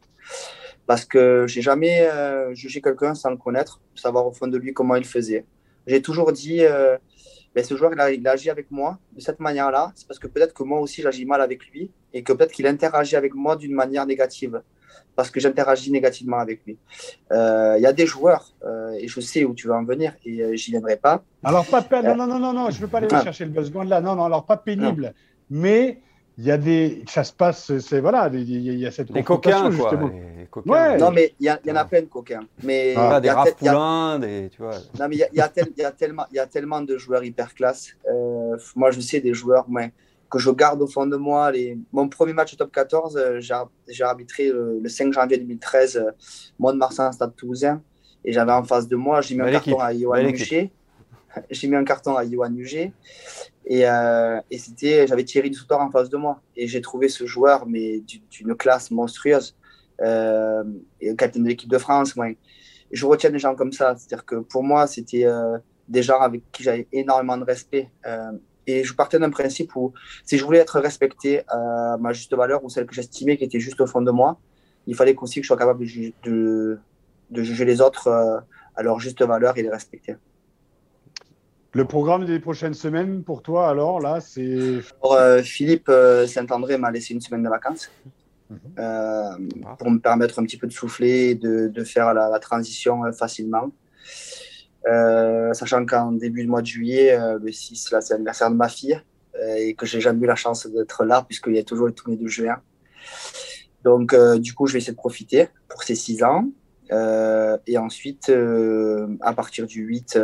parce 0.85 1.05
que 1.05 1.45
j'ai 1.47 1.61
jamais 1.61 2.01
euh, 2.01 2.53
jugé 2.53 2.81
quelqu'un 2.81 3.15
sans 3.15 3.31
le 3.31 3.37
connaître, 3.37 3.81
savoir 3.95 4.27
au 4.27 4.31
fond 4.31 4.47
de 4.47 4.57
lui 4.57 4.73
comment 4.73 4.95
il 4.95 5.05
faisait. 5.05 5.45
J'ai 5.87 6.01
toujours 6.01 6.31
dit, 6.31 6.63
euh, 6.63 6.97
ben, 7.53 7.63
ce 7.63 7.75
joueur, 7.75 7.91
il 7.93 7.99
a, 8.27 8.35
il 8.35 8.49
avec 8.49 8.71
moi 8.71 8.99
de 9.13 9.21
cette 9.21 9.39
manière-là, 9.39 9.91
c'est 9.95 10.07
parce 10.07 10.19
que 10.19 10.27
peut-être 10.27 10.53
que 10.53 10.63
moi 10.63 10.79
aussi 10.79 11.01
j'agis 11.01 11.25
mal 11.25 11.41
avec 11.41 11.65
lui 11.67 11.91
et 12.13 12.23
que 12.23 12.33
peut-être 12.33 12.51
qu'il 12.51 12.67
interagit 12.67 13.15
avec 13.15 13.33
moi 13.33 13.55
d'une 13.55 13.73
manière 13.73 14.05
négative 14.05 14.61
parce 15.15 15.29
que 15.29 15.39
j'interagis 15.39 15.91
négativement 15.91 16.39
avec 16.39 16.61
lui. 16.65 16.77
Euh, 17.31 17.75
il 17.77 17.83
y 17.83 17.85
a 17.85 17.93
des 17.93 18.05
joueurs, 18.05 18.53
et 18.99 19.07
je 19.07 19.19
sais 19.19 19.45
où 19.45 19.53
tu 19.53 19.67
vas 19.67 19.75
en 19.75 19.83
venir, 19.83 20.13
et 20.25 20.57
j'y 20.57 20.71
viendrai 20.71 20.97
pas. 20.97 21.23
Alors, 21.43 21.65
pas, 21.65 21.83
non, 22.01 22.15
non, 22.15 22.27
non, 22.27 22.39
non, 22.39 22.53
non, 22.53 22.69
je 22.69 22.77
ne 22.77 22.81
veux 22.81 22.87
pas 22.87 22.97
aller 22.97 23.07
ah. 23.11 23.23
chercher 23.23 23.45
le 23.45 23.51
besoin 23.51 23.85
là. 23.85 24.01
Non, 24.01 24.15
non, 24.15 24.25
alors 24.25 24.45
pas 24.45 24.57
pénible, 24.57 25.13
mais 25.49 26.01
il 26.37 26.45
y 26.45 26.51
a 26.51 26.57
des 26.57 27.03
ça 27.07 27.23
se 27.23 27.31
passe 27.31 27.77
c'est 27.79 28.01
voilà 28.01 28.29
il 28.33 28.79
y, 28.79 28.85
a 28.85 28.91
cette 28.91 29.11
des 29.11 29.23
coquins 29.23 29.71
quoi 29.71 29.91
coquins. 30.51 30.97
non 30.97 31.11
mais 31.11 31.33
il 31.39 31.45
y, 31.45 31.67
y, 31.67 31.71
en 31.71 31.75
a 31.75 31.85
plein 31.85 32.01
de 32.01 32.07
coquins 32.07 32.45
mais 32.61 32.93
ah, 32.97 33.21
des 33.21 33.31
Raph 33.31 33.55
Poulain 33.55 34.19
des 34.19 34.49
tu 34.49 34.61
vois 34.61 34.75
non 34.99 35.07
mais 35.07 35.15
il 35.15 35.37
y, 35.37 35.39
a, 35.39 35.47
tellement 35.91 36.25
il 36.31 36.35
y 36.35 36.39
a 36.39 36.45
tellement 36.45 36.81
de 36.81 36.97
joueurs 36.97 37.23
hyper 37.23 37.53
classe 37.53 37.95
euh, 38.09 38.57
moi 38.75 38.91
je 38.91 38.99
sais 38.99 39.21
des 39.21 39.33
joueurs 39.33 39.65
ouais, 39.69 39.93
que 40.35 40.41
je 40.41 40.49
garde 40.51 40.81
au 40.81 40.87
fond 40.87 41.05
de 41.05 41.15
moi 41.15 41.51
les 41.51 41.77
mon 41.91 42.09
premier 42.09 42.33
match 42.33 42.55
top 42.57 42.71
14 42.71 43.17
euh, 43.17 43.39
j'ai 43.87 44.03
arbitré 44.03 44.49
le, 44.49 44.87
5 44.87 45.13
janvier 45.13 45.37
2013 45.37 45.97
euh, 45.97 46.11
Mont 46.59 46.73
de 46.73 46.77
Marsan 46.77 47.11
Stade 47.11 47.35
Toulousain 47.35 47.81
et 48.23 48.33
j'avais 48.33 48.51
en 48.51 48.63
face 48.63 48.87
de 48.87 48.95
moi 48.95 49.21
j'ai 49.21 49.35
mis 49.35 49.41
un 49.41 49.51
carton 49.51 49.79
à 49.79 49.93
Yoann 49.93 50.29
Huger 50.29 50.71
j'ai 51.49 51.67
mis 51.67 51.75
un 51.75 51.83
carton 51.83 52.15
à 52.15 52.23
Yoann 52.23 52.57
Huger 52.57 52.91
et, 53.65 53.87
euh, 53.87 54.39
et 54.51 54.57
c'était, 54.57 55.07
j'avais 55.07 55.23
Thierry 55.23 55.49
Dessoutor 55.49 55.81
en 55.81 55.89
face 55.89 56.09
de 56.09 56.17
moi. 56.17 56.41
Et 56.55 56.67
j'ai 56.67 56.81
trouvé 56.81 57.09
ce 57.09 57.25
joueur, 57.25 57.65
mais 57.65 58.01
d'une 58.29 58.55
classe 58.55 58.91
monstrueuse. 58.91 59.55
Euh, 60.01 60.63
et 61.01 61.15
capitaine 61.15 61.43
de 61.43 61.47
l'équipe 61.47 61.69
de 61.69 61.77
France. 61.77 62.15
Moi. 62.15 62.27
Je 62.91 63.05
retiens 63.05 63.31
des 63.31 63.39
gens 63.39 63.55
comme 63.55 63.71
ça. 63.71 63.95
C'est-à-dire 63.97 64.25
que 64.25 64.35
pour 64.35 64.63
moi, 64.63 64.87
c'était 64.87 65.25
euh, 65.25 65.57
des 65.87 66.03
gens 66.03 66.19
avec 66.19 66.43
qui 66.51 66.63
j'avais 66.63 66.87
énormément 66.91 67.37
de 67.37 67.43
respect. 67.43 67.89
Euh, 68.67 68.71
et 68.71 68.83
je 68.83 68.93
partais 68.93 69.19
d'un 69.19 69.29
principe 69.29 69.75
où 69.75 69.93
si 70.25 70.37
je 70.37 70.45
voulais 70.45 70.59
être 70.59 70.79
respecté 70.79 71.43
à 71.47 71.97
ma 71.99 72.13
juste 72.13 72.33
valeur 72.33 72.63
ou 72.63 72.69
celle 72.69 72.85
que 72.85 72.95
j'estimais 72.95 73.37
qui 73.37 73.43
était 73.43 73.59
juste 73.59 73.81
au 73.81 73.87
fond 73.87 74.01
de 74.01 74.11
moi, 74.11 74.39
il 74.87 74.95
fallait 74.95 75.15
aussi 75.17 75.39
que 75.39 75.43
je 75.43 75.47
sois 75.47 75.57
capable 75.57 75.85
de, 75.85 76.13
de, 76.23 76.79
de 77.31 77.43
juger 77.43 77.65
les 77.65 77.81
autres 77.81 78.07
euh, 78.07 78.39
à 78.75 78.83
leur 78.83 78.99
juste 78.99 79.21
valeur 79.21 79.57
et 79.57 79.63
les 79.63 79.69
respecter. 79.69 80.15
Le 81.75 81.83
programme 81.83 82.23
des 82.23 82.39
prochaines 82.39 82.73
semaines 82.73 83.21
pour 83.21 83.41
toi, 83.41 83.67
alors, 83.67 83.99
là, 83.99 84.21
c'est. 84.21 84.79
Euh, 85.03 85.43
Philippe 85.43 85.89
euh, 85.89 86.25
Saint-André 86.25 86.77
m'a 86.77 86.89
laissé 86.89 87.13
une 87.13 87.19
semaine 87.19 87.43
de 87.43 87.49
vacances 87.49 87.91
mhm. 88.49 88.59
euh, 88.79 89.31
pour 89.77 89.91
me 89.91 89.99
permettre 89.99 90.39
un 90.39 90.43
petit 90.43 90.55
peu 90.55 90.67
de 90.67 90.71
souffler 90.71 91.31
et 91.31 91.35
de, 91.35 91.67
de 91.67 91.83
faire 91.83 92.13
la, 92.13 92.39
transition 92.39 93.01
facilement. 93.11 93.71
Sachant 94.85 95.85
qu'en 95.85 96.11
début 96.11 96.43
de 96.43 96.49
mois 96.49 96.61
de 96.61 96.67
juillet, 96.67 97.17
le 97.41 97.51
6, 97.51 97.91
là, 97.91 98.01
c'est 98.01 98.13
l'anniversaire 98.13 98.49
de 98.49 98.55
ma 98.55 98.69
fille 98.69 98.99
et 99.57 99.73
que 99.73 99.85
j'ai 99.85 99.99
jamais 99.99 100.23
eu 100.23 100.27
la 100.27 100.35
chance 100.35 100.67
d'être 100.67 101.03
là 101.03 101.23
puisqu'il 101.27 101.55
y 101.55 101.59
a 101.59 101.63
toujours 101.63 101.87
le 101.87 101.93
tournée 101.93 102.17
de 102.17 102.27
juin. 102.27 102.57
Donc, 103.83 104.15
du 104.37 104.53
coup, 104.53 104.67
je 104.67 104.73
vais 104.73 104.79
essayer 104.79 104.93
de 104.93 104.97
profiter 104.97 105.49
pour 105.67 105.83
ces 105.83 105.95
6 105.95 106.23
ans. 106.23 106.49
et 106.91 107.77
ensuite, 107.77 108.31
à 109.21 109.33
partir 109.33 109.65
du 109.65 109.81
8, 109.81 110.19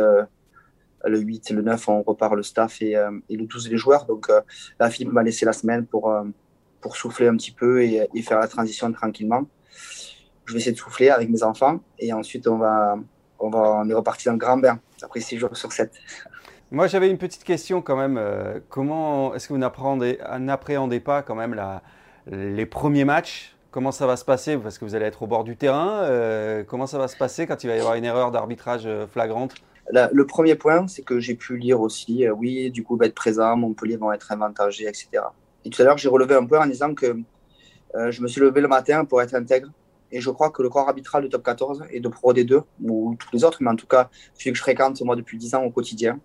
le 1.08 1.18
8 1.18 1.50
et 1.50 1.54
le 1.54 1.62
9, 1.62 1.88
on 1.88 2.02
repart 2.02 2.34
le 2.34 2.42
staff 2.42 2.80
et, 2.82 2.96
euh, 2.96 3.10
et 3.28 3.36
le 3.36 3.46
12 3.46 3.70
les 3.70 3.76
joueurs. 3.76 4.06
Donc 4.06 4.30
euh, 4.30 4.40
la 4.78 4.90
Philippe 4.90 5.12
m'a 5.12 5.22
laissé 5.22 5.44
la 5.44 5.52
semaine 5.52 5.86
pour, 5.86 6.10
euh, 6.10 6.24
pour 6.80 6.96
souffler 6.96 7.28
un 7.28 7.36
petit 7.36 7.52
peu 7.52 7.82
et, 7.82 8.08
faire 8.22 8.38
la 8.38 8.48
transition 8.48 8.90
tranquillement. 8.92 9.46
Je 10.44 10.52
vais 10.52 10.58
essayer 10.58 10.72
de 10.72 10.78
souffler 10.78 11.08
avec 11.08 11.28
mes 11.30 11.42
enfants 11.42 11.80
et 11.98 12.12
ensuite 12.12 12.46
on 12.46 12.58
va 12.58 12.98
on, 13.42 13.50
va, 13.50 13.82
on 13.84 13.88
est 13.88 13.94
reparti 13.94 14.26
dans 14.26 14.32
le 14.32 14.38
grand 14.38 14.56
bain 14.56 14.78
après 15.02 15.20
6 15.20 15.38
jours 15.38 15.56
sur 15.56 15.72
7. 15.72 15.92
Moi, 16.70 16.86
j'avais 16.86 17.10
une 17.10 17.18
petite 17.18 17.44
question 17.44 17.82
quand 17.82 17.96
même. 17.96 18.16
Euh, 18.16 18.60
comment 18.70 19.34
est-ce 19.34 19.48
que 19.48 19.52
vous 19.52 19.58
n'appréhendez 19.58 21.00
pas 21.00 21.22
quand 21.22 21.34
même 21.34 21.54
la, 21.54 21.82
les 22.30 22.64
premiers 22.64 23.04
matchs? 23.04 23.54
Comment 23.70 23.92
ça 23.92 24.06
va 24.06 24.16
se 24.16 24.24
passer? 24.24 24.56
Parce 24.56 24.78
que 24.78 24.84
vous 24.84 24.94
allez 24.94 25.04
être 25.04 25.22
au 25.22 25.26
bord 25.26 25.44
du 25.44 25.56
terrain. 25.56 26.02
Euh, 26.04 26.62
comment 26.64 26.86
ça 26.86 26.98
va 26.98 27.08
se 27.08 27.16
passer 27.16 27.46
quand 27.46 27.62
il 27.62 27.66
va 27.66 27.76
y 27.76 27.78
avoir 27.78 27.94
une 27.96 28.04
erreur 28.04 28.30
d'arbitrage 28.30 28.86
euh, 28.86 29.06
flagrante? 29.06 29.54
Le 29.90 30.24
premier 30.24 30.54
point, 30.54 30.86
c'est 30.88 31.02
que 31.02 31.20
j'ai 31.20 31.34
pu 31.34 31.58
lire 31.58 31.80
aussi, 31.80 32.26
oui, 32.30 32.70
du 32.70 32.84
coup, 32.84 32.96
va 32.96 33.06
être 33.06 33.14
présent, 33.14 33.56
Montpellier 33.56 33.96
vont 33.96 34.12
être 34.12 34.30
inventagés, 34.32 34.84
etc. 34.84 35.08
Et 35.64 35.70
tout 35.70 35.82
à 35.82 35.84
l'heure, 35.84 35.98
j'ai 35.98 36.08
relevé 36.08 36.34
un 36.36 36.46
point 36.46 36.60
en 36.60 36.66
disant 36.66 36.94
que 36.94 37.18
je 37.92 38.22
me 38.22 38.28
suis 38.28 38.40
levé 38.40 38.62
le 38.62 38.68
matin 38.68 39.04
pour 39.04 39.20
être 39.20 39.34
intègre 39.34 39.68
et 40.12 40.20
je 40.20 40.30
crois 40.30 40.50
que 40.50 40.62
le 40.62 40.68
corps 40.68 40.88
arbitral 40.88 41.22
de 41.22 41.28
top 41.28 41.42
14 41.42 41.84
et 41.90 42.00
de 42.00 42.08
Pro 42.08 42.32
D2, 42.34 42.62
ou 42.84 43.16
tous 43.18 43.28
les 43.32 43.44
autres, 43.44 43.58
mais 43.62 43.70
en 43.70 43.76
tout 43.76 43.86
cas, 43.86 44.10
celui 44.34 44.52
que 44.52 44.58
je 44.58 44.62
fréquente 44.62 45.00
moi 45.02 45.16
depuis 45.16 45.38
10 45.38 45.54
ans 45.54 45.64
au 45.64 45.70
quotidien, 45.70 46.20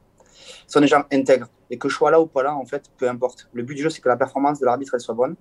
sont 0.67 0.81
des 0.81 0.87
gens 0.87 1.05
intègres. 1.11 1.47
Et 1.69 1.77
que 1.77 1.89
je 1.89 1.95
sois 1.95 2.11
là 2.11 2.19
ou 2.19 2.27
pas 2.27 2.43
là, 2.43 2.55
en 2.55 2.65
fait, 2.65 2.83
peu 2.97 3.09
importe. 3.09 3.49
Le 3.53 3.63
but 3.63 3.75
du 3.75 3.81
jeu, 3.81 3.89
c'est 3.89 4.01
que 4.01 4.09
la 4.09 4.17
performance 4.17 4.59
de 4.59 4.65
l'arbitre, 4.65 4.93
elle 4.93 4.99
soit 4.99 5.15
bonne. 5.15 5.35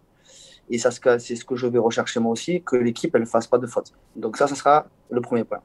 Et 0.69 0.79
c'est 0.79 0.91
ce 0.91 1.45
que 1.45 1.55
je 1.55 1.67
vais 1.67 1.79
rechercher 1.79 2.19
moi 2.19 2.33
aussi, 2.33 2.63
que 2.63 2.75
l'équipe, 2.75 3.15
elle 3.15 3.21
ne 3.21 3.27
fasse 3.27 3.47
pas 3.47 3.59
de 3.59 3.67
faute. 3.67 3.93
Donc 4.17 4.37
ça, 4.37 4.49
ça 4.49 4.55
sera 4.57 4.87
le 5.11 5.21
premier 5.21 5.45
point. 5.45 5.61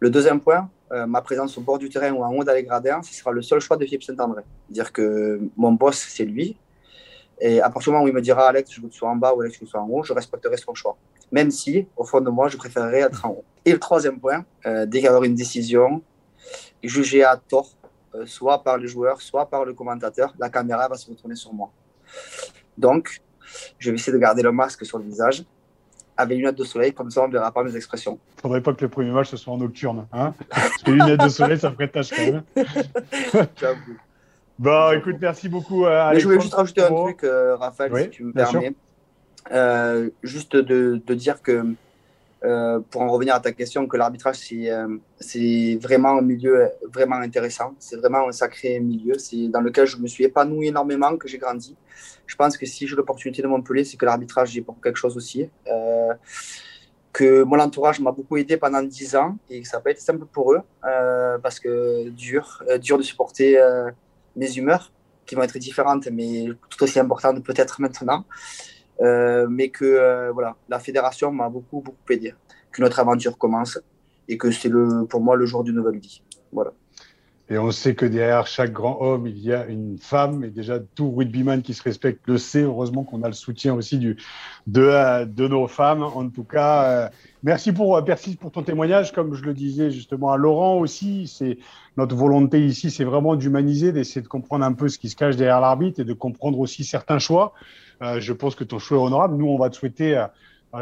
Le 0.00 0.10
deuxième 0.10 0.40
point, 0.40 0.68
euh, 0.92 1.06
ma 1.06 1.22
présence 1.22 1.56
au 1.58 1.60
bord 1.60 1.78
du 1.78 1.88
terrain 1.88 2.12
ou 2.12 2.24
en 2.24 2.34
haut 2.34 2.42
dans 2.42 2.52
les 2.52 2.66
ce 3.02 3.14
sera 3.14 3.30
le 3.30 3.42
seul 3.42 3.60
choix 3.60 3.76
de 3.76 3.84
Philippe 3.84 4.02
Saint-André. 4.02 4.42
Dire 4.68 4.92
que 4.92 5.40
mon 5.56 5.72
boss, 5.72 5.96
c'est 5.96 6.24
lui. 6.24 6.56
Et 7.40 7.60
à 7.60 7.70
partir 7.70 7.90
du 7.90 7.94
moment 7.94 8.04
où 8.04 8.08
il 8.08 8.14
me 8.14 8.20
dira, 8.20 8.48
Alex, 8.48 8.72
je 8.72 8.80
veux 8.80 8.88
que 8.88 8.92
tu 8.92 8.98
sois 8.98 9.10
en 9.10 9.16
bas 9.16 9.32
ou 9.32 9.40
Alex, 9.40 9.54
je 9.54 9.60
veux 9.60 9.64
que 9.66 9.70
tu 9.70 9.70
sois 9.70 9.80
en 9.80 9.88
haut, 9.88 10.02
je 10.02 10.12
respecterai 10.12 10.56
son 10.56 10.74
choix. 10.74 10.96
Même 11.32 11.50
si, 11.50 11.86
au 11.96 12.04
fond 12.04 12.20
de 12.20 12.30
moi, 12.30 12.48
je 12.48 12.56
préférerais 12.56 13.00
être 13.00 13.24
en 13.24 13.30
haut. 13.30 13.44
Et 13.64 13.72
le 13.72 13.78
troisième 13.78 14.20
point, 14.20 14.44
euh, 14.66 14.86
dès 14.86 14.98
qu'il 14.98 15.08
y 15.08 15.10
aura 15.10 15.24
une 15.24 15.34
décision, 15.34 16.02
jugée 16.82 17.24
à 17.24 17.36
tort, 17.36 17.70
euh, 18.14 18.26
soit 18.26 18.62
par 18.62 18.76
les 18.76 18.86
joueurs, 18.86 19.20
soit 19.22 19.46
par 19.46 19.64
le 19.64 19.72
commentateur, 19.72 20.34
la 20.38 20.50
caméra 20.50 20.88
va 20.88 20.96
se 20.96 21.08
retourner 21.08 21.36
sur 21.36 21.52
moi. 21.52 21.70
Donc, 22.76 23.22
je 23.78 23.90
vais 23.90 23.96
essayer 23.96 24.12
de 24.12 24.18
garder 24.18 24.42
le 24.42 24.52
masque 24.52 24.84
sur 24.84 24.98
le 24.98 25.04
visage 25.04 25.44
avec 26.16 26.34
une 26.34 26.42
lunettes 26.42 26.58
de 26.58 26.64
soleil, 26.64 26.92
comme 26.92 27.10
ça 27.10 27.22
on 27.22 27.28
ne 27.28 27.32
verra 27.32 27.50
pas 27.52 27.64
mes 27.64 27.74
expressions. 27.74 28.18
Il 28.34 28.36
ne 28.36 28.40
faudrait 28.42 28.60
pas 28.60 28.74
que 28.74 28.82
le 28.82 28.90
premier 28.90 29.10
match 29.10 29.30
ce 29.30 29.36
soit 29.36 29.52
en 29.52 29.58
nocturne. 29.58 30.06
Hein 30.12 30.34
Parce 30.50 30.82
que 30.82 30.90
les 30.90 30.98
lunettes 30.98 31.20
de 31.20 31.28
soleil, 31.28 31.58
ça 31.58 31.70
ferait 31.70 31.88
tâche 31.88 32.10
quand 32.10 32.22
même. 32.22 32.42
Bon, 34.58 34.92
écoute, 34.92 35.16
merci 35.20 35.48
beaucoup. 35.48 35.86
Euh, 35.86 36.12
je 36.16 36.24
voulais 36.24 36.38
juste 36.38 36.54
rajouter 36.54 36.82
un 36.82 36.94
truc, 36.94 37.24
euh, 37.24 37.56
Raphaël, 37.56 37.90
si 38.04 38.10
tu 38.10 38.24
me 38.24 38.32
permets. 38.32 38.74
Euh, 39.50 40.10
juste 40.22 40.56
de, 40.56 41.02
de, 41.04 41.14
dire 41.14 41.42
que, 41.42 41.74
euh, 42.44 42.80
pour 42.90 43.02
en 43.02 43.10
revenir 43.10 43.34
à 43.34 43.40
ta 43.40 43.52
question, 43.52 43.86
que 43.86 43.96
l'arbitrage, 43.96 44.36
c'est 44.36 44.70
c'est 45.20 45.78
vraiment 45.80 46.18
un 46.18 46.22
milieu 46.22 46.70
vraiment 46.92 47.16
intéressant. 47.16 47.74
C'est 47.78 47.96
vraiment 47.96 48.28
un 48.28 48.32
sacré 48.32 48.78
milieu. 48.80 49.18
C'est 49.18 49.48
dans 49.48 49.60
lequel 49.60 49.86
je 49.86 49.96
me 49.96 50.06
suis 50.06 50.24
épanoui 50.24 50.68
énormément, 50.68 51.16
que 51.16 51.28
j'ai 51.28 51.38
grandi. 51.38 51.76
Je 52.26 52.36
pense 52.36 52.56
que 52.56 52.66
si 52.66 52.86
j'ai 52.86 52.96
l'opportunité 52.96 53.42
de 53.42 53.48
Montpellier, 53.48 53.84
c'est 53.84 53.96
que 53.96 54.04
l'arbitrage, 54.06 54.50
j'ai 54.52 54.62
pour 54.62 54.80
quelque 54.80 54.98
chose 54.98 55.16
aussi. 55.16 55.48
que 57.12 57.42
mon 57.42 57.58
entourage 57.60 58.00
m'a 58.00 58.10
beaucoup 58.10 58.38
aidé 58.38 58.56
pendant 58.56 58.82
10 58.82 59.16
ans 59.16 59.36
et 59.50 59.60
que 59.60 59.68
ça 59.68 59.76
n'a 59.76 59.82
pas 59.82 59.90
été 59.90 60.00
simple 60.00 60.24
pour 60.24 60.54
eux 60.54 60.62
parce 61.42 61.60
que 61.60 62.08
dur, 62.08 62.62
dur 62.80 62.96
de 62.96 63.02
supporter 63.02 63.58
mes 64.34 64.56
humeurs 64.56 64.92
qui 65.26 65.34
vont 65.34 65.42
être 65.42 65.58
différentes, 65.58 66.08
mais 66.10 66.46
tout 66.70 66.82
aussi 66.82 66.98
importantes 66.98 67.42
peut-être 67.44 67.80
maintenant. 67.80 68.24
Euh, 69.02 69.46
mais 69.50 69.68
que 69.68 69.84
euh, 69.84 70.30
voilà, 70.32 70.56
la 70.68 70.78
fédération 70.78 71.32
m'a 71.32 71.48
beaucoup, 71.48 71.80
beaucoup 71.80 72.12
aidé. 72.12 72.34
Que 72.70 72.82
notre 72.82 73.00
aventure 73.00 73.36
commence 73.36 73.80
et 74.28 74.38
que 74.38 74.50
c'est 74.50 74.68
le, 74.68 75.06
pour 75.06 75.20
moi 75.20 75.36
le 75.36 75.44
jour 75.44 75.64
d'une 75.64 75.74
nouvelle 75.74 75.98
vie. 75.98 76.22
Voilà. 76.52 76.72
Et 77.48 77.58
on 77.58 77.70
sait 77.70 77.94
que 77.94 78.06
derrière 78.06 78.46
chaque 78.46 78.72
grand 78.72 78.98
homme, 79.02 79.26
il 79.26 79.38
y 79.38 79.52
a 79.52 79.66
une 79.66 79.98
femme. 79.98 80.44
Et 80.44 80.50
déjà, 80.50 80.78
tout 80.78 81.10
rugbyman 81.10 81.60
qui 81.60 81.74
se 81.74 81.82
respecte 81.82 82.26
le 82.26 82.38
sait. 82.38 82.62
Heureusement 82.62 83.02
qu'on 83.02 83.22
a 83.22 83.26
le 83.26 83.34
soutien 83.34 83.74
aussi 83.74 83.98
de 83.98 85.48
nos 85.48 85.66
femmes. 85.66 86.02
En 86.02 86.30
tout 86.30 86.44
cas, 86.44 86.84
euh, 86.84 87.08
merci, 87.42 87.72
pour, 87.72 88.00
merci 88.06 88.36
pour 88.36 88.52
ton 88.52 88.62
témoignage. 88.62 89.12
Comme 89.12 89.34
je 89.34 89.44
le 89.44 89.52
disais 89.52 89.90
justement 89.90 90.30
à 90.30 90.36
Laurent 90.36 90.78
aussi, 90.78 91.26
c'est 91.26 91.58
notre 91.96 92.16
volonté 92.16 92.64
ici, 92.64 92.90
c'est 92.90 93.04
vraiment 93.04 93.36
d'humaniser, 93.36 93.92
d'essayer 93.92 94.22
de 94.22 94.28
comprendre 94.28 94.64
un 94.64 94.72
peu 94.72 94.88
ce 94.88 94.98
qui 94.98 95.08
se 95.08 95.16
cache 95.16 95.36
derrière 95.36 95.60
l'arbitre 95.60 96.00
et 96.00 96.04
de 96.04 96.12
comprendre 96.12 96.58
aussi 96.58 96.84
certains 96.84 97.18
choix. 97.18 97.52
Euh, 98.02 98.20
je 98.20 98.32
pense 98.32 98.54
que 98.54 98.64
ton 98.64 98.78
choix 98.78 98.98
est 98.98 99.00
honorable. 99.02 99.36
Nous, 99.36 99.46
on 99.46 99.58
va 99.58 99.68
te 99.70 99.76
souhaiter 99.76 100.16
euh, 100.16 100.26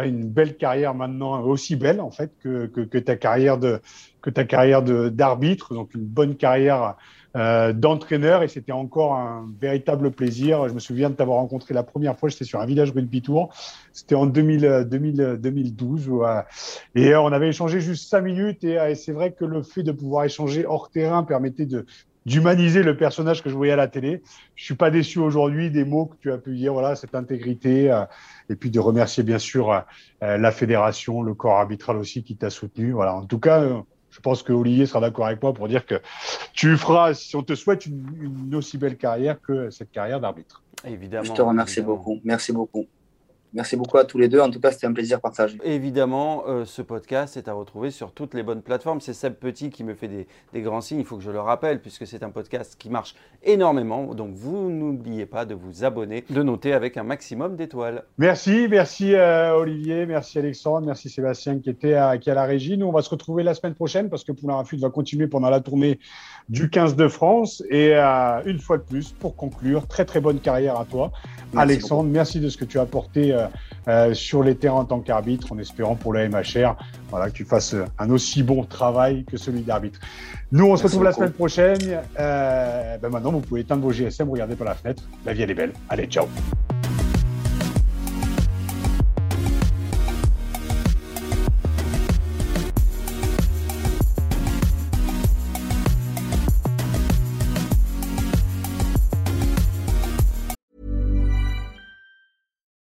une 0.04 0.28
belle 0.28 0.56
carrière 0.56 0.94
maintenant, 0.94 1.40
aussi 1.42 1.76
belle 1.76 2.00
en 2.00 2.10
fait 2.10 2.32
que, 2.42 2.66
que, 2.66 2.80
que 2.80 2.98
ta 2.98 3.16
carrière 3.16 3.58
de 3.58 3.80
que 4.22 4.30
ta 4.30 4.44
carrière 4.44 4.82
d'arbitre, 4.82 5.74
donc 5.74 5.94
une 5.94 6.04
bonne 6.04 6.36
carrière 6.36 6.96
euh, 7.36 7.72
d'entraîneur 7.72 8.42
et 8.42 8.48
c'était 8.48 8.72
encore 8.72 9.14
un 9.14 9.48
véritable 9.60 10.10
plaisir. 10.10 10.68
Je 10.68 10.74
me 10.74 10.80
souviens 10.80 11.10
de 11.10 11.14
t'avoir 11.14 11.38
rencontré 11.38 11.74
la 11.74 11.82
première 11.82 12.18
fois, 12.18 12.28
j'étais 12.28 12.44
sur 12.44 12.60
un 12.60 12.66
village 12.66 12.90
rugby 12.90 13.22
tour, 13.22 13.54
c'était 13.92 14.14
en 14.14 14.26
2000, 14.26 14.86
2000, 14.90 15.38
2012 15.40 16.08
où, 16.08 16.24
euh, 16.24 16.42
et 16.94 17.14
on 17.14 17.28
avait 17.28 17.48
échangé 17.48 17.80
juste 17.80 18.08
cinq 18.08 18.22
minutes 18.22 18.64
et, 18.64 18.74
et 18.74 18.94
c'est 18.94 19.12
vrai 19.12 19.32
que 19.32 19.44
le 19.44 19.62
fait 19.62 19.82
de 19.82 19.92
pouvoir 19.92 20.24
échanger 20.24 20.66
hors 20.66 20.90
terrain 20.90 21.22
permettait 21.22 21.66
d'humaniser 22.26 22.82
le 22.82 22.96
personnage 22.96 23.42
que 23.42 23.48
je 23.48 23.54
voyais 23.54 23.72
à 23.72 23.76
la 23.76 23.88
télé. 23.88 24.22
Je 24.54 24.64
suis 24.64 24.74
pas 24.74 24.90
déçu 24.90 25.18
aujourd'hui 25.18 25.70
des 25.70 25.84
mots 25.84 26.06
que 26.06 26.16
tu 26.20 26.32
as 26.32 26.38
pu 26.38 26.54
dire, 26.54 26.72
voilà, 26.72 26.94
cette 26.94 27.14
intégrité, 27.14 27.90
euh, 27.90 28.04
et 28.48 28.56
puis 28.56 28.70
de 28.70 28.78
remercier 28.78 29.22
bien 29.22 29.38
sûr 29.38 29.72
euh, 29.72 30.36
la 30.36 30.52
fédération, 30.52 31.22
le 31.22 31.34
corps 31.34 31.58
arbitral 31.58 31.96
aussi 31.96 32.22
qui 32.22 32.36
t'a 32.36 32.50
soutenu. 32.50 32.92
Voilà, 32.92 33.14
en 33.14 33.24
tout 33.24 33.38
cas, 33.38 33.62
euh, 33.62 33.80
je 34.10 34.20
pense 34.20 34.42
que 34.42 34.52
Olivier 34.52 34.86
sera 34.86 35.00
d'accord 35.00 35.26
avec 35.26 35.42
moi 35.42 35.52
pour 35.52 35.68
dire 35.68 35.86
que 35.86 36.00
tu 36.52 36.76
feras, 36.76 37.14
si 37.14 37.36
on 37.36 37.42
te 37.42 37.54
souhaite, 37.54 37.86
une, 37.86 38.42
une 38.48 38.54
aussi 38.54 38.78
belle 38.78 38.96
carrière 38.96 39.40
que 39.40 39.70
cette 39.70 39.90
carrière 39.90 40.20
d'arbitre. 40.20 40.62
Évidemment. 40.84 41.24
Je 41.24 41.32
te 41.32 41.42
remercie 41.42 41.80
beaucoup. 41.80 42.20
Merci 42.24 42.52
beaucoup. 42.52 42.86
Merci 43.52 43.74
beaucoup 43.74 43.98
à 43.98 44.04
tous 44.04 44.16
les 44.16 44.28
deux. 44.28 44.38
En 44.38 44.48
tout 44.48 44.60
cas, 44.60 44.70
c'était 44.70 44.86
un 44.86 44.92
plaisir 44.92 45.20
partagé. 45.20 45.58
Évidemment, 45.64 46.44
euh, 46.46 46.64
ce 46.64 46.82
podcast 46.82 47.36
est 47.36 47.48
à 47.48 47.52
retrouver 47.52 47.90
sur 47.90 48.12
toutes 48.12 48.34
les 48.34 48.44
bonnes 48.44 48.62
plateformes. 48.62 49.00
C'est 49.00 49.12
Seb 49.12 49.34
Petit 49.34 49.70
qui 49.70 49.82
me 49.82 49.94
fait 49.94 50.06
des, 50.06 50.62
grands 50.62 50.80
signes. 50.80 51.00
Il 51.00 51.04
faut 51.04 51.16
que 51.16 51.24
je 51.24 51.32
le 51.32 51.40
rappelle, 51.40 51.80
puisque 51.80 52.06
c'est 52.06 52.22
un 52.22 52.30
podcast 52.30 52.76
qui 52.78 52.90
marche 52.90 53.16
énormément. 53.42 54.14
Donc, 54.14 54.34
vous 54.34 54.70
n'oubliez 54.70 55.26
pas 55.26 55.46
de 55.46 55.54
vous 55.54 55.82
abonner, 55.84 56.24
de 56.30 56.42
noter 56.44 56.72
avec 56.74 56.96
un 56.96 57.02
maximum 57.02 57.56
d'étoiles. 57.56 58.04
Merci, 58.18 58.68
merci 58.70 59.14
euh, 59.14 59.56
Olivier, 59.56 60.06
merci 60.06 60.38
Alexandre, 60.38 60.86
merci 60.86 61.10
Sébastien 61.10 61.58
qui 61.58 61.70
était 61.70 61.94
à, 61.94 62.18
qui 62.18 62.30
à 62.30 62.34
la 62.34 62.44
régie. 62.44 62.78
Nous, 62.78 62.86
on 62.86 62.92
va 62.92 63.02
se 63.02 63.10
retrouver 63.10 63.42
la 63.42 63.54
semaine 63.54 63.74
prochaine 63.74 64.10
parce 64.10 64.22
que 64.22 64.30
Poulain 64.30 64.54
Rafut 64.54 64.76
va 64.76 64.90
continuer 64.90 65.26
pendant 65.26 65.50
la 65.50 65.58
tournée 65.58 65.98
du 66.48 66.70
15 66.70 66.94
de 66.94 67.08
France. 67.08 67.64
Et 67.68 67.96
euh, 67.96 68.42
une 68.44 68.60
fois 68.60 68.78
de 68.78 68.84
plus, 68.84 69.10
pour 69.10 69.34
conclure, 69.34 69.88
très 69.88 70.04
très 70.04 70.20
bonne 70.20 70.38
carrière 70.38 70.78
à 70.78 70.84
toi. 70.84 71.10
Alexandre, 71.56 72.08
merci 72.08 72.38
de 72.38 72.48
ce 72.48 72.56
que 72.56 72.64
tu 72.64 72.78
as 72.78 72.82
apporté 72.82 73.34
euh, 73.40 73.46
euh, 73.88 74.14
sur 74.14 74.42
les 74.42 74.54
terrains 74.54 74.80
en 74.80 74.84
tant 74.84 75.00
qu'arbitre, 75.00 75.52
en 75.52 75.58
espérant 75.58 75.94
pour 75.94 76.14
la 76.14 76.28
MHR 76.28 76.76
voilà, 77.10 77.30
que 77.30 77.34
tu 77.34 77.44
fasses 77.44 77.74
un 77.98 78.10
aussi 78.10 78.42
bon 78.42 78.64
travail 78.64 79.24
que 79.24 79.36
celui 79.36 79.62
d'arbitre. 79.62 80.00
Nous, 80.52 80.64
on 80.64 80.76
se 80.76 80.84
retrouve 80.84 81.04
la 81.04 81.12
semaine 81.12 81.32
prochaine. 81.32 82.00
Euh, 82.18 82.98
ben 82.98 83.08
maintenant, 83.08 83.32
vous 83.32 83.40
pouvez 83.40 83.62
éteindre 83.62 83.82
vos 83.82 83.92
GSM, 83.92 84.28
regarder 84.28 84.56
par 84.56 84.66
la 84.66 84.74
fenêtre. 84.74 85.02
La 85.24 85.32
vie, 85.32 85.42
elle 85.42 85.50
est 85.50 85.54
belle. 85.54 85.72
Allez, 85.88 86.06
ciao. 86.06 86.26